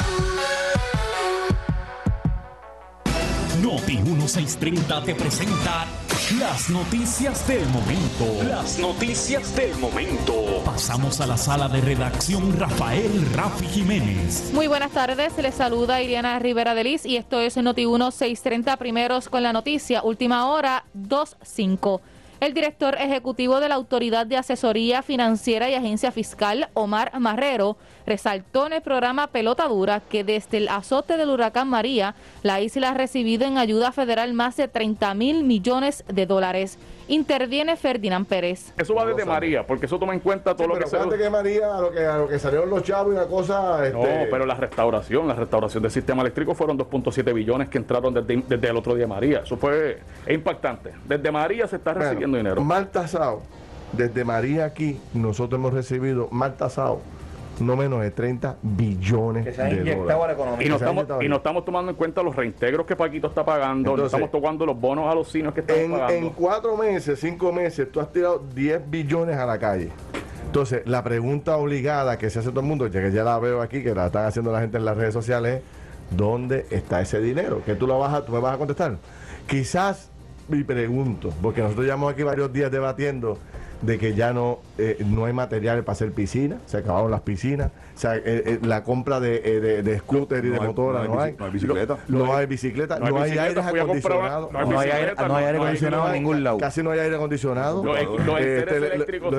Noti 3.62 3.98
1630 3.98 5.02
te 5.04 5.14
presenta 5.14 5.86
las 6.30 6.70
noticias 6.70 7.46
del 7.48 7.66
momento. 7.68 8.44
Las 8.48 8.78
noticias 8.78 9.54
del 9.56 9.74
momento. 9.76 10.62
Pasamos 10.64 11.20
a 11.20 11.26
la 11.26 11.36
sala 11.36 11.68
de 11.68 11.80
redacción 11.80 12.58
Rafael 12.58 13.26
Rafi 13.34 13.66
Jiménez. 13.66 14.50
Muy 14.54 14.68
buenas 14.68 14.92
tardes, 14.92 15.36
les 15.38 15.54
saluda 15.54 16.00
Iriana 16.00 16.38
Rivera 16.38 16.74
de 16.74 16.84
Liz 16.84 17.04
y 17.04 17.16
esto 17.16 17.40
es 17.40 17.56
Noti 17.56 17.86
1630 17.86 18.76
primeros 18.76 19.28
con 19.28 19.42
la 19.42 19.52
noticia, 19.52 20.02
última 20.02 20.48
hora 20.50 20.84
25. 20.94 22.00
El 22.42 22.54
director 22.54 22.96
ejecutivo 22.98 23.60
de 23.60 23.68
la 23.68 23.76
Autoridad 23.76 24.26
de 24.26 24.36
Asesoría 24.36 25.02
Financiera 25.02 25.70
y 25.70 25.74
Agencia 25.74 26.10
Fiscal, 26.10 26.70
Omar 26.74 27.12
Marrero, 27.20 27.76
resaltó 28.04 28.66
en 28.66 28.72
el 28.72 28.82
programa 28.82 29.28
Pelota 29.28 29.68
Dura 29.68 30.00
que 30.00 30.24
desde 30.24 30.56
el 30.56 30.68
azote 30.68 31.16
del 31.16 31.30
huracán 31.30 31.68
María, 31.68 32.16
la 32.42 32.60
isla 32.60 32.88
ha 32.88 32.94
recibido 32.94 33.46
en 33.46 33.58
ayuda 33.58 33.92
federal 33.92 34.32
más 34.32 34.56
de 34.56 34.66
30 34.66 35.14
mil 35.14 35.44
millones 35.44 36.02
de 36.12 36.26
dólares. 36.26 36.78
Interviene 37.12 37.76
Ferdinand 37.76 38.26
Pérez. 38.26 38.72
Eso 38.74 38.94
va 38.94 39.04
desde 39.04 39.26
María, 39.26 39.66
porque 39.66 39.84
eso 39.84 39.98
toma 39.98 40.14
en 40.14 40.20
cuenta 40.20 40.56
todo 40.56 40.68
lo 40.68 40.78
que 40.78 40.86
se... 40.86 40.96
que 40.96 41.28
María, 41.28 41.76
a 41.76 41.80
lo 41.82 41.92
que, 41.92 42.06
a 42.06 42.16
lo 42.16 42.26
que 42.26 42.38
salieron 42.38 42.70
los 42.70 42.82
chavos 42.82 43.12
y 43.12 43.16
una 43.18 43.26
cosa. 43.26 43.86
Este, 43.86 43.98
No, 43.98 44.30
pero 44.30 44.46
la 44.46 44.54
restauración, 44.54 45.28
la 45.28 45.34
restauración 45.34 45.82
del 45.82 45.92
sistema 45.92 46.22
eléctrico 46.22 46.54
fueron 46.54 46.78
2.7 46.78 47.34
billones 47.34 47.68
que 47.68 47.76
entraron 47.76 48.14
desde, 48.14 48.42
desde 48.48 48.66
el 48.66 48.76
otro 48.78 48.94
día 48.94 49.06
María. 49.06 49.40
Eso 49.44 49.58
fue 49.58 49.98
impactante. 50.26 50.92
Desde 51.06 51.30
María 51.30 51.66
se 51.66 51.76
está 51.76 51.92
bueno, 51.92 52.08
recibiendo 52.08 52.38
dinero. 52.38 52.62
Mal 52.62 52.90
tasado. 52.90 53.42
Desde 53.92 54.24
María 54.24 54.64
aquí, 54.64 54.98
nosotros 55.12 55.58
hemos 55.58 55.74
recibido 55.74 56.28
mal 56.30 56.56
tasado 56.56 57.02
no 57.60 57.76
menos 57.76 58.00
de 58.00 58.10
30 58.10 58.56
billones 58.62 59.44
Que 59.44 59.52
se 59.52 59.62
ha 59.62 59.66
de 59.66 59.72
inyectado 59.76 60.02
dólares. 60.02 60.22
a 60.22 60.26
la 60.26 60.32
economía. 60.32 60.66
Y 60.66 60.68
no, 60.68 60.76
estamos, 60.76 61.06
y 61.20 61.28
no 61.28 61.36
estamos 61.36 61.64
tomando 61.64 61.90
en 61.90 61.96
cuenta 61.96 62.22
los 62.22 62.34
reintegros 62.34 62.86
que 62.86 62.96
Paquito 62.96 63.28
está 63.28 63.44
pagando, 63.44 63.96
no 63.96 64.06
estamos 64.06 64.30
tocando 64.30 64.66
los 64.66 64.80
bonos 64.80 65.10
a 65.10 65.14
los 65.14 65.30
cinos 65.30 65.54
que 65.54 65.60
estamos 65.60 65.82
en, 65.82 65.90
pagando. 65.92 66.14
en 66.14 66.30
cuatro 66.30 66.76
meses, 66.76 67.20
cinco 67.20 67.52
meses, 67.52 67.90
tú 67.90 68.00
has 68.00 68.10
tirado 68.12 68.42
10 68.54 68.90
billones 68.90 69.36
a 69.36 69.46
la 69.46 69.58
calle. 69.58 69.90
Entonces, 70.46 70.82
la 70.84 71.02
pregunta 71.02 71.56
obligada 71.56 72.18
que 72.18 72.28
se 72.28 72.40
hace 72.40 72.50
todo 72.50 72.60
el 72.60 72.66
mundo, 72.66 72.86
ya 72.86 73.00
que 73.00 73.10
ya 73.10 73.24
la 73.24 73.38
veo 73.38 73.62
aquí, 73.62 73.82
que 73.82 73.94
la 73.94 74.06
están 74.06 74.26
haciendo 74.26 74.52
la 74.52 74.60
gente 74.60 74.76
en 74.76 74.84
las 74.84 74.96
redes 74.96 75.14
sociales, 75.14 75.56
es 75.56 75.82
¿dónde 76.16 76.66
está 76.70 77.00
ese 77.00 77.20
dinero? 77.20 77.62
Que 77.64 77.74
tú, 77.74 77.86
lo 77.86 77.98
vas 77.98 78.12
a, 78.12 78.24
tú 78.24 78.32
me 78.32 78.38
vas 78.40 78.54
a 78.54 78.58
contestar. 78.58 78.98
Quizás, 79.46 80.10
mi 80.48 80.62
pregunto, 80.62 81.30
porque 81.40 81.62
nosotros 81.62 81.86
llevamos 81.86 82.12
aquí 82.12 82.22
varios 82.22 82.52
días 82.52 82.70
debatiendo 82.70 83.38
de 83.82 83.98
que 83.98 84.14
ya 84.14 84.32
no, 84.32 84.60
eh, 84.78 84.96
no 85.06 85.24
hay 85.26 85.32
materiales 85.32 85.84
para 85.84 85.92
hacer 85.94 86.12
piscina, 86.12 86.58
se 86.66 86.78
acabaron 86.78 87.10
las 87.10 87.20
piscinas, 87.22 87.70
o 87.94 87.98
sea, 87.98 88.16
eh, 88.16 88.22
eh, 88.24 88.58
la 88.62 88.84
compra 88.84 89.20
de, 89.20 89.42
eh, 89.44 89.60
de, 89.60 89.82
de 89.82 89.98
scooter 89.98 90.44
y 90.44 90.48
de 90.50 90.56
No 90.56 90.62
hay- 90.62 90.68
no 90.74 90.92
no 90.92 91.20
hay 91.20 91.30
hay, 91.30 91.36
no 91.38 91.44
hay 91.44 91.50
bicicleta. 91.50 91.98
no, 92.08 92.18
No 92.18 92.32
hay- 92.32 92.40
hay 92.40 92.46
bicicleta, 92.46 92.98
no 92.98 93.08
no 93.10 93.16
hay 93.22 93.30
hay, 93.32 93.38
aire 93.38 93.60
acondicionado, 93.60 94.50
no 94.52 94.58
hay 94.58 94.68
No 94.68 94.78
hay 94.80 94.90
aire- 94.90 95.14
no 95.16 95.36
hay 95.36 95.44
no 95.52 95.58
acondicionado 95.58 96.06
en 96.06 96.12
ningún 96.14 96.44
lado. 96.44 96.58
Casi 96.58 96.82
no 96.82 96.90
hay 96.92 97.00
aire 97.00 97.16
acondicionado. 97.16 97.84
Los- 97.84 98.26
los 98.26 98.40
Este, 98.40 98.76
eléctricos 98.76 99.34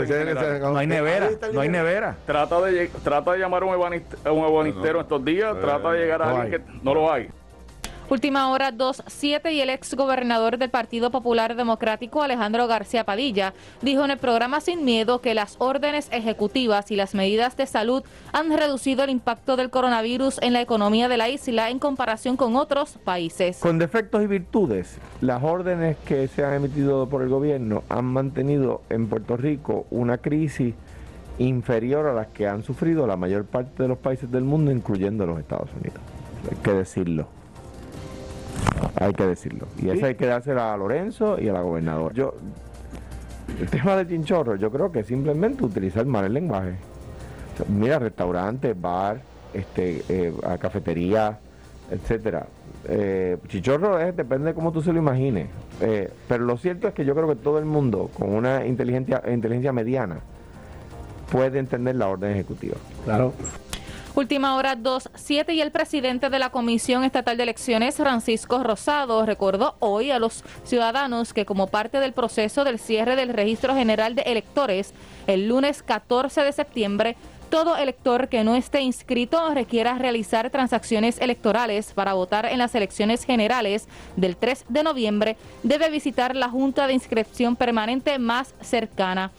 Ahí 1.27 1.33
está 1.33 1.47
el 1.47 1.51
dinero. 1.53 2.15
Trata 2.25 2.61
de, 2.61 2.87
trata 3.03 3.31
de 3.33 3.39
llamar 3.39 3.63
a 3.63 3.65
un, 3.65 3.73
ebanistero 3.73 5.01
estos 5.01 5.23
días, 5.23 5.55
trata 5.59 5.91
de 5.91 5.99
llegar 5.99 6.21
a 6.21 6.25
no 6.25 6.37
alguien 6.41 6.61
que 6.63 6.71
no 6.83 6.93
lo 6.93 7.11
hay. 7.11 7.29
Última 8.13 8.51
hora 8.51 8.71
2.7 8.71 9.53
y 9.53 9.61
el 9.61 9.71
ex 9.71 9.95
gobernador 9.95 10.59
del 10.59 10.69
Partido 10.69 11.09
Popular 11.09 11.55
Democrático, 11.55 12.21
Alejandro 12.21 12.67
García 12.67 13.05
Padilla, 13.05 13.55
dijo 13.81 14.05
en 14.05 14.11
el 14.11 14.19
programa 14.19 14.61
Sin 14.61 14.85
Miedo 14.85 15.19
que 15.19 15.33
las 15.33 15.55
órdenes 15.57 16.09
ejecutivas 16.11 16.91
y 16.91 16.95
las 16.95 17.15
medidas 17.15 17.57
de 17.57 17.65
salud 17.65 18.03
han 18.31 18.55
reducido 18.55 19.03
el 19.03 19.09
impacto 19.09 19.55
del 19.55 19.71
coronavirus 19.71 20.39
en 20.43 20.53
la 20.53 20.61
economía 20.61 21.09
de 21.09 21.17
la 21.17 21.27
isla 21.27 21.71
en 21.71 21.79
comparación 21.79 22.37
con 22.37 22.55
otros 22.55 22.99
países. 23.03 23.57
Con 23.57 23.79
defectos 23.79 24.21
y 24.21 24.27
virtudes, 24.27 24.99
las 25.19 25.41
órdenes 25.41 25.97
que 26.05 26.27
se 26.27 26.45
han 26.45 26.53
emitido 26.53 27.09
por 27.09 27.23
el 27.23 27.29
gobierno 27.29 27.83
han 27.89 28.05
mantenido 28.05 28.83
en 28.91 29.07
Puerto 29.07 29.37
Rico 29.37 29.87
una 29.89 30.19
crisis 30.19 30.75
inferior 31.39 32.05
a 32.05 32.13
las 32.13 32.27
que 32.27 32.47
han 32.47 32.61
sufrido 32.61 33.07
la 33.07 33.17
mayor 33.17 33.45
parte 33.45 33.81
de 33.81 33.89
los 33.89 33.97
países 33.97 34.31
del 34.31 34.43
mundo, 34.43 34.71
incluyendo 34.71 35.25
los 35.25 35.39
Estados 35.39 35.71
Unidos. 35.81 35.99
Hay 36.47 36.57
que 36.57 36.73
decirlo. 36.73 37.42
Hay 38.95 39.13
que 39.13 39.25
decirlo. 39.25 39.67
Y 39.81 39.89
eso 39.89 40.05
hay 40.05 40.15
que 40.15 40.25
dársela 40.25 40.73
a 40.73 40.77
Lorenzo 40.77 41.39
y 41.39 41.49
a 41.49 41.53
la 41.53 41.61
gobernadora. 41.61 42.13
Yo, 42.13 42.33
el 43.59 43.69
tema 43.69 43.95
del 43.95 44.07
chinchorro, 44.07 44.55
yo 44.55 44.71
creo 44.71 44.91
que 44.91 45.03
simplemente 45.03 45.63
utilizar 45.63 46.05
mal 46.05 46.25
el 46.25 46.33
lenguaje. 46.33 46.75
O 47.53 47.57
sea, 47.57 47.65
mira, 47.69 47.99
restaurantes, 47.99 48.79
bar, 48.79 49.21
este, 49.53 50.03
eh, 50.09 50.33
a 50.45 50.57
cafetería, 50.57 51.39
etcétera. 51.91 52.47
Eh, 52.87 53.37
chichorro 53.47 53.99
es, 53.99 54.15
depende 54.15 54.47
de 54.47 54.53
cómo 54.53 54.71
tú 54.71 54.81
se 54.81 54.91
lo 54.91 54.99
imagines. 54.99 55.47
Eh, 55.81 56.11
pero 56.27 56.43
lo 56.45 56.57
cierto 56.57 56.87
es 56.87 56.93
que 56.93 57.05
yo 57.05 57.15
creo 57.15 57.27
que 57.27 57.35
todo 57.35 57.59
el 57.59 57.65
mundo 57.65 58.09
con 58.17 58.33
una 58.33 58.65
inteligencia, 58.65 59.21
inteligencia 59.31 59.71
mediana 59.71 60.17
puede 61.31 61.59
entender 61.59 61.95
la 61.95 62.07
orden 62.07 62.31
ejecutiva. 62.31 62.75
Claro. 63.05 63.33
Última 64.15 64.55
hora 64.57 64.77
2.7 64.77 65.55
y 65.55 65.61
el 65.61 65.71
presidente 65.71 66.29
de 66.29 66.37
la 66.37 66.51
Comisión 66.51 67.03
Estatal 67.03 67.35
de 67.35 67.41
Elecciones, 67.41 67.95
Francisco 67.95 68.63
Rosado, 68.63 69.25
recordó 69.25 69.75
hoy 69.79 70.11
a 70.11 70.19
los 70.19 70.43
ciudadanos 70.63 71.33
que 71.33 71.47
como 71.47 71.65
parte 71.65 71.99
del 71.99 72.13
proceso 72.13 72.63
del 72.63 72.77
cierre 72.77 73.15
del 73.15 73.29
registro 73.29 73.73
general 73.73 74.13
de 74.13 74.21
electores, 74.21 74.93
el 75.25 75.47
lunes 75.47 75.81
14 75.81 76.41
de 76.41 76.51
septiembre, 76.51 77.17
todo 77.49 77.75
elector 77.75 78.29
que 78.29 78.43
no 78.43 78.55
esté 78.55 78.81
inscrito 78.81 79.51
requiera 79.51 79.97
realizar 79.97 80.51
transacciones 80.51 81.19
electorales 81.19 81.91
para 81.93 82.13
votar 82.13 82.45
en 82.45 82.59
las 82.59 82.75
elecciones 82.75 83.23
generales 83.23 83.87
del 84.15 84.37
3 84.37 84.65
de 84.69 84.83
noviembre 84.83 85.37
debe 85.63 85.89
visitar 85.89 86.35
la 86.35 86.49
Junta 86.49 86.85
de 86.85 86.93
Inscripción 86.93 87.55
Permanente 87.55 88.19
más 88.19 88.53
cercana. 88.61 89.31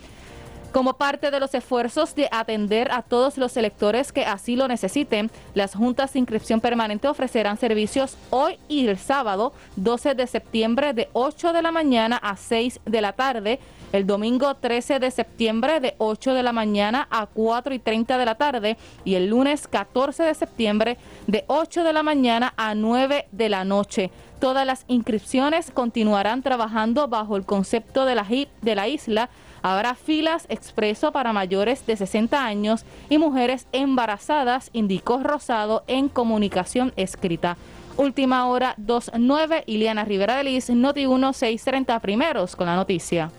Como 0.75 0.95
parte 0.95 1.31
de 1.31 1.39
los 1.39 1.55
esfuerzos 1.55 2.17
de 2.17 2.29
atender 2.33 2.91
a 2.91 3.03
todos 3.03 3.39
los 3.39 3.57
electores 3.57 4.11
que 4.11 4.25
así 4.25 4.57
lo 4.57 4.67
necesiten, 4.67 5.31
las 5.55 5.77
juntas 5.77 6.13
de 6.13 6.19
inscripción 6.19 6.61
permanente 6.61 7.07
ofrecerán 7.07 7.59
servicios 7.59 8.17
hoy 8.31 8.59
y 8.67 8.89
el 8.89 8.99
sábado 8.99 9.53
12 9.77 10.17
de 10.17 10.27
septiembre 10.27 10.93
de 10.93 11.09
8 11.13 11.53
de 11.53 11.63
la 11.63 11.71
mañana 11.71 12.17
a 12.17 12.37
6 12.37 12.81
de 12.87 13.01
la 13.01 13.13
tarde, 13.13 13.61
el 13.93 14.05
domingo 14.05 14.53
13 14.57 14.99
de 14.99 15.13
septiembre 15.13 15.79
de 15.79 15.95
8 15.99 16.35
de 16.35 16.43
la 16.43 16.53
mañana 16.53 17.07
a 17.09 17.27
4 17.27 17.73
y 17.73 17.79
30 17.79 18.19
de 18.19 18.25
la 18.25 18.35
tarde 18.35 18.77
y 19.05 19.15
el 19.15 19.29
lunes 19.29 19.69
14 19.69 20.25
de 20.25 20.35
septiembre 20.35 20.99
de 21.29 21.45
8 21.47 21.85
de 21.85 21.93
la 21.93 22.03
mañana 22.03 22.53
a 22.57 22.75
9 22.75 23.29
de 23.31 23.49
la 23.49 23.65
noche. 23.65 24.11
Todas 24.41 24.67
las 24.67 24.85
inscripciones 24.89 25.71
continuarán 25.71 26.43
trabajando 26.43 27.09
bajo 27.09 27.37
el 27.37 27.45
concepto 27.45 28.05
de 28.05 28.15
la, 28.15 28.27
de 28.63 28.75
la 28.75 28.89
isla 28.89 29.31
Habrá 29.65 29.95
filas 29.95 30.45
expreso 30.51 31.11
para 31.11 31.33
mayores 31.33 31.87
de 31.87 31.97
60 31.97 32.45
años 32.45 32.85
y 33.09 33.17
mujeres 33.17 33.67
embarazadas, 33.73 34.69
indicó 34.75 35.23
Rosado 35.23 35.85
en 35.87 36.11
comunicación 36.11 36.93
escrita. 36.97 37.57
Última 37.97 38.47
hora 38.47 38.75
2.9, 38.77 39.63
Iliana 39.65 40.05
Rivera 40.05 40.37
de 40.37 40.45
Liz, 40.45 40.69
Noti 40.69 41.07
1 41.07 41.33
630 41.33 41.99
primeros 42.01 42.57
con 42.57 42.67
la 42.67 42.77
noticia. 42.77 43.31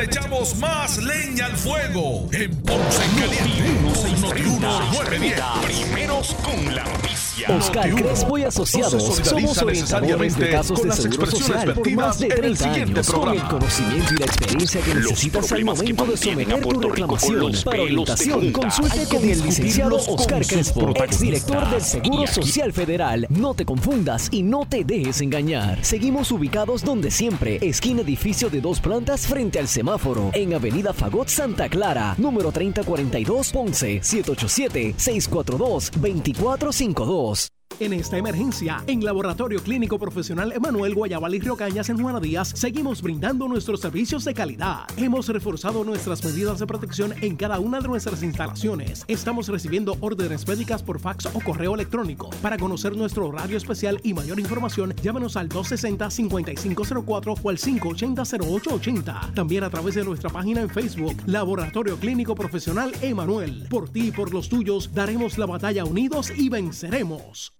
Le 0.00 0.06
echamos 0.06 0.56
más 0.56 0.96
leña 0.96 1.44
al 1.44 1.56
fuego 1.58 2.26
en 2.32 2.56
Ponce 2.62 3.04
en 3.04 3.10
Caliente 3.20 4.20
Noti 4.22 4.42
1 4.46 4.80
910. 4.92 5.40
Primeros 5.62 6.34
con 6.42 6.74
la 6.74 6.84
noticia. 6.84 7.54
Oscar 7.54 7.94
Crespo 7.94 8.38
y 8.38 8.44
Asociados 8.44 9.20
somos 9.22 9.62
orientadores 9.62 10.38
de 10.38 10.50
casos 10.50 10.82
de 10.82 10.92
seguro 10.92 11.26
social 11.26 11.74
por 11.74 11.90
más 11.92 12.18
de 12.18 12.28
30 12.28 12.72
años 12.72 13.10
con 13.10 13.28
el 13.28 13.42
conocimiento 13.42 14.14
y 14.14 14.16
la 14.16 14.24
experiencia 14.24 14.80
que 14.80 14.94
necesitas 14.94 15.52
al 15.52 15.64
momento 15.66 16.04
de 16.06 16.16
someter 16.16 16.60
tu 16.62 16.80
reclamación. 16.80 17.52
Para 17.62 17.82
orientación, 17.82 18.52
consulte 18.52 19.04
con 19.06 19.28
el 19.28 19.42
licenciado 19.42 19.96
Oscar 19.96 20.46
Crespo, 20.46 20.94
exdirector 20.96 21.70
del 21.70 21.82
Seguro 21.82 22.26
Social 22.26 22.72
Federal. 22.72 23.26
No 23.28 23.52
te 23.52 23.66
confundas 23.66 24.28
y 24.30 24.42
no 24.42 24.66
te 24.66 24.82
dejes 24.82 25.20
engañar. 25.20 25.84
Seguimos 25.84 26.32
ubicados 26.32 26.82
donde 26.84 27.10
siempre, 27.10 27.58
esquina 27.60 28.00
edificio 28.00 28.48
de 28.48 28.62
dos 28.62 28.80
plantas 28.80 29.26
frente 29.26 29.58
al 29.58 29.68
semáforo, 29.68 29.89
en 30.34 30.54
Avenida 30.54 30.92
Fagot 30.92 31.28
Santa 31.28 31.68
Clara, 31.68 32.14
número 32.18 32.52
3042 32.52 33.52
Ponce, 33.52 34.00
787 34.02 34.94
642 34.96 35.90
2452 35.90 37.59
en 37.80 37.94
esta 37.94 38.18
emergencia, 38.18 38.84
en 38.86 39.02
Laboratorio 39.04 39.62
Clínico 39.62 39.98
Profesional 39.98 40.52
Emanuel 40.52 40.94
Guayabal 40.94 41.34
y 41.34 41.40
Río 41.40 41.56
Cañas 41.56 41.88
en 41.88 42.00
Juana 42.00 42.20
Díaz, 42.20 42.52
seguimos 42.54 43.00
brindando 43.00 43.48
nuestros 43.48 43.80
servicios 43.80 44.24
de 44.24 44.34
calidad. 44.34 44.80
Hemos 44.98 45.28
reforzado 45.28 45.82
nuestras 45.82 46.22
medidas 46.22 46.58
de 46.58 46.66
protección 46.66 47.14
en 47.22 47.36
cada 47.36 47.58
una 47.58 47.80
de 47.80 47.88
nuestras 47.88 48.22
instalaciones. 48.22 49.04
Estamos 49.08 49.48
recibiendo 49.48 49.96
órdenes 50.00 50.46
médicas 50.46 50.82
por 50.82 51.00
fax 51.00 51.26
o 51.26 51.40
correo 51.40 51.74
electrónico. 51.74 52.28
Para 52.42 52.58
conocer 52.58 52.94
nuestro 52.96 53.26
horario 53.26 53.56
especial 53.56 53.98
y 54.02 54.12
mayor 54.12 54.38
información, 54.38 54.94
llámenos 55.02 55.36
al 55.36 55.48
260-5504 55.48 57.38
o 57.42 57.48
al 57.48 57.56
580-0880. 57.56 59.32
También 59.34 59.64
a 59.64 59.70
través 59.70 59.94
de 59.94 60.04
nuestra 60.04 60.28
página 60.28 60.60
en 60.60 60.68
Facebook, 60.68 61.16
Laboratorio 61.24 61.96
Clínico 61.96 62.34
Profesional 62.34 62.92
Emanuel. 63.00 63.66
Por 63.70 63.88
ti 63.88 64.08
y 64.08 64.12
por 64.12 64.34
los 64.34 64.50
tuyos, 64.50 64.92
daremos 64.92 65.38
la 65.38 65.46
batalla 65.46 65.84
unidos 65.84 66.30
y 66.36 66.50
venceremos. 66.50 67.59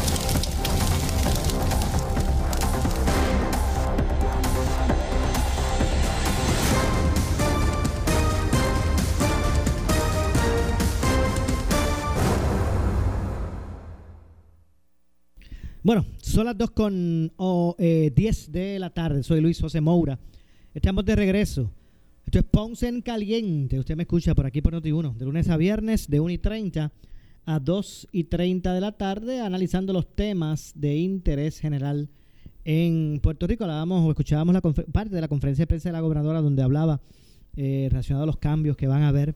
Bueno, 15.83 16.05
son 16.21 16.45
las 16.45 16.55
2 16.55 16.71
con 16.71 17.31
10 17.39 18.51
de 18.51 18.77
la 18.77 18.91
tarde. 18.91 19.23
Soy 19.23 19.41
Luis 19.41 19.59
José 19.59 19.81
Moura. 19.81 20.19
Estamos 20.75 21.03
de 21.05 21.15
regreso. 21.15 21.71
Esto 22.23 22.37
es 22.37 22.45
Ponce 22.45 22.87
en 22.87 23.01
Caliente. 23.01 23.79
Usted 23.79 23.95
me 23.95 24.03
escucha 24.03 24.35
por 24.35 24.45
aquí 24.45 24.61
por 24.61 24.75
Noti1, 24.75 25.15
de 25.15 25.25
lunes 25.25 25.49
a 25.49 25.57
viernes, 25.57 26.07
de 26.07 26.19
1 26.19 26.33
y 26.33 26.37
30 26.37 26.91
a 27.45 27.59
2 27.59 28.09
y 28.11 28.25
30 28.25 28.75
de 28.75 28.79
la 28.79 28.91
tarde, 28.91 29.41
analizando 29.41 29.91
los 29.91 30.15
temas 30.15 30.71
de 30.75 30.97
interés 30.97 31.57
general 31.57 32.09
en 32.63 33.19
Puerto 33.19 33.47
Rico. 33.47 33.63
Hablábamos 33.63 34.05
o 34.05 34.11
escuchábamos 34.11 34.53
la 34.53 34.61
parte 34.61 35.15
de 35.15 35.21
la 35.21 35.27
conferencia 35.27 35.63
de 35.63 35.67
prensa 35.67 35.89
de 35.89 35.93
la 35.93 36.01
gobernadora 36.01 36.41
donde 36.41 36.61
hablaba 36.61 37.01
eh, 37.55 37.87
relacionado 37.89 38.25
a 38.25 38.27
los 38.27 38.37
cambios 38.37 38.77
que 38.77 38.85
van 38.85 39.01
a 39.01 39.07
haber 39.07 39.33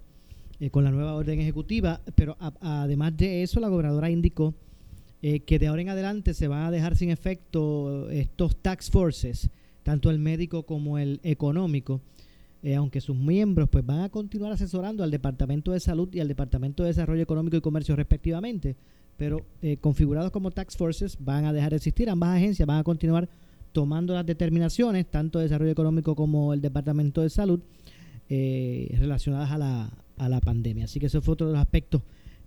eh, 0.60 0.70
con 0.70 0.84
la 0.84 0.92
nueva 0.92 1.16
orden 1.16 1.40
ejecutiva, 1.40 2.02
pero 2.14 2.38
además 2.62 3.18
de 3.18 3.42
eso, 3.42 3.60
la 3.60 3.68
gobernadora 3.68 4.12
indicó 4.12 4.54
eh, 5.22 5.40
que 5.40 5.60
de 5.60 5.68
ahora 5.68 5.82
en 5.82 5.90
adelante 5.90 6.34
se 6.34 6.48
van 6.48 6.64
a 6.64 6.72
dejar 6.72 6.96
sin 6.96 7.10
efecto 7.10 8.10
estos 8.10 8.56
tax 8.58 8.90
forces, 8.90 9.50
tanto 9.84 10.12
el 10.12 10.20
médico 10.20 10.64
como 10.64 10.98
el 10.98 11.20
económico, 11.24 12.02
eh, 12.62 12.76
aunque 12.76 13.02
sus 13.02 13.16
miembros 13.16 13.70
pues 13.70 13.86
van 13.86 14.02
a 14.02 14.10
continuar 14.10 14.52
asesorando 14.52 15.04
al 15.04 15.12
Departamento 15.12 15.72
de 15.72 15.80
Salud 15.80 16.10
y 16.14 16.20
al 16.20 16.28
Departamento 16.28 16.84
de 16.84 16.90
Desarrollo 16.90 17.22
Económico 17.24 17.58
y 17.58 17.62
Comercio 17.62 17.96
respectivamente, 17.96 18.76
pero 19.18 19.46
eh, 19.62 19.78
configurados 19.78 20.32
como 20.32 20.52
tax 20.52 20.76
forces 20.76 21.18
van 21.20 21.46
a 21.46 21.54
dejar 21.54 21.72
de 21.72 21.78
existir. 21.78 22.10
Ambas 22.10 22.36
agencias 22.36 22.68
van 22.68 22.80
a 22.80 22.84
continuar 22.84 23.30
tomando 23.72 24.14
las 24.14 24.26
determinaciones, 24.26 25.06
tanto 25.10 25.40
de 25.40 25.46
Desarrollo 25.46 25.72
Económico 25.72 26.16
como 26.16 26.54
el 26.54 26.62
Departamento 26.62 27.22
de 27.22 27.30
Salud, 27.30 27.60
relacionadas 28.28 29.52
a 29.52 29.58
la, 29.58 29.90
a 30.18 30.30
la 30.30 30.40
pandemia. 30.40 30.86
Así 30.86 31.00
que 31.00 31.06
eso 31.06 31.22
fue 31.22 31.34
otro 31.34 31.48
de 31.48 31.54
los 31.54 31.62
aspectos 31.62 32.02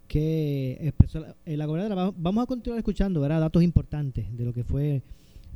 que 0.08 0.78
expresó 0.80 1.24
la, 1.44 1.66
gobernadora. 1.66 2.12
Vamos 2.16 2.42
a 2.42 2.46
continuar 2.46 2.78
escuchando 2.78 3.20
¿verdad? 3.20 3.40
datos 3.40 3.62
importantes 3.62 4.34
de 4.34 4.44
lo 4.44 4.52
que 4.52 4.64
fue, 4.64 4.96
eh, 4.96 5.02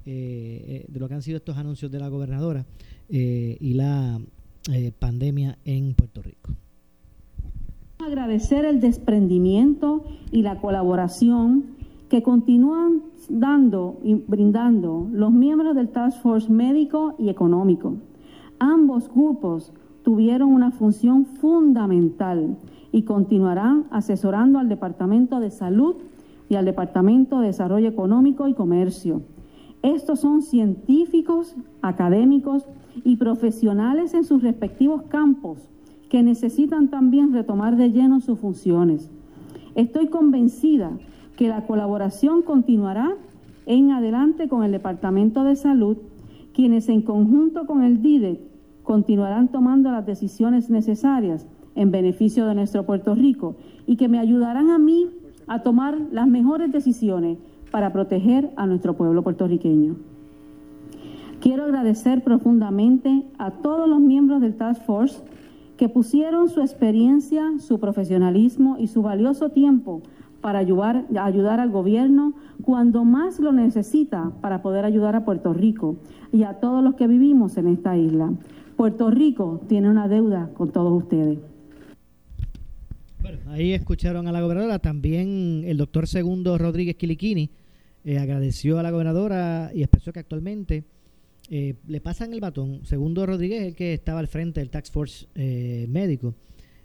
eh, 0.07 0.87
de 0.89 1.01
lo 1.01 1.09
que 1.09 1.15
han 1.15 1.23
sido 1.23 1.39
estos 1.39 1.57
anuncios 1.57 1.91
de 1.91 1.99
la 1.99 2.09
gobernadora 2.09 2.65
eh, 3.09 3.57
y 3.59 3.75
la 3.75 4.21
pandemia 4.99 5.59
en 5.65 5.95
Puerto 5.95 6.23
Rico. 6.23 6.53
Agradecer 7.99 8.65
el 8.65 8.81
desprendimiento 8.81 10.05
y 10.31 10.43
la 10.43 10.61
colaboración 10.61 11.65
que 12.09 12.23
continúan 12.23 13.03
dando 13.29 13.99
y 14.05 14.15
brindando 14.15 15.09
los 15.13 15.33
miembros 15.33 15.75
del 15.75 15.89
Task 15.89 16.21
Force 16.21 16.51
médico 16.51 17.15
y 17.19 17.31
económico. 17.31 17.97
Ambos 18.59 19.09
grupos 19.09 19.73
tuvieron 20.05 20.51
una 20.51 20.73
función 20.73 21.25
fundamental 21.25 22.59
y 22.93 23.03
continuarán 23.03 23.87
asesorando 23.91 24.59
al 24.59 24.69
Departamento 24.69 25.41
de 25.41 25.51
Salud 25.51 25.97
y 26.49 26.55
al 26.55 26.67
Departamento 26.67 27.41
de 27.41 27.47
Desarrollo 27.47 27.89
Económico 27.89 28.47
y 28.47 28.55
Comercio. 28.55 29.23
Estos 29.83 30.21
son 30.21 30.43
científicos, 30.43 31.57
académicos 31.81 32.67
y 33.05 33.17
profesionales 33.17 34.15
en 34.15 34.25
sus 34.25 34.43
respectivos 34.43 35.03
campos 35.05 35.69
que 36.11 36.23
necesitan 36.23 36.89
también 36.89 37.33
retomar 37.33 37.77
de 37.77 37.91
lleno 37.91 38.21
sus 38.21 38.39
funciones. 38.39 39.11
Estoy 39.75 40.09
convencida 40.09 40.93
que 41.37 41.49
la 41.49 41.67
colaboración 41.67 42.43
continuará 42.43 43.17
en 43.65 43.91
adelante 43.91 44.49
con 44.49 44.63
el 44.63 44.73
Departamento 44.73 45.45
de 45.45 45.57
Salud, 45.57 45.97
quienes 46.53 46.91
en 46.91 47.01
conjunto 47.01 47.67
con 47.67 47.83
el 47.83 48.03
DIDE 48.03 48.47
continuarán 48.83 49.49
tomando 49.49 49.91
las 49.91 50.05
decisiones 50.05 50.69
necesarias 50.69 51.47
en 51.75 51.91
beneficio 51.91 52.47
de 52.47 52.55
nuestro 52.55 52.85
Puerto 52.85 53.15
Rico 53.15 53.57
y 53.87 53.97
que 53.97 54.09
me 54.09 54.19
ayudarán 54.19 54.71
a 54.71 54.79
mí 54.79 55.09
a 55.47 55.63
tomar 55.63 55.99
las 56.11 56.27
mejores 56.27 56.73
decisiones 56.73 57.39
para 57.71 57.93
proteger 57.93 58.51
a 58.57 58.67
nuestro 58.67 58.95
pueblo 58.97 59.23
puertorriqueño. 59.23 59.97
Quiero 61.41 61.65
agradecer 61.65 62.23
profundamente 62.23 63.25
a 63.39 63.51
todos 63.51 63.89
los 63.89 64.01
miembros 64.01 64.41
del 64.41 64.55
Task 64.55 64.83
Force 64.85 65.23
que 65.77 65.89
pusieron 65.89 66.49
su 66.49 66.61
experiencia, 66.61 67.59
su 67.59 67.81
profesionalismo 67.81 68.77
y 68.79 68.87
su 68.87 69.03
valioso 69.03 69.49
tiempo 69.49 70.03
para 70.41 70.61
ayudar, 70.61 71.07
ayudar 71.19 71.59
al 71.59 71.71
gobierno 71.71 72.35
cuando 72.63 73.05
más 73.05 73.41
lo 73.41 73.53
necesita 73.53 74.31
para 74.41 74.63
poder 74.63 74.85
ayudar 74.85 75.17
a 75.17 75.25
Puerto 75.25 75.53
Rico 75.53 75.97
y 76.33 76.45
a 76.45 76.61
todos 76.61 76.85
los 76.85 76.95
que 76.95 77.09
vivimos 77.09 77.57
en 77.57 77.67
esta 77.67 77.97
isla. 77.97 78.33
Puerto 78.77 79.11
Rico 79.11 79.61
tiene 79.67 79.91
una 79.91 80.09
deuda 80.09 80.51
con 80.55 80.71
todos 80.71 80.93
ustedes. 80.93 81.39
Bueno, 83.23 83.39
ahí 83.47 83.73
escucharon 83.73 84.27
a 84.27 84.33
la 84.33 84.41
gobernadora, 84.41 84.81
también 84.81 85.63
el 85.65 85.77
doctor 85.77 86.09
Segundo 86.09 86.59
Rodríguez 86.59 86.97
Quiliquini 86.97 87.51
eh, 88.05 88.19
agradeció 88.19 88.81
a 88.81 88.83
la 88.83 88.91
gobernadora 88.91 89.71
y 89.73 89.85
expresó 89.85 90.13
que 90.13 90.19
actualmente 90.19 90.83
eh, 91.49 91.75
le 91.87 92.01
pasan 92.01 92.33
el 92.33 92.41
batón. 92.41 92.85
Segundo 92.85 93.25
Rodríguez, 93.25 93.63
el 93.63 93.77
que 93.77 93.95
estaba 93.95 94.19
al 94.19 94.27
frente 94.27 94.59
del 94.59 94.71
Tax 94.71 94.91
Force 94.91 95.29
eh, 95.37 95.87
médico, 95.89 96.35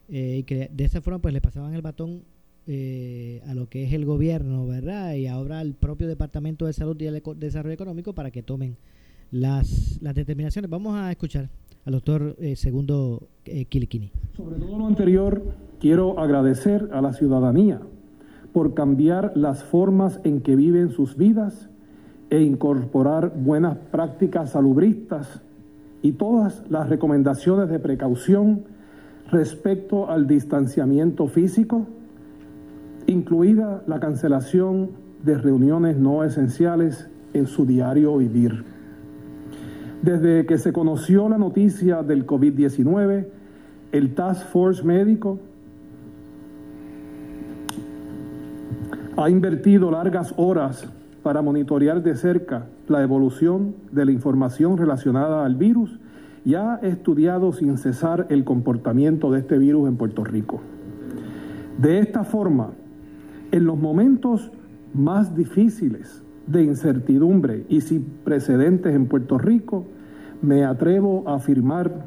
y 0.10 0.44
que 0.44 0.70
de 0.72 0.86
esa 0.86 1.02
forma 1.02 1.20
pues 1.20 1.34
le 1.34 1.42
pasaban 1.42 1.74
el 1.74 1.82
batón 1.82 2.24
a 2.68 3.54
lo 3.54 3.68
que 3.68 3.86
es 3.86 3.94
el 3.94 4.06
gobierno, 4.06 4.66
¿verdad? 4.68 5.16
Y 5.16 5.26
ahora 5.28 5.60
al 5.60 5.74
propio 5.74 6.08
Departamento 6.08 6.66
de 6.66 6.74
Salud 6.74 6.96
y 7.02 7.08
Desarrollo 7.36 7.74
Económico 7.74 8.14
para 8.14 8.32
que 8.32 8.44
tomen 8.44 8.78
las, 9.32 10.00
las 10.02 10.16
determinaciones. 10.16 10.70
Vamos 10.70 10.96
a 10.96 11.12
escuchar 11.12 11.50
al 11.88 11.94
doctor 11.94 12.36
Segundo 12.56 13.30
Quiliquini. 13.70 14.12
Sobre 14.36 14.58
todo 14.58 14.78
lo 14.78 14.88
anterior, 14.88 15.42
quiero 15.80 16.20
agradecer 16.20 16.90
a 16.92 17.02
la 17.02 17.14
ciudadanía 17.14 17.80
por 18.52 18.74
cambiar 18.74 19.32
las 19.36 19.64
formas 19.64 20.20
en 20.26 20.42
que 20.42 20.58
viven 20.58 20.90
sus 20.90 21.16
vidas 21.16 21.70
e 22.30 22.42
incorporar 22.42 23.34
buenas 23.38 23.78
prácticas 23.78 24.52
salubristas 24.52 25.42
y 26.02 26.12
todas 26.12 26.64
las 26.70 26.90
recomendaciones 26.90 27.70
de 27.70 27.80
precaución 27.80 28.66
respecto 29.32 30.10
al 30.10 30.28
distanciamiento 30.28 31.28
físico, 31.28 31.88
incluida 33.08 33.82
la 33.88 34.02
cancelación 34.02 34.90
de 35.24 35.38
reuniones 35.38 35.98
no 35.98 36.26
esenciales 36.26 37.10
en 37.34 37.48
su 37.48 37.66
diario 37.66 38.18
vivir. 38.18 38.77
Desde 40.02 40.46
que 40.46 40.58
se 40.58 40.72
conoció 40.72 41.28
la 41.28 41.38
noticia 41.38 42.04
del 42.04 42.26
COVID-19, 42.26 43.28
el 43.92 44.14
Task 44.14 44.48
Force 44.48 44.84
médico 44.84 45.40
ha 49.18 49.30
invertido 49.30 49.90
largas 49.90 50.34
horas 50.38 50.88
para 51.24 51.42
monitorear 51.42 52.04
de 52.04 52.16
cerca 52.16 52.68
la 52.88 53.02
evolución 53.02 53.76
de 53.92 54.06
la 54.06 54.12
información 54.12 54.78
relacionada 54.78 55.46
al 55.46 55.56
virus 55.56 56.00
y 56.46 56.54
ha 56.54 56.76
estudiado 56.76 57.52
sin 57.52 57.78
cesar 57.78 58.28
el 58.30 58.44
comportamiento 58.44 59.32
de 59.32 59.40
este 59.40 59.58
virus 59.58 59.90
en 59.90 59.98
Puerto 59.98 60.24
Rico. 60.24 60.62
De 61.80 62.00
esta 62.00 62.24
forma, 62.24 62.70
en 63.52 63.66
los 63.66 63.78
momentos 63.78 64.52
más 64.94 65.36
difíciles 65.36 66.24
de 66.48 66.64
incertidumbre 66.64 67.66
y 67.70 67.82
sin 67.82 68.04
precedentes 68.24 68.96
en 68.96 69.08
Puerto 69.08 69.38
Rico, 69.38 69.86
me 70.42 70.64
atrevo 70.64 71.24
a 71.28 71.36
afirmar 71.36 72.06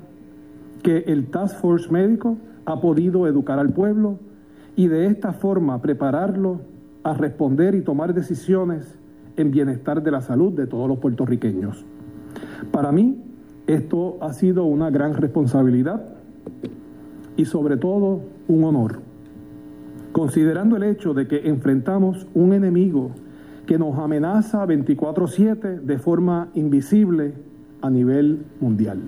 que 0.82 0.98
el 1.06 1.26
Task 1.26 1.60
Force 1.60 1.90
médico 1.90 2.38
ha 2.64 2.80
podido 2.80 3.26
educar 3.26 3.58
al 3.58 3.72
pueblo 3.72 4.18
y 4.76 4.88
de 4.88 5.06
esta 5.06 5.32
forma 5.32 5.80
prepararlo 5.82 6.60
a 7.02 7.14
responder 7.14 7.74
y 7.74 7.82
tomar 7.82 8.14
decisiones 8.14 8.98
en 9.36 9.50
bienestar 9.50 10.02
de 10.02 10.10
la 10.10 10.20
salud 10.20 10.52
de 10.52 10.66
todos 10.66 10.88
los 10.88 10.98
puertorriqueños. 10.98 11.84
Para 12.70 12.92
mí, 12.92 13.22
esto 13.66 14.18
ha 14.20 14.32
sido 14.32 14.64
una 14.64 14.90
gran 14.90 15.14
responsabilidad 15.14 16.02
y 17.36 17.44
sobre 17.44 17.76
todo 17.76 18.22
un 18.48 18.64
honor, 18.64 19.00
considerando 20.12 20.76
el 20.76 20.82
hecho 20.82 21.14
de 21.14 21.26
que 21.26 21.48
enfrentamos 21.48 22.26
un 22.34 22.52
enemigo 22.52 23.12
que 23.70 23.78
nos 23.78 23.96
amenaza 24.00 24.66
24/7 24.66 25.78
de 25.78 25.98
forma 25.98 26.48
invisible 26.54 27.34
a 27.80 27.88
nivel 27.88 28.44
mundial. 28.60 28.98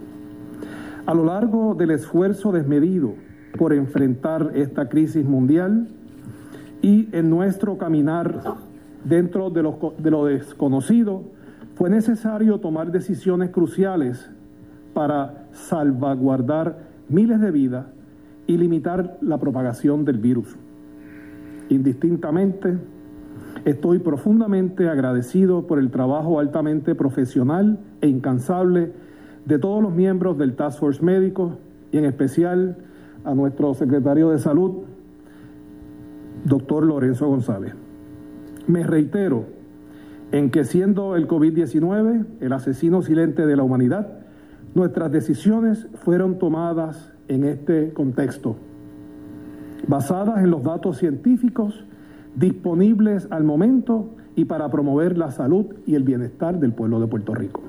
A 1.05 1.15
lo 1.15 1.25
largo 1.25 1.75
del 1.75 1.91
esfuerzo 1.91 2.53
desmedido 2.53 3.15
por 3.59 3.73
enfrentar 3.73 4.53
esta 4.55 4.89
crisis 4.89 5.25
mundial, 5.25 5.89
y 6.81 7.09
en 7.11 7.29
nuestro 7.29 7.77
caminar 7.77 8.41
dentro 9.05 9.51
de 9.51 9.65
lo, 9.65 9.95
de 9.99 10.11
lo 10.13 10.27
desconocido 10.27 11.25
fue 11.75 11.91
necesario 11.91 12.61
tomar 12.61 12.93
decisiones 12.93 13.51
cruciales 13.51 14.31
para 14.95 15.49
salvaguardar 15.51 16.79
miles 17.09 17.41
de 17.41 17.51
vidas 17.51 17.87
y 18.47 18.59
limitar 18.59 19.19
la 19.23 19.39
propagación 19.39 20.05
del 20.05 20.19
virus. 20.19 20.57
Indistintamente, 21.69 22.79
estoy 23.65 23.99
profundamente 23.99 24.89
agradecido 24.89 25.67
por 25.67 25.79
el 25.79 25.91
trabajo 25.91 26.41
altamente 26.41 26.95
profesional 26.95 27.79
e 28.01 28.09
incansable 28.09 28.93
de 29.45 29.59
todos 29.59 29.83
los 29.83 29.93
miembros 29.93 30.39
del 30.39 30.55
Task 30.55 30.81
Force 30.81 31.03
Médico 31.03 31.59
y 31.91 31.99
en 31.99 32.05
especial 32.05 32.77
a 33.25 33.35
nuestro 33.35 33.75
secretario 33.75 34.31
de 34.31 34.39
Salud, 34.39 34.85
doctor 36.45 36.85
Lorenzo 36.85 37.29
González. 37.29 37.75
Me 38.67 38.83
reitero 38.85 39.47
en 40.33 40.51
que 40.51 40.65
siendo 40.65 41.15
el 41.15 41.29
COVID-19 41.29 42.27
el 42.41 42.53
asesino 42.53 43.03
silente 43.03 43.47
de 43.47 43.57
la 43.57 43.63
humanidad, 43.63 44.21
nuestras 44.75 45.13
decisiones 45.13 45.87
fueron 45.95 46.39
tomadas 46.39 47.13
en 47.29 47.45
este 47.45 47.93
contexto, 47.93 48.57
basadas 49.87 50.43
en 50.43 50.51
los 50.51 50.63
datos 50.63 50.97
científicos 50.99 51.85
disponibles 52.37 53.29
al 53.31 53.45
momento 53.45 54.11
y 54.37 54.45
para 54.45 54.71
promover 54.71 55.19
la 55.19 55.31
salud 55.31 55.67
y 55.87 55.95
el 55.95 56.05
bienestar 56.05 56.59
del 56.59 56.73
pueblo 56.73 57.01
de 57.01 57.07
Puerto 57.07 57.35
Rico. 57.35 57.61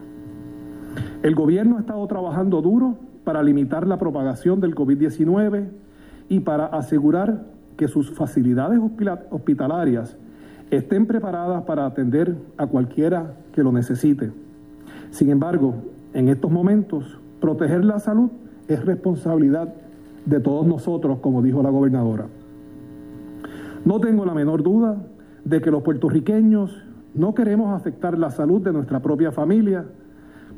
El 1.22 1.36
gobierno 1.36 1.78
ha 1.78 1.82
estado 1.82 2.06
trabajando 2.08 2.62
duro 2.62 2.98
para 3.24 3.44
limitar 3.44 3.88
la 3.88 3.98
propagación 3.98 4.60
del 4.60 4.76
COVID-19 4.76 5.68
y 6.30 6.40
para 6.42 6.66
asegurar 6.66 7.46
que 7.78 7.88
sus 7.88 8.12
facilidades 8.12 8.80
hospitalarias 9.32 10.18
estén 10.70 11.06
preparadas 11.06 11.64
para 11.64 11.86
atender 11.86 12.36
a 12.58 12.68
cualquiera 12.68 13.34
que 13.54 13.64
lo 13.64 13.72
necesite. 13.72 14.32
Sin 15.12 15.30
embargo, 15.30 15.76
en 16.14 16.30
estos 16.30 16.52
momentos, 16.52 17.20
proteger 17.40 17.86
la 17.86 18.00
salud 18.00 18.30
es 18.68 18.84
responsabilidad 18.86 19.74
de 20.26 20.40
todos 20.40 20.66
nosotros, 20.66 21.20
como 21.20 21.42
dijo 21.42 21.62
la 21.62 21.70
gobernadora. 21.70 22.28
No 23.86 24.00
tengo 24.00 24.26
la 24.26 24.34
menor 24.34 24.64
duda 24.64 24.98
de 25.44 25.62
que 25.62 25.72
los 25.72 25.84
puertorriqueños 25.84 26.84
no 27.14 27.34
queremos 27.34 27.74
afectar 27.74 28.18
la 28.18 28.32
salud 28.32 28.62
de 28.62 28.74
nuestra 28.74 29.02
propia 29.02 29.32
familia, 29.32 29.86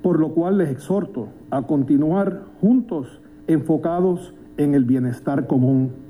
por 0.02 0.20
lo 0.20 0.34
cual 0.34 0.58
les 0.58 0.70
exhorto 0.70 1.30
a 1.50 1.64
continuar 1.64 2.44
juntos 2.62 3.22
enfocados 3.48 4.34
en 4.58 4.74
el 4.74 4.86
bienestar 4.86 5.48
común 5.48 6.06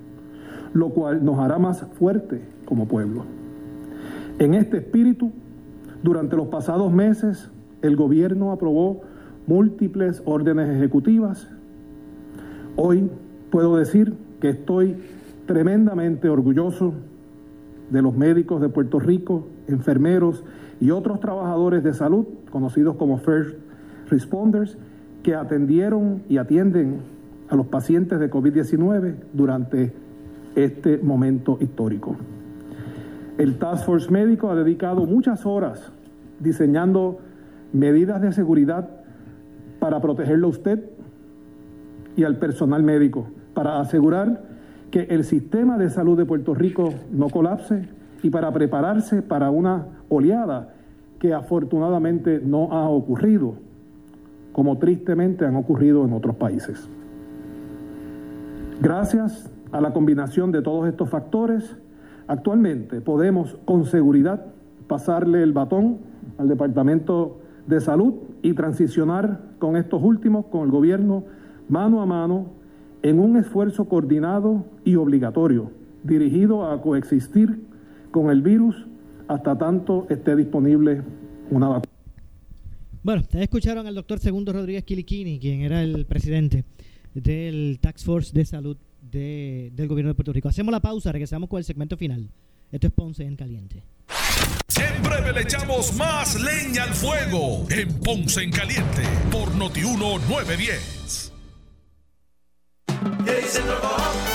lo 0.75 0.89
cual 0.89 1.23
nos 1.23 1.39
hará 1.39 1.57
más 1.57 1.87
fuerte 1.93 2.41
como 2.65 2.85
pueblo. 2.85 3.23
En 4.39 4.53
este 4.53 4.77
espíritu, 4.77 5.31
durante 6.03 6.35
los 6.35 6.47
pasados 6.47 6.91
meses, 6.91 7.49
el 7.81 7.95
gobierno 7.95 8.51
aprobó 8.51 9.01
múltiples 9.47 10.21
órdenes 10.25 10.69
ejecutivas. 10.69 11.47
Hoy 12.75 13.09
puedo 13.51 13.77
decir 13.77 14.15
que 14.41 14.49
estoy 14.49 14.97
tremendamente 15.45 16.29
orgulloso 16.29 16.93
de 17.89 18.01
los 18.01 18.15
médicos 18.15 18.61
de 18.61 18.69
Puerto 18.69 18.99
Rico, 18.99 19.47
enfermeros 19.67 20.43
y 20.79 20.91
otros 20.91 21.19
trabajadores 21.19 21.83
de 21.83 21.93
salud, 21.93 22.25
conocidos 22.51 22.95
como 22.95 23.17
First 23.17 23.55
Responders, 24.09 24.77
que 25.23 25.35
atendieron 25.35 26.23
y 26.29 26.37
atienden 26.37 26.99
a 27.49 27.55
los 27.55 27.67
pacientes 27.67 28.19
de 28.19 28.29
COVID-19 28.29 29.15
durante 29.33 29.93
este 30.55 30.97
momento 30.97 31.57
histórico. 31.59 32.15
El 33.37 33.57
Task 33.57 33.85
Force 33.85 34.11
Médico 34.11 34.49
ha 34.49 34.55
dedicado 34.55 35.05
muchas 35.05 35.45
horas 35.45 35.91
diseñando 36.39 37.19
medidas 37.73 38.21
de 38.21 38.31
seguridad 38.31 38.89
para 39.79 40.01
protegerlo 40.01 40.47
a 40.47 40.51
usted 40.51 40.83
y 42.15 42.23
al 42.23 42.37
personal 42.37 42.81
médico, 42.83 43.27
para 43.53 43.79
asegurar 43.79 44.54
que 44.95 45.13
el 45.13 45.25
sistema 45.25 45.77
de 45.77 45.89
salud 45.89 46.17
de 46.17 46.25
Puerto 46.25 46.53
Rico 46.53 46.93
no 47.11 47.27
colapse 47.29 47.85
y 48.23 48.29
para 48.29 48.53
prepararse 48.53 49.21
para 49.21 49.49
una 49.49 49.87
oleada 50.07 50.73
que 51.19 51.33
afortunadamente 51.33 52.39
no 52.41 52.71
ha 52.71 52.87
ocurrido, 52.87 53.55
como 54.53 54.77
tristemente 54.77 55.45
han 55.45 55.57
ocurrido 55.57 56.05
en 56.05 56.13
otros 56.13 56.37
países. 56.37 56.87
Gracias 58.81 59.51
a 59.73 59.81
la 59.81 59.91
combinación 59.91 60.53
de 60.53 60.61
todos 60.61 60.87
estos 60.87 61.09
factores, 61.09 61.75
actualmente 62.27 63.01
podemos 63.01 63.57
con 63.65 63.83
seguridad 63.83 64.45
pasarle 64.87 65.43
el 65.43 65.51
batón 65.51 65.97
al 66.37 66.47
Departamento 66.47 67.41
de 67.67 67.81
Salud 67.81 68.13
y 68.43 68.53
transicionar 68.53 69.41
con 69.59 69.75
estos 69.75 70.01
últimos, 70.01 70.45
con 70.45 70.61
el 70.61 70.71
gobierno, 70.71 71.25
mano 71.67 72.01
a 72.01 72.05
mano, 72.05 72.45
en 73.05 73.19
un 73.19 73.37
esfuerzo 73.37 73.85
coordinado 73.85 74.65
y 74.83 74.95
obligatorio, 74.95 75.71
dirigido 76.03 76.67
a 76.67 76.81
coexistir 76.81 77.61
con 78.09 78.31
el 78.31 78.41
virus 78.41 78.87
hasta 79.27 79.55
tanto 79.59 80.07
esté 80.09 80.35
disponible 80.35 81.03
una 81.51 81.67
vacuna. 81.67 81.93
Bueno, 83.03 83.21
ustedes 83.21 83.43
escucharon 83.43 83.85
al 83.85 83.93
doctor 83.93 84.17
Segundo 84.17 84.51
Rodríguez 84.53 84.83
Quiliquini, 84.85 85.37
quien 85.39 85.61
era 85.61 85.83
el 85.83 86.07
presidente 86.07 86.65
del 87.13 87.77
Tax 87.79 88.03
Force 88.03 88.33
de 88.33 88.43
Salud 88.43 88.75
del 89.01 89.87
gobierno 89.87 90.09
de 90.09 90.15
Puerto 90.15 90.33
Rico. 90.33 90.49
Hacemos 90.49 90.71
la 90.71 90.79
pausa, 90.79 91.11
regresamos 91.11 91.47
con 91.47 91.59
el 91.59 91.63
segmento 91.63 91.97
final. 91.97 92.31
Esto 92.71 92.87
es 92.87 92.93
Ponce 92.93 93.23
en 93.23 93.35
Caliente. 93.35 93.83
En 94.81 95.03
breve 95.03 95.31
le 95.31 95.41
echamos 95.41 95.95
más 95.95 96.41
leña 96.41 96.85
al 96.85 96.95
fuego 96.95 97.67
en 97.69 97.87
Ponce 97.99 98.41
en 98.41 98.49
Caliente 98.49 99.03
por 99.31 99.53
Notiuno 99.55 100.17
910. 100.27 101.34
In 103.45 103.67
the 103.67 103.75
ball. 103.75 104.34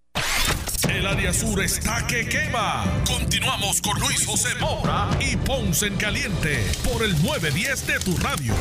El 0.89 1.05
área 1.05 1.31
sur 1.31 1.61
está 1.61 2.05
que 2.07 2.27
quema. 2.27 2.83
Continuamos 3.05 3.81
con 3.81 3.99
Luis 3.99 4.25
José 4.25 4.49
Moura 4.59 5.09
y 5.19 5.35
Ponce 5.37 5.87
en 5.87 5.95
Caliente 5.95 6.57
por 6.83 7.03
el 7.03 7.11
910 7.23 7.87
de 7.87 7.99
tu 7.99 8.17
radio. 8.17 8.53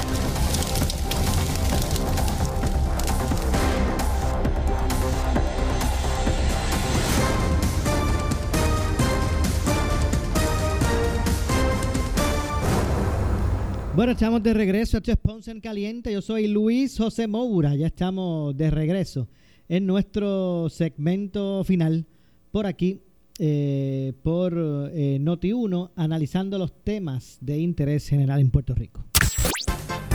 Bueno, 13.94 14.12
estamos 14.12 14.42
de 14.42 14.54
regreso. 14.54 14.98
Esto 14.98 15.12
es 15.12 15.18
Ponce 15.18 15.50
en 15.50 15.60
Caliente. 15.60 16.12
Yo 16.12 16.20
soy 16.22 16.48
Luis 16.48 16.96
José 16.98 17.26
Moura. 17.26 17.74
Ya 17.74 17.86
estamos 17.86 18.56
de 18.56 18.70
regreso 18.70 19.28
en 19.68 19.86
nuestro 19.86 20.68
segmento 20.68 21.62
final 21.64 22.06
por 22.50 22.66
aquí, 22.66 23.00
eh, 23.38 24.12
por 24.22 24.52
eh, 24.54 25.18
Noti1, 25.20 25.90
analizando 25.96 26.58
los 26.58 26.82
temas 26.84 27.38
de 27.40 27.58
interés 27.58 28.08
general 28.08 28.40
en 28.40 28.50
Puerto 28.50 28.74
Rico. 28.74 29.04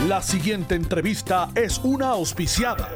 La 0.08 0.22
siguiente 0.22 0.76
entrevista 0.76 1.50
es 1.56 1.80
una 1.84 2.10
auspiciada. 2.10 2.96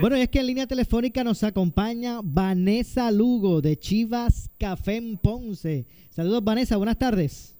Bueno, 0.00 0.16
es 0.16 0.28
que 0.28 0.40
en 0.40 0.46
línea 0.46 0.66
telefónica 0.66 1.24
nos 1.24 1.42
acompaña 1.42 2.20
Vanessa 2.22 3.10
Lugo 3.10 3.60
de 3.60 3.78
Chivas 3.78 4.50
Café 4.58 4.96
en 4.96 5.16
Ponce. 5.16 5.86
Saludos, 6.10 6.42
Vanessa, 6.42 6.76
buenas 6.76 6.98
tardes. 6.98 7.56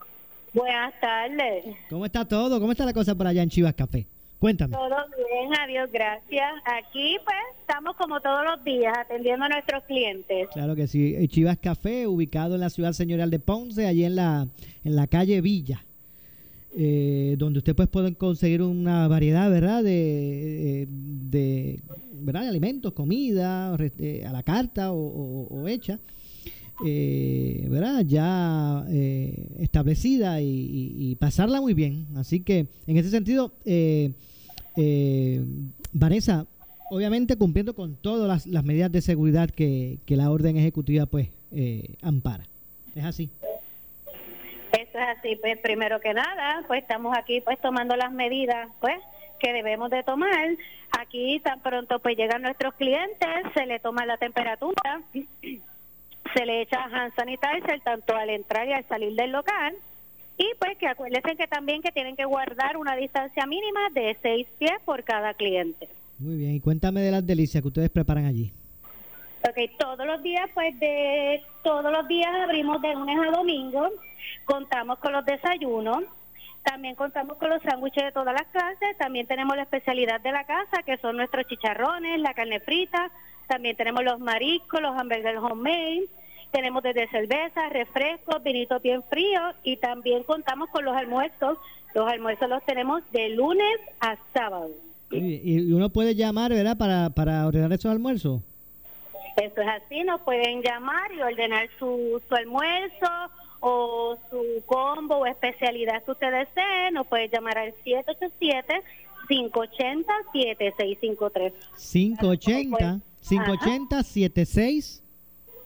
Buenas 0.52 0.92
tardes. 1.00 1.64
¿Cómo 1.88 2.04
está 2.04 2.24
todo? 2.26 2.60
¿Cómo 2.60 2.72
está 2.72 2.84
la 2.84 2.92
cosa 2.92 3.14
por 3.14 3.26
allá 3.26 3.42
en 3.42 3.48
Chivas 3.48 3.74
Café? 3.74 4.06
Cuéntame. 4.42 4.74
Todo 4.74 4.88
bien, 5.16 5.54
adiós, 5.56 5.88
gracias. 5.92 6.52
Aquí 6.64 7.16
pues 7.22 7.36
estamos 7.60 7.94
como 7.94 8.20
todos 8.20 8.44
los 8.44 8.64
días 8.64 8.92
atendiendo 8.98 9.44
a 9.44 9.48
nuestros 9.48 9.84
clientes. 9.84 10.48
Claro 10.52 10.74
que 10.74 10.88
sí. 10.88 11.14
Eh, 11.14 11.28
Chivas 11.28 11.58
Café, 11.58 12.08
ubicado 12.08 12.56
en 12.56 12.62
la 12.62 12.68
ciudad 12.68 12.92
señorial 12.92 13.30
de 13.30 13.38
Ponce, 13.38 13.86
allí 13.86 14.04
en 14.04 14.16
la, 14.16 14.48
en 14.82 14.96
la 14.96 15.06
calle 15.06 15.40
Villa. 15.42 15.84
Eh, 16.76 17.36
donde 17.38 17.58
usted 17.60 17.76
pues 17.76 17.86
puede 17.86 18.16
conseguir 18.16 18.62
una 18.62 19.06
variedad, 19.06 19.48
¿verdad? 19.48 19.84
De, 19.84 20.88
de, 20.90 21.80
¿verdad? 22.10 22.42
de 22.42 22.48
alimentos, 22.48 22.94
comida, 22.94 23.74
a 23.74 24.32
la 24.32 24.42
carta 24.42 24.90
o, 24.90 25.68
hecha. 25.68 26.00
Eh, 26.84 27.68
¿verdad? 27.70 28.04
Ya 28.04 28.84
establecida 29.60 30.40
y, 30.40 30.94
y, 30.98 31.14
pasarla 31.14 31.60
muy 31.60 31.74
bien. 31.74 32.08
Así 32.16 32.40
que 32.40 32.66
en 32.88 32.96
ese 32.96 33.10
sentido, 33.10 33.52
eh, 33.64 34.14
eh, 34.76 35.40
Vanessa, 35.92 36.46
obviamente 36.90 37.36
cumpliendo 37.36 37.74
con 37.74 37.96
todas 37.96 38.46
las, 38.46 38.64
medidas 38.64 38.90
de 38.92 39.00
seguridad 39.00 39.50
que, 39.50 39.98
la 40.08 40.30
orden 40.30 40.56
ejecutiva 40.56 41.06
pues 41.06 41.28
eh, 41.52 41.94
ampara. 42.02 42.44
¿Es 42.94 43.04
así? 43.04 43.30
Eso 44.72 44.98
es 44.98 45.18
así, 45.18 45.36
pues 45.36 45.58
primero 45.58 46.00
que 46.00 46.14
nada, 46.14 46.64
pues 46.66 46.82
estamos 46.82 47.16
aquí 47.16 47.40
pues 47.40 47.58
tomando 47.60 47.96
las 47.96 48.12
medidas 48.12 48.68
pues 48.80 48.96
que 49.38 49.52
debemos 49.52 49.90
de 49.90 50.02
tomar. 50.02 50.48
Aquí 50.98 51.40
tan 51.40 51.60
pronto 51.60 51.98
pues 51.98 52.16
llegan 52.16 52.42
nuestros 52.42 52.74
clientes, 52.74 53.28
se 53.54 53.66
le 53.66 53.80
toma 53.80 54.06
la 54.06 54.16
temperatura, 54.18 55.02
se 56.34 56.46
le 56.46 56.62
echa 56.62 56.84
hand 56.84 57.14
sanitizer 57.14 57.80
tanto 57.82 58.14
al 58.14 58.30
entrar 58.30 58.68
y 58.68 58.72
al 58.72 58.86
salir 58.88 59.14
del 59.14 59.32
local 59.32 59.76
y 60.36 60.50
pues 60.58 60.76
que 60.78 60.86
acuérdense 60.86 61.36
que 61.36 61.46
también 61.46 61.82
que 61.82 61.92
tienen 61.92 62.16
que 62.16 62.24
guardar 62.24 62.76
una 62.76 62.96
distancia 62.96 63.46
mínima 63.46 63.90
de 63.92 64.16
seis 64.22 64.46
pies 64.58 64.78
por 64.84 65.04
cada 65.04 65.34
cliente. 65.34 65.88
Muy 66.18 66.36
bien, 66.36 66.54
y 66.54 66.60
cuéntame 66.60 67.00
de 67.00 67.10
las 67.10 67.26
delicias 67.26 67.62
que 67.62 67.68
ustedes 67.68 67.90
preparan 67.90 68.26
allí. 68.26 68.52
Ok, 69.48 69.58
todos 69.78 70.06
los 70.06 70.22
días, 70.22 70.48
pues 70.54 70.78
de 70.78 71.42
todos 71.64 71.90
los 71.90 72.06
días 72.06 72.30
abrimos 72.44 72.80
de 72.80 72.94
lunes 72.94 73.18
a 73.18 73.36
domingo, 73.36 73.88
contamos 74.44 74.98
con 74.98 75.12
los 75.12 75.24
desayunos, 75.24 76.04
también 76.62 76.94
contamos 76.94 77.38
con 77.38 77.50
los 77.50 77.60
sándwiches 77.62 78.04
de 78.04 78.12
todas 78.12 78.34
las 78.34 78.46
clases, 78.52 78.96
también 78.98 79.26
tenemos 79.26 79.56
la 79.56 79.62
especialidad 79.62 80.20
de 80.20 80.30
la 80.30 80.44
casa, 80.44 80.84
que 80.86 80.96
son 80.98 81.16
nuestros 81.16 81.46
chicharrones, 81.48 82.20
la 82.20 82.34
carne 82.34 82.60
frita, 82.60 83.10
también 83.48 83.76
tenemos 83.76 84.04
los 84.04 84.20
mariscos, 84.20 84.80
los 84.80 84.96
hamburguesas 84.96 85.42
homemade, 85.42 86.06
Tenemos 86.52 86.82
desde 86.82 87.08
cerveza, 87.08 87.68
refrescos, 87.70 88.42
vinito 88.42 88.78
bien 88.78 89.02
frío 89.04 89.40
y 89.62 89.78
también 89.78 90.22
contamos 90.22 90.68
con 90.68 90.84
los 90.84 90.94
almuerzos. 90.94 91.56
Los 91.94 92.06
almuerzos 92.06 92.48
los 92.48 92.62
tenemos 92.64 93.02
de 93.10 93.30
lunes 93.30 93.76
a 94.00 94.16
sábado. 94.34 94.70
Y, 95.10 95.72
uno 95.72 95.90
puede 95.90 96.14
llamar, 96.14 96.52
¿verdad? 96.52 96.76
Para, 96.76 97.10
para 97.10 97.46
ordenar 97.46 97.72
esos 97.72 97.90
almuerzos. 97.90 98.42
Eso 99.36 99.62
es 99.62 99.68
así, 99.68 100.04
nos 100.04 100.20
pueden 100.20 100.62
llamar 100.62 101.10
y 101.12 101.22
ordenar 101.22 101.68
su, 101.78 102.20
su 102.28 102.34
almuerzo 102.34 103.08
o 103.60 104.18
su 104.30 104.62
combo 104.66 105.16
o 105.16 105.26
especialidad 105.26 106.02
que 106.04 106.10
usted 106.10 106.30
desee. 106.30 106.90
Nos 106.92 107.06
puede 107.06 107.28
llamar 107.28 107.56
al 107.56 107.72
787 107.82 108.82
580 109.28 110.12
7653. 110.32 111.52
580 111.78 113.00
580 113.22 114.02
76 114.02 115.02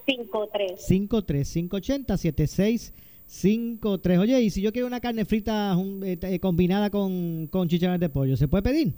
53. 0.06 0.78
53 0.78 1.52
580 1.52 2.16
7653. 2.16 4.18
Oye, 4.18 4.40
y 4.40 4.50
si 4.50 4.62
yo 4.62 4.72
quiero 4.72 4.86
una 4.86 5.00
carne 5.00 5.24
frita 5.24 5.76
eh, 6.04 6.18
eh, 6.22 6.38
combinada 6.38 6.90
con, 6.90 7.48
con 7.48 7.68
chicharrones 7.68 8.00
de 8.00 8.08
pollo, 8.08 8.36
¿se 8.36 8.48
puede 8.48 8.62
pedir? 8.62 8.94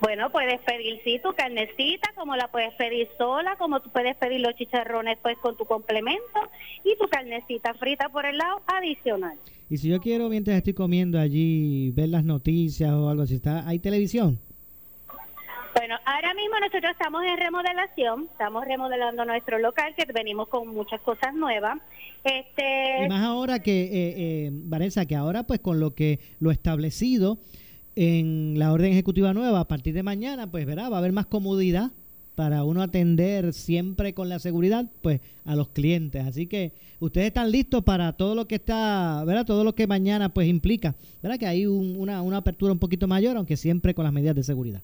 Bueno, 0.00 0.32
puedes 0.32 0.58
pedir 0.62 0.98
sí 1.04 1.20
tu 1.22 1.30
carnecita, 1.34 2.10
como 2.16 2.34
la 2.34 2.50
puedes 2.50 2.72
pedir 2.74 3.06
sola, 3.18 3.56
como 3.58 3.80
tú 3.80 3.90
puedes 3.90 4.16
pedir 4.16 4.40
los 4.40 4.54
chicharrones 4.54 5.18
pues 5.20 5.36
con 5.38 5.58
tu 5.58 5.66
complemento 5.66 6.40
y 6.84 6.96
tu 6.96 7.06
carnecita 7.08 7.74
frita 7.74 8.08
por 8.08 8.24
el 8.24 8.38
lado 8.38 8.62
adicional. 8.66 9.38
Y 9.68 9.76
si 9.76 9.90
yo 9.90 10.00
quiero 10.00 10.30
mientras 10.30 10.56
estoy 10.56 10.72
comiendo 10.72 11.18
allí 11.18 11.90
ver 11.90 12.08
las 12.08 12.24
noticias 12.24 12.90
o 12.92 13.10
algo 13.10 13.24
así, 13.24 13.34
¿está, 13.34 13.68
¿hay 13.68 13.78
televisión? 13.78 14.40
Bueno, 15.74 15.94
ahora 16.04 16.34
mismo 16.34 16.58
nosotros 16.60 16.92
estamos 16.92 17.22
en 17.24 17.36
remodelación, 17.36 18.28
estamos 18.32 18.64
remodelando 18.64 19.24
nuestro 19.24 19.58
local, 19.58 19.94
que 19.96 20.04
venimos 20.12 20.48
con 20.48 20.68
muchas 20.68 21.00
cosas 21.00 21.34
nuevas. 21.34 21.78
Este... 22.24 23.04
Y 23.04 23.08
más 23.08 23.24
ahora 23.24 23.60
que, 23.60 23.82
eh, 23.82 24.14
eh, 24.16 24.50
Vanessa, 24.52 25.06
que 25.06 25.16
ahora 25.16 25.44
pues 25.44 25.60
con 25.60 25.80
lo 25.80 25.94
que 25.94 26.18
lo 26.38 26.50
establecido 26.50 27.38
en 27.94 28.58
la 28.58 28.72
orden 28.72 28.92
ejecutiva 28.92 29.32
nueva 29.32 29.60
a 29.60 29.68
partir 29.68 29.94
de 29.94 30.02
mañana, 30.02 30.50
pues 30.50 30.66
verá, 30.66 30.88
va 30.88 30.96
a 30.96 30.98
haber 30.98 31.12
más 31.12 31.26
comodidad 31.26 31.92
para 32.34 32.64
uno 32.64 32.82
atender 32.82 33.52
siempre 33.52 34.14
con 34.14 34.28
la 34.28 34.38
seguridad 34.38 34.90
pues 35.02 35.20
a 35.44 35.54
los 35.54 35.68
clientes. 35.68 36.24
Así 36.24 36.46
que 36.46 36.72
ustedes 36.98 37.28
están 37.28 37.50
listos 37.50 37.84
para 37.84 38.12
todo 38.14 38.34
lo 38.34 38.48
que 38.48 38.56
está, 38.56 39.22
¿verdad? 39.26 39.44
Todo 39.44 39.62
lo 39.62 39.74
que 39.74 39.86
mañana 39.86 40.30
pues 40.30 40.48
implica, 40.48 40.94
¿verdad? 41.22 41.38
Que 41.38 41.46
hay 41.46 41.66
una, 41.66 42.22
una 42.22 42.38
apertura 42.38 42.72
un 42.72 42.78
poquito 42.78 43.06
mayor, 43.06 43.36
aunque 43.36 43.56
siempre 43.56 43.94
con 43.94 44.04
las 44.04 44.12
medidas 44.12 44.36
de 44.36 44.42
seguridad. 44.42 44.82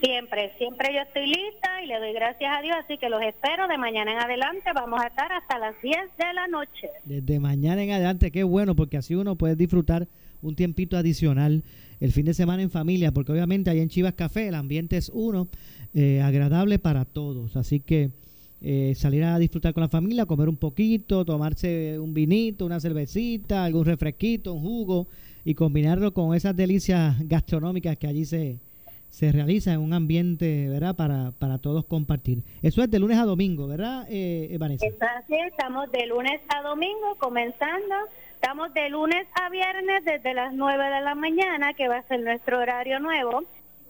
Siempre, 0.00 0.52
siempre 0.58 0.94
yo 0.94 1.00
estoy 1.00 1.26
lista 1.26 1.82
y 1.82 1.86
le 1.86 1.98
doy 1.98 2.12
gracias 2.12 2.50
a 2.56 2.62
Dios, 2.62 2.76
así 2.84 2.98
que 2.98 3.08
los 3.08 3.20
espero 3.20 3.66
de 3.66 3.78
mañana 3.78 4.12
en 4.12 4.18
adelante. 4.18 4.70
Vamos 4.72 5.00
a 5.02 5.08
estar 5.08 5.30
hasta 5.32 5.58
las 5.58 5.74
10 5.82 5.96
de 6.16 6.34
la 6.34 6.46
noche. 6.46 6.88
Desde 7.04 7.40
mañana 7.40 7.82
en 7.82 7.90
adelante, 7.90 8.30
qué 8.30 8.44
bueno, 8.44 8.76
porque 8.76 8.96
así 8.96 9.16
uno 9.16 9.34
puede 9.34 9.56
disfrutar 9.56 10.06
un 10.40 10.54
tiempito 10.54 10.96
adicional 10.96 11.64
el 11.98 12.12
fin 12.12 12.26
de 12.26 12.34
semana 12.34 12.62
en 12.62 12.70
familia, 12.70 13.10
porque 13.10 13.32
obviamente 13.32 13.70
ahí 13.70 13.80
en 13.80 13.88
Chivas 13.88 14.14
Café 14.14 14.48
el 14.48 14.54
ambiente 14.54 14.96
es 14.96 15.10
uno, 15.12 15.48
eh, 15.94 16.20
agradable 16.22 16.78
para 16.78 17.04
todos. 17.04 17.56
Así 17.56 17.80
que 17.80 18.10
eh, 18.60 18.92
salir 18.94 19.24
a 19.24 19.38
disfrutar 19.38 19.74
con 19.74 19.80
la 19.80 19.88
familia, 19.88 20.26
comer 20.26 20.48
un 20.48 20.56
poquito, 20.56 21.24
tomarse 21.24 21.98
un 21.98 22.14
vinito, 22.14 22.66
una 22.66 22.78
cervecita, 22.78 23.64
algún 23.64 23.84
refresquito, 23.84 24.52
un 24.52 24.62
jugo 24.62 25.08
y 25.44 25.54
combinarlo 25.54 26.12
con 26.12 26.36
esas 26.36 26.54
delicias 26.54 27.16
gastronómicas 27.26 27.96
que 27.96 28.06
allí 28.06 28.24
se, 28.24 28.58
se 29.10 29.32
realiza 29.32 29.72
en 29.72 29.80
un 29.80 29.92
ambiente, 29.92 30.68
¿verdad? 30.68 30.94
Para, 30.96 31.32
para 31.32 31.58
todos 31.58 31.84
compartir. 31.84 32.42
Eso 32.62 32.82
es 32.82 32.90
de 32.90 32.98
lunes 32.98 33.18
a 33.18 33.24
domingo, 33.24 33.66
¿verdad, 33.66 34.06
eh, 34.08 34.56
Vanessa? 34.58 34.86
estamos 34.86 35.90
de 35.92 36.06
lunes 36.06 36.40
a 36.48 36.62
domingo 36.62 37.16
comenzando 37.18 37.94
Estamos 38.40 38.72
de 38.72 38.88
lunes 38.88 39.26
a 39.34 39.50
viernes 39.50 40.04
desde 40.04 40.32
las 40.32 40.54
9 40.54 40.84
de 40.84 41.00
la 41.00 41.16
mañana, 41.16 41.74
que 41.74 41.88
va 41.88 41.98
a 41.98 42.06
ser 42.06 42.20
nuestro 42.20 42.60
horario 42.60 43.00
nuevo. 43.00 43.42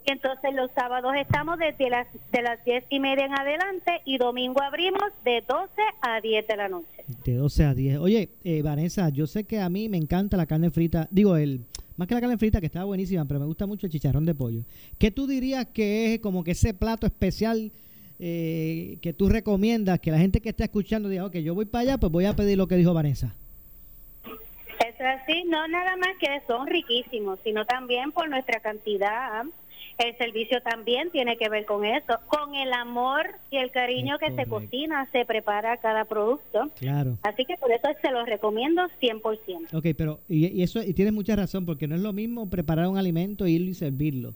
Y 0.07 0.13
entonces 0.13 0.55
los 0.55 0.71
sábados 0.71 1.13
estamos 1.21 1.59
desde 1.59 1.91
las, 1.91 2.07
de 2.33 2.41
las 2.41 2.65
10 2.65 2.85
y 2.89 2.99
media 2.99 3.27
en 3.27 3.39
adelante 3.39 4.01
y 4.07 4.17
domingo 4.17 4.63
abrimos 4.63 5.05
de 5.23 5.45
12 5.47 5.71
a 6.01 6.23
10 6.23 6.47
de 6.47 6.57
la 6.57 6.69
noche. 6.71 7.05
De 7.27 7.35
12 7.35 7.65
a 7.67 7.75
10. 7.75 7.99
Oye, 7.99 8.31
eh, 8.43 8.63
Vanessa, 8.63 9.11
yo 9.11 9.27
sé 9.27 9.45
que 9.45 9.61
a 9.61 9.69
mí 9.69 9.91
me 9.91 9.99
encanta 9.99 10.39
la 10.39 10.47
carne 10.47 10.71
frita, 10.71 11.09
digo, 11.11 11.37
el 11.37 11.67
más 11.99 12.07
que 12.07 12.15
la 12.15 12.21
carne 12.21 12.39
frita 12.39 12.61
que 12.61 12.67
estaba 12.67 12.85
buenísima, 12.85 13.25
pero 13.27 13.41
me 13.41 13.47
gusta 13.47 13.67
mucho 13.67 13.87
el 13.87 13.93
chicharrón 13.93 14.25
de 14.25 14.35
pollo. 14.35 14.63
¿Qué 14.99 15.11
tú 15.11 15.27
dirías 15.27 15.67
que 15.67 16.15
es 16.15 16.21
como 16.21 16.45
que 16.45 16.53
ese 16.53 16.73
plato 16.73 17.07
especial 17.07 17.73
eh, 18.21 18.99
que 19.03 19.13
tú 19.13 19.29
recomiendas, 19.29 19.99
que 19.99 20.13
la 20.13 20.19
gente 20.19 20.41
que 20.41 20.49
está 20.49 20.65
escuchando 20.65 21.09
diga, 21.09 21.27
ok, 21.27 21.37
yo 21.39 21.57
voy 21.57 21.67
para 21.67 21.83
allá, 21.83 21.99
pues 21.99 22.13
voy 22.13 22.25
a 22.25 22.37
pedir 22.37 22.57
lo 22.57 22.69
que 22.69 22.77
dijo 22.77 22.95
Vanessa? 22.95 23.35
Es 24.25 25.01
así, 25.01 25.43
no 25.47 25.67
nada 25.67 25.97
más 25.97 26.11
que 26.21 26.41
son 26.47 26.69
riquísimos, 26.69 27.41
sino 27.43 27.67
también 27.67 28.13
por 28.13 28.31
nuestra 28.31 28.61
cantidad. 28.61 29.45
El 29.99 30.17
servicio 30.17 30.61
también 30.63 31.11
tiene 31.11 31.37
que 31.37 31.49
ver 31.49 31.65
con 31.65 31.85
eso, 31.85 32.15
con 32.29 32.55
el 32.55 32.73
amor 32.73 33.27
y 33.51 33.57
el 33.57 33.73
cariño 33.73 34.17
que 34.19 34.33
se 34.33 34.47
cocina, 34.47 35.09
se 35.11 35.25
prepara 35.25 35.77
cada 35.79 36.05
producto. 36.05 36.71
Claro. 36.79 37.19
Así 37.23 37.45
que 37.45 37.57
por 37.57 37.73
eso 37.73 37.89
se 38.01 38.13
los 38.13 38.25
recomiendo 38.29 38.83
100%. 39.03 39.75
Ok, 39.75 39.87
pero 39.97 40.21
y, 40.29 40.63
eso 40.63 40.81
y 40.85 40.95
tienes 40.95 41.13
mucha 41.13 41.35
razón 41.35 41.67
porque 41.67 41.89
no 41.89 41.97
es 41.97 42.01
lo 42.01 42.13
mismo 42.13 42.49
preparar 42.49 42.87
un 42.87 42.97
alimento, 42.97 43.49
irlo 43.49 43.71
y 43.71 43.75
servirlo. 43.75 44.35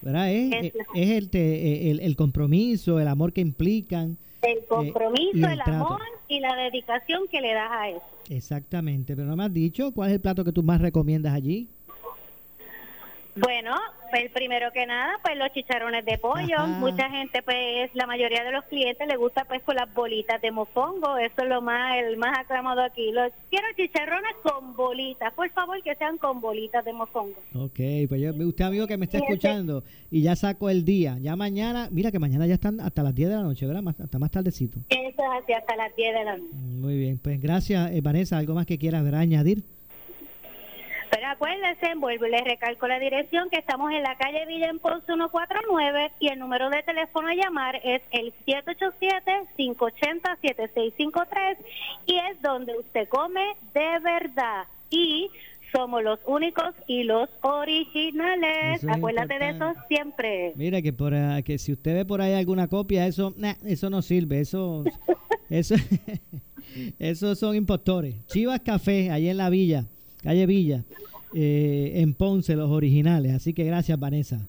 ¿Verdad? 0.00 0.32
Es, 0.32 0.72
es, 0.94 1.10
el, 1.10 1.28
el, 1.32 2.00
el, 2.00 2.16
compromiso, 2.16 3.00
el 3.00 3.08
amor 3.08 3.32
que 3.32 3.40
implican. 3.40 4.16
El 4.42 4.58
eh, 4.58 4.64
compromiso, 4.68 5.46
el 5.46 5.60
amor 5.60 6.00
y 6.28 6.40
la 6.40 6.54
dedicación 6.54 7.26
que 7.30 7.40
le 7.40 7.52
das 7.52 7.70
a 7.70 7.88
eso. 7.90 8.02
Exactamente, 8.30 9.16
pero 9.16 9.28
no 9.28 9.36
me 9.36 9.44
has 9.44 9.52
dicho 9.52 9.92
cuál 9.92 10.10
es 10.10 10.14
el 10.14 10.20
plato 10.20 10.44
que 10.44 10.52
tú 10.52 10.62
más 10.62 10.80
recomiendas 10.80 11.34
allí. 11.34 11.68
Bueno, 13.36 13.76
pues 14.10 14.30
primero 14.32 14.72
que 14.72 14.86
nada, 14.86 15.18
pues 15.22 15.36
los 15.38 15.52
chicharrones 15.52 16.04
de 16.04 16.18
pollo. 16.18 16.66
Mucha 16.78 17.08
gente, 17.10 17.42
pues 17.42 17.90
la 17.94 18.06
mayoría 18.06 18.44
de 18.44 18.52
los 18.52 18.64
clientes 18.64 19.06
le 19.06 19.16
gusta 19.16 19.44
pues 19.44 19.62
con 19.62 19.76
las 19.76 19.92
bolitas 19.94 20.40
de 20.40 20.50
mofongo. 20.50 21.16
Eso 21.18 21.42
es 21.42 21.48
lo 21.48 21.62
más, 21.62 21.96
el 21.98 22.16
más 22.16 22.38
aclamado 22.38 22.82
aquí. 22.82 23.12
Los 23.12 23.32
quiero 23.50 23.66
chicharrones 23.76 24.34
con 24.42 24.74
bolitas. 24.74 25.32
Por 25.34 25.50
favor, 25.50 25.80
que 25.82 25.94
sean 25.94 26.18
con 26.18 26.40
bolitas 26.40 26.84
de 26.84 26.92
mofongo. 26.92 27.36
Ok, 27.54 27.80
pues 28.08 28.20
yo, 28.20 28.32
usted 28.46 28.64
amigo 28.64 28.86
que 28.86 28.96
me 28.96 29.04
está 29.04 29.18
escuchando 29.18 29.84
y 30.10 30.22
ya 30.22 30.34
saco 30.36 30.70
el 30.70 30.84
día. 30.84 31.18
Ya 31.20 31.36
mañana, 31.36 31.88
mira 31.90 32.10
que 32.10 32.18
mañana 32.18 32.46
ya 32.46 32.54
están 32.54 32.80
hasta 32.80 33.02
las 33.02 33.14
10 33.14 33.28
de 33.28 33.36
la 33.36 33.42
noche, 33.42 33.66
¿verdad? 33.66 33.82
hasta 33.98 34.18
más 34.18 34.30
tardecito. 34.30 34.80
Eso 34.88 35.22
es 35.22 35.42
así, 35.42 35.52
hasta 35.52 35.76
las 35.76 35.94
10 35.94 36.14
de 36.14 36.24
la 36.24 36.36
noche. 36.36 36.54
Muy 36.54 36.98
bien, 36.98 37.18
pues 37.18 37.40
gracias, 37.40 37.92
eh, 37.92 38.00
Vanessa. 38.00 38.38
¿Algo 38.38 38.54
más 38.54 38.66
que 38.66 38.78
quieras 38.78 39.04
ver, 39.04 39.14
añadir? 39.14 39.64
Acuérdense, 41.30 41.94
vuelvo 41.96 42.26
y 42.26 42.30
les 42.30 42.42
recalco 42.42 42.88
la 42.88 42.98
dirección 42.98 43.48
que 43.50 43.60
estamos 43.60 43.92
en 43.92 44.02
la 44.02 44.16
calle 44.16 44.44
Villa 44.46 44.68
en 44.68 44.80
Ponce 44.80 45.06
149 45.06 46.10
y 46.18 46.26
el 46.26 46.40
número 46.40 46.68
de 46.70 46.82
teléfono 46.82 47.28
a 47.28 47.34
llamar 47.34 47.76
es 47.84 48.02
el 48.10 48.34
787-580-7653 49.56 51.56
y 52.06 52.16
es 52.16 52.42
donde 52.42 52.76
usted 52.76 53.08
come 53.08 53.54
de 53.72 54.00
verdad. 54.00 54.64
Y 54.90 55.30
somos 55.70 56.02
los 56.02 56.18
únicos 56.26 56.74
y 56.88 57.04
los 57.04 57.28
originales. 57.42 58.84
Acuérdate 58.88 59.38
de 59.38 59.50
eso 59.50 59.72
siempre. 59.86 60.52
Mira 60.56 60.82
que 60.82 60.92
por 60.92 61.12
que 61.44 61.58
si 61.58 61.74
usted 61.74 61.94
ve 61.94 62.04
por 62.04 62.20
ahí 62.20 62.32
alguna 62.32 62.66
copia, 62.66 63.06
eso 63.06 63.36
eso 63.64 63.88
no 63.88 64.02
sirve, 64.02 64.40
eso 64.40 64.82
eso 65.48 65.76
esos 66.98 67.38
son 67.38 67.54
impostores. 67.54 68.16
Chivas 68.26 68.62
Café 68.62 69.12
ahí 69.12 69.28
en 69.28 69.36
la 69.36 69.48
villa 69.48 69.86
calle 70.22 70.46
Villa, 70.46 70.84
eh, 71.34 71.92
en 71.96 72.14
Ponce, 72.14 72.56
los 72.56 72.70
originales. 72.70 73.32
Así 73.32 73.52
que 73.54 73.64
gracias, 73.64 73.98
Vanessa. 73.98 74.46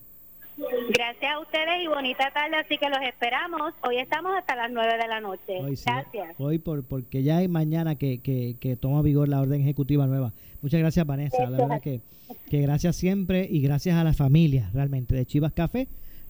Gracias 0.58 1.32
a 1.34 1.40
ustedes 1.40 1.84
y 1.84 1.88
bonita 1.88 2.32
tarde, 2.32 2.58
así 2.58 2.78
que 2.78 2.90
los 2.90 3.00
esperamos. 3.02 3.74
Hoy 3.88 3.98
estamos 3.98 4.34
hasta 4.38 4.56
las 4.56 4.72
9 4.72 4.98
de 4.98 5.08
la 5.08 5.20
noche. 5.20 5.60
gracias. 5.86 6.36
Hoy 6.38 6.60
por, 6.60 6.84
porque 6.84 7.24
ya 7.24 7.42
es 7.42 7.50
mañana 7.50 7.96
que, 7.96 8.20
que, 8.20 8.56
que, 8.60 8.76
toma 8.76 9.02
vigor 9.02 9.30
la 9.30 9.42
orden 9.42 9.62
ejecutiva 9.62 10.06
nueva. 10.08 10.34
Muchas 10.62 10.80
gracias, 10.80 11.06
Vanessa. 11.06 11.50
La 11.50 11.58
verdad 11.58 11.82
que, 11.82 12.02
que 12.50 12.62
gracias 12.62 12.96
siempre 12.96 13.48
y 13.50 13.62
gracias 13.62 13.96
a 13.96 14.04
la 14.04 14.14
familia 14.14 14.70
realmente 14.74 15.16
de 15.16 15.26
Chivas 15.26 15.54
Café 15.54 15.88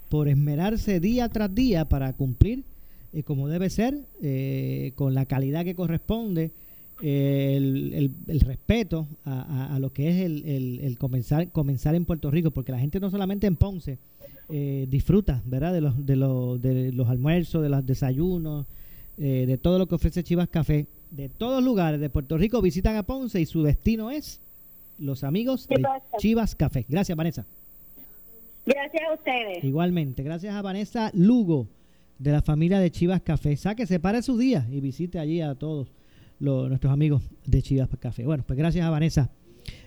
por 0.10 0.28
esmerarse 0.28 1.00
día 1.00 1.28
tras 1.30 1.54
día 1.54 1.86
para 1.86 2.14
cumplir 2.14 2.64
eh, 3.14 3.24
como 3.24 3.50
debe 3.50 3.70
ser, 3.70 4.00
eh, 4.22 4.94
con 4.96 5.14
la 5.14 5.26
calidad 5.26 5.66
que 5.66 5.76
corresponde 5.76 6.52
el, 7.02 8.14
el, 8.28 8.40
respeto 8.42 9.08
a, 9.26 9.76
a, 9.76 9.80
lo 9.80 9.92
que 9.92 10.10
es 10.10 10.26
el, 10.26 10.80
el, 10.80 10.98
comenzar, 10.98 11.52
comenzar 11.52 11.96
en 11.96 12.06
Puerto 12.06 12.30
Rico, 12.30 12.52
porque 12.52 12.72
la 12.72 12.80
gente 12.80 13.00
no 13.00 13.10
solamente 13.10 13.48
en 13.48 13.56
Ponce 13.56 13.98
eh, 14.50 14.86
disfruta, 14.90 15.42
¿verdad? 15.46 15.74
De 15.74 15.82
los, 15.82 16.06
de, 16.06 16.16
los, 16.16 16.62
de 16.62 16.92
los 16.92 17.10
almuerzos, 17.10 17.64
de 17.64 17.70
los 17.70 17.86
desayunos, 17.86 18.66
eh, 19.18 19.46
de 19.48 19.58
todo 19.58 19.80
lo 19.80 19.88
que 19.88 19.96
ofrece 19.96 20.24
Chivas 20.24 20.50
Café. 20.50 20.88
De 21.10 21.30
todos 21.30 21.64
lugares 21.64 22.00
de 22.00 22.10
Puerto 22.10 22.38
Rico 22.38 22.62
visitan 22.62 22.96
a 22.96 23.04
Ponce 23.04 23.40
y 23.40 23.46
su 23.46 23.64
destino 23.64 24.12
es 24.12 24.40
los 24.98 25.24
amigos 25.24 25.68
de 25.68 25.84
Chivas 26.18 26.56
Café. 26.56 26.86
Gracias, 26.88 27.18
Vanessa. 27.18 27.46
Gracias 28.66 29.04
a 29.10 29.14
ustedes. 29.14 29.64
Igualmente, 29.64 30.22
gracias 30.22 30.54
a 30.54 30.62
Vanessa 30.62 31.12
Lugo 31.14 31.68
de 32.20 32.32
la 32.32 32.42
familia 32.42 32.80
de 32.80 32.92
Chivas 32.92 33.22
Café. 33.22 33.58
Saque, 33.58 33.88
separe 33.88 34.22
su 34.22 34.38
día 34.38 34.68
y 34.70 34.80
visite 34.80 35.18
allí 35.18 35.42
a 35.42 35.56
todos 35.56 35.88
nuestros 36.42 36.92
amigos 36.92 37.24
de 37.46 37.62
Chivas 37.62 37.88
Café. 38.00 38.26
Bueno, 38.26 38.44
pues 38.46 38.58
gracias 38.58 38.86
a 38.86 38.90
Vanessa 38.90 39.30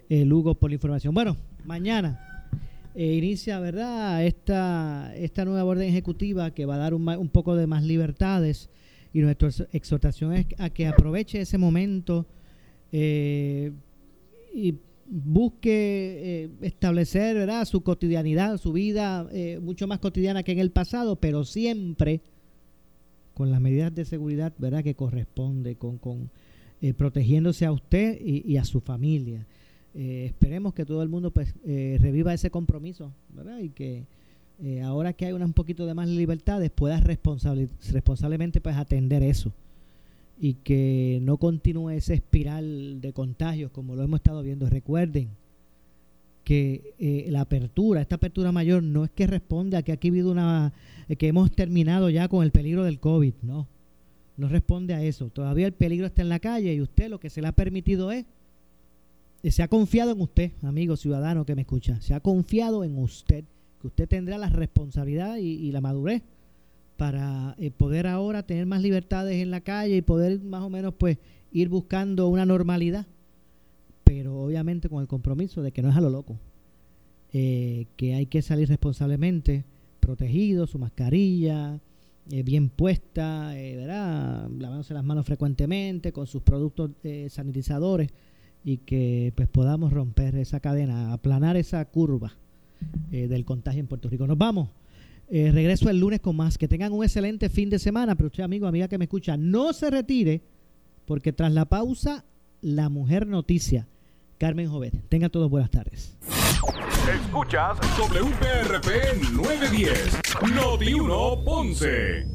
eh, 0.08 0.24
Lugo 0.24 0.54
por 0.54 0.70
la 0.70 0.74
información. 0.74 1.12
Bueno, 1.12 1.36
mañana 1.64 2.48
eh, 2.94 3.14
inicia, 3.14 3.58
¿verdad?, 3.58 4.24
esta, 4.24 5.12
esta 5.16 5.44
nueva 5.44 5.64
orden 5.64 5.88
ejecutiva 5.88 6.52
que 6.52 6.64
va 6.64 6.76
a 6.76 6.78
dar 6.78 6.94
un, 6.94 7.08
un 7.08 7.28
poco 7.28 7.56
de 7.56 7.66
más 7.66 7.82
libertades 7.82 8.70
y 9.12 9.20
nuestra 9.20 9.48
exhortación 9.72 10.32
es 10.32 10.46
a 10.58 10.70
que 10.70 10.86
aproveche 10.86 11.40
ese 11.40 11.58
momento 11.58 12.26
eh, 12.92 13.72
y 14.54 14.76
busque 15.06 16.50
establecer 16.62 17.36
¿verdad? 17.36 17.64
su 17.64 17.82
cotidianidad, 17.82 18.56
su 18.58 18.72
vida 18.72 19.28
mucho 19.60 19.86
más 19.86 19.98
cotidiana 19.98 20.42
que 20.42 20.52
en 20.52 20.60
el 20.60 20.70
pasado, 20.70 21.16
pero 21.16 21.44
siempre 21.44 22.22
con 23.34 23.50
las 23.50 23.60
medidas 23.60 23.94
de 23.94 24.04
seguridad 24.04 24.54
verdad 24.58 24.82
que 24.82 24.94
corresponde, 24.94 25.76
con 25.76 26.30
protegiéndose 26.92 27.64
a 27.64 27.72
usted 27.72 28.20
y 28.20 28.56
a 28.58 28.64
su 28.64 28.80
familia. 28.80 29.46
Eh, 29.94 30.26
esperemos 30.26 30.74
que 30.74 30.84
todo 30.84 31.02
el 31.04 31.08
mundo 31.08 31.30
pues 31.30 31.54
eh, 31.64 31.98
reviva 32.00 32.34
ese 32.34 32.50
compromiso, 32.50 33.12
¿verdad? 33.30 33.60
Y 33.60 33.68
que 33.68 34.06
eh, 34.60 34.82
ahora 34.82 35.12
que 35.12 35.26
hay 35.26 35.32
un 35.32 35.52
poquito 35.52 35.86
de 35.86 35.94
más 35.94 36.08
libertades 36.08 36.70
pueda 36.70 36.98
responsable, 36.98 37.68
responsablemente 37.92 38.60
pues 38.60 38.76
atender 38.76 39.22
eso 39.22 39.52
y 40.36 40.54
que 40.54 41.20
no 41.22 41.36
continúe 41.36 41.90
esa 41.90 42.12
espiral 42.12 43.00
de 43.00 43.12
contagios 43.12 43.70
como 43.70 43.94
lo 43.94 44.02
hemos 44.02 44.18
estado 44.18 44.42
viendo. 44.42 44.68
Recuerden 44.68 45.28
que 46.42 47.26
la 47.30 47.42
apertura, 47.42 48.02
esta 48.02 48.16
apertura 48.16 48.52
mayor 48.52 48.82
no 48.82 49.04
es 49.04 49.10
que 49.10 49.26
responde 49.26 49.76
a 49.76 49.82
que 49.82 49.92
aquí 49.92 50.08
ha 50.08 50.10
habido 50.10 50.32
una, 50.32 50.72
que 51.16 51.28
hemos 51.28 51.52
terminado 51.52 52.10
ya 52.10 52.28
con 52.28 52.44
el 52.44 52.50
peligro 52.50 52.82
del 52.84 52.98
COVID, 52.98 53.32
no, 53.42 53.68
no 54.36 54.48
responde 54.48 54.94
a 54.94 55.02
eso. 55.02 55.30
Todavía 55.30 55.66
el 55.66 55.72
peligro 55.72 56.06
está 56.06 56.22
en 56.22 56.28
la 56.28 56.40
calle 56.40 56.74
y 56.74 56.80
usted 56.80 57.08
lo 57.08 57.20
que 57.20 57.30
se 57.30 57.40
le 57.40 57.48
ha 57.48 57.52
permitido 57.52 58.10
es 58.10 58.24
se 59.50 59.62
ha 59.62 59.68
confiado 59.68 60.12
en 60.12 60.20
usted, 60.20 60.52
amigo 60.62 60.96
ciudadano 60.96 61.44
que 61.44 61.54
me 61.54 61.62
escucha, 61.62 62.00
se 62.00 62.14
ha 62.14 62.20
confiado 62.20 62.82
en 62.84 62.96
usted, 62.98 63.44
que 63.80 63.86
usted 63.88 64.08
tendrá 64.08 64.38
la 64.38 64.48
responsabilidad 64.48 65.36
y, 65.36 65.70
la 65.70 65.80
madurez 65.80 66.22
para 66.96 67.54
eh, 67.58 67.70
poder 67.70 68.06
ahora 68.06 68.44
tener 68.44 68.66
más 68.66 68.80
libertades 68.80 69.42
en 69.42 69.50
la 69.50 69.60
calle 69.60 69.96
y 69.96 70.02
poder 70.02 70.40
más 70.40 70.62
o 70.62 70.70
menos 70.70 70.94
pues 70.96 71.18
ir 71.52 71.68
buscando 71.68 72.28
una 72.28 72.46
normalidad, 72.46 73.06
pero 74.04 74.44
obviamente 74.44 74.88
con 74.88 75.02
el 75.02 75.08
compromiso 75.08 75.60
de 75.60 75.72
que 75.72 75.82
no 75.82 75.90
es 75.90 75.96
a 75.96 76.00
lo 76.00 76.10
loco, 76.10 76.38
eh, 77.32 77.86
que 77.96 78.14
hay 78.14 78.26
que 78.26 78.42
salir 78.42 78.68
responsablemente, 78.68 79.64
protegido, 80.00 80.66
su 80.66 80.78
mascarilla, 80.78 81.80
eh, 82.30 82.42
bien 82.42 82.68
puesta, 82.68 83.52
¿verdad? 83.54 84.48
lavándose 84.58 84.94
las 84.94 85.04
manos 85.04 85.26
frecuentemente 85.26 86.12
con 86.12 86.26
sus 86.26 86.42
productos 86.42 86.90
sanitizadores 87.28 88.10
y 88.64 88.78
que 88.78 89.32
pues 89.36 89.46
podamos 89.48 89.92
romper 89.92 90.36
esa 90.36 90.58
cadena, 90.58 91.12
aplanar 91.12 91.56
esa 91.56 91.84
curva 91.84 92.34
eh, 93.12 93.28
del 93.28 93.44
contagio 93.44 93.80
en 93.80 93.86
Puerto 93.86 94.08
Rico. 94.08 94.26
Nos 94.26 94.38
vamos. 94.38 94.70
Eh, 95.28 95.50
regreso 95.52 95.88
el 95.90 96.00
lunes 96.00 96.20
con 96.20 96.36
más. 96.36 96.56
Que 96.56 96.66
tengan 96.66 96.92
un 96.92 97.04
excelente 97.04 97.50
fin 97.50 97.68
de 97.68 97.78
semana, 97.78 98.14
pero 98.14 98.28
usted, 98.28 98.42
amigo, 98.42 98.66
amiga 98.66 98.88
que 98.88 98.98
me 98.98 99.04
escucha, 99.04 99.36
no 99.36 99.72
se 99.72 99.90
retire, 99.90 100.42
porque 101.04 101.32
tras 101.32 101.52
la 101.52 101.66
pausa, 101.66 102.24
la 102.62 102.88
mujer 102.88 103.26
noticia, 103.26 103.86
Carmen 104.38 104.68
Jovet. 104.68 104.94
Tengan 105.08 105.30
todos 105.30 105.50
buenas 105.50 105.70
tardes. 105.70 106.16
Escuchas 107.08 107.78
WPRP 107.98 109.32
910, 109.32 110.18
Noti 110.54 110.94
1 110.94 111.44
Ponce. 111.44 112.26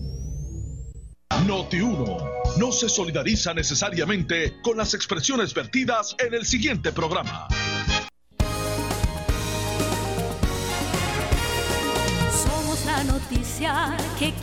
Noti 1.48 1.82
1 1.82 2.18
no 2.58 2.72
se 2.72 2.90
solidariza 2.90 3.54
necesariamente 3.54 4.60
con 4.62 4.78
las 4.78 4.94
expresiones 4.94 5.54
vertidas 5.54 6.16
en 6.20 6.34
el 6.34 6.46
siguiente 6.46 6.92
programa. 6.92 7.48
Somos 12.32 12.86
la 12.86 13.04
noticia 13.06 13.96
que 14.18 14.34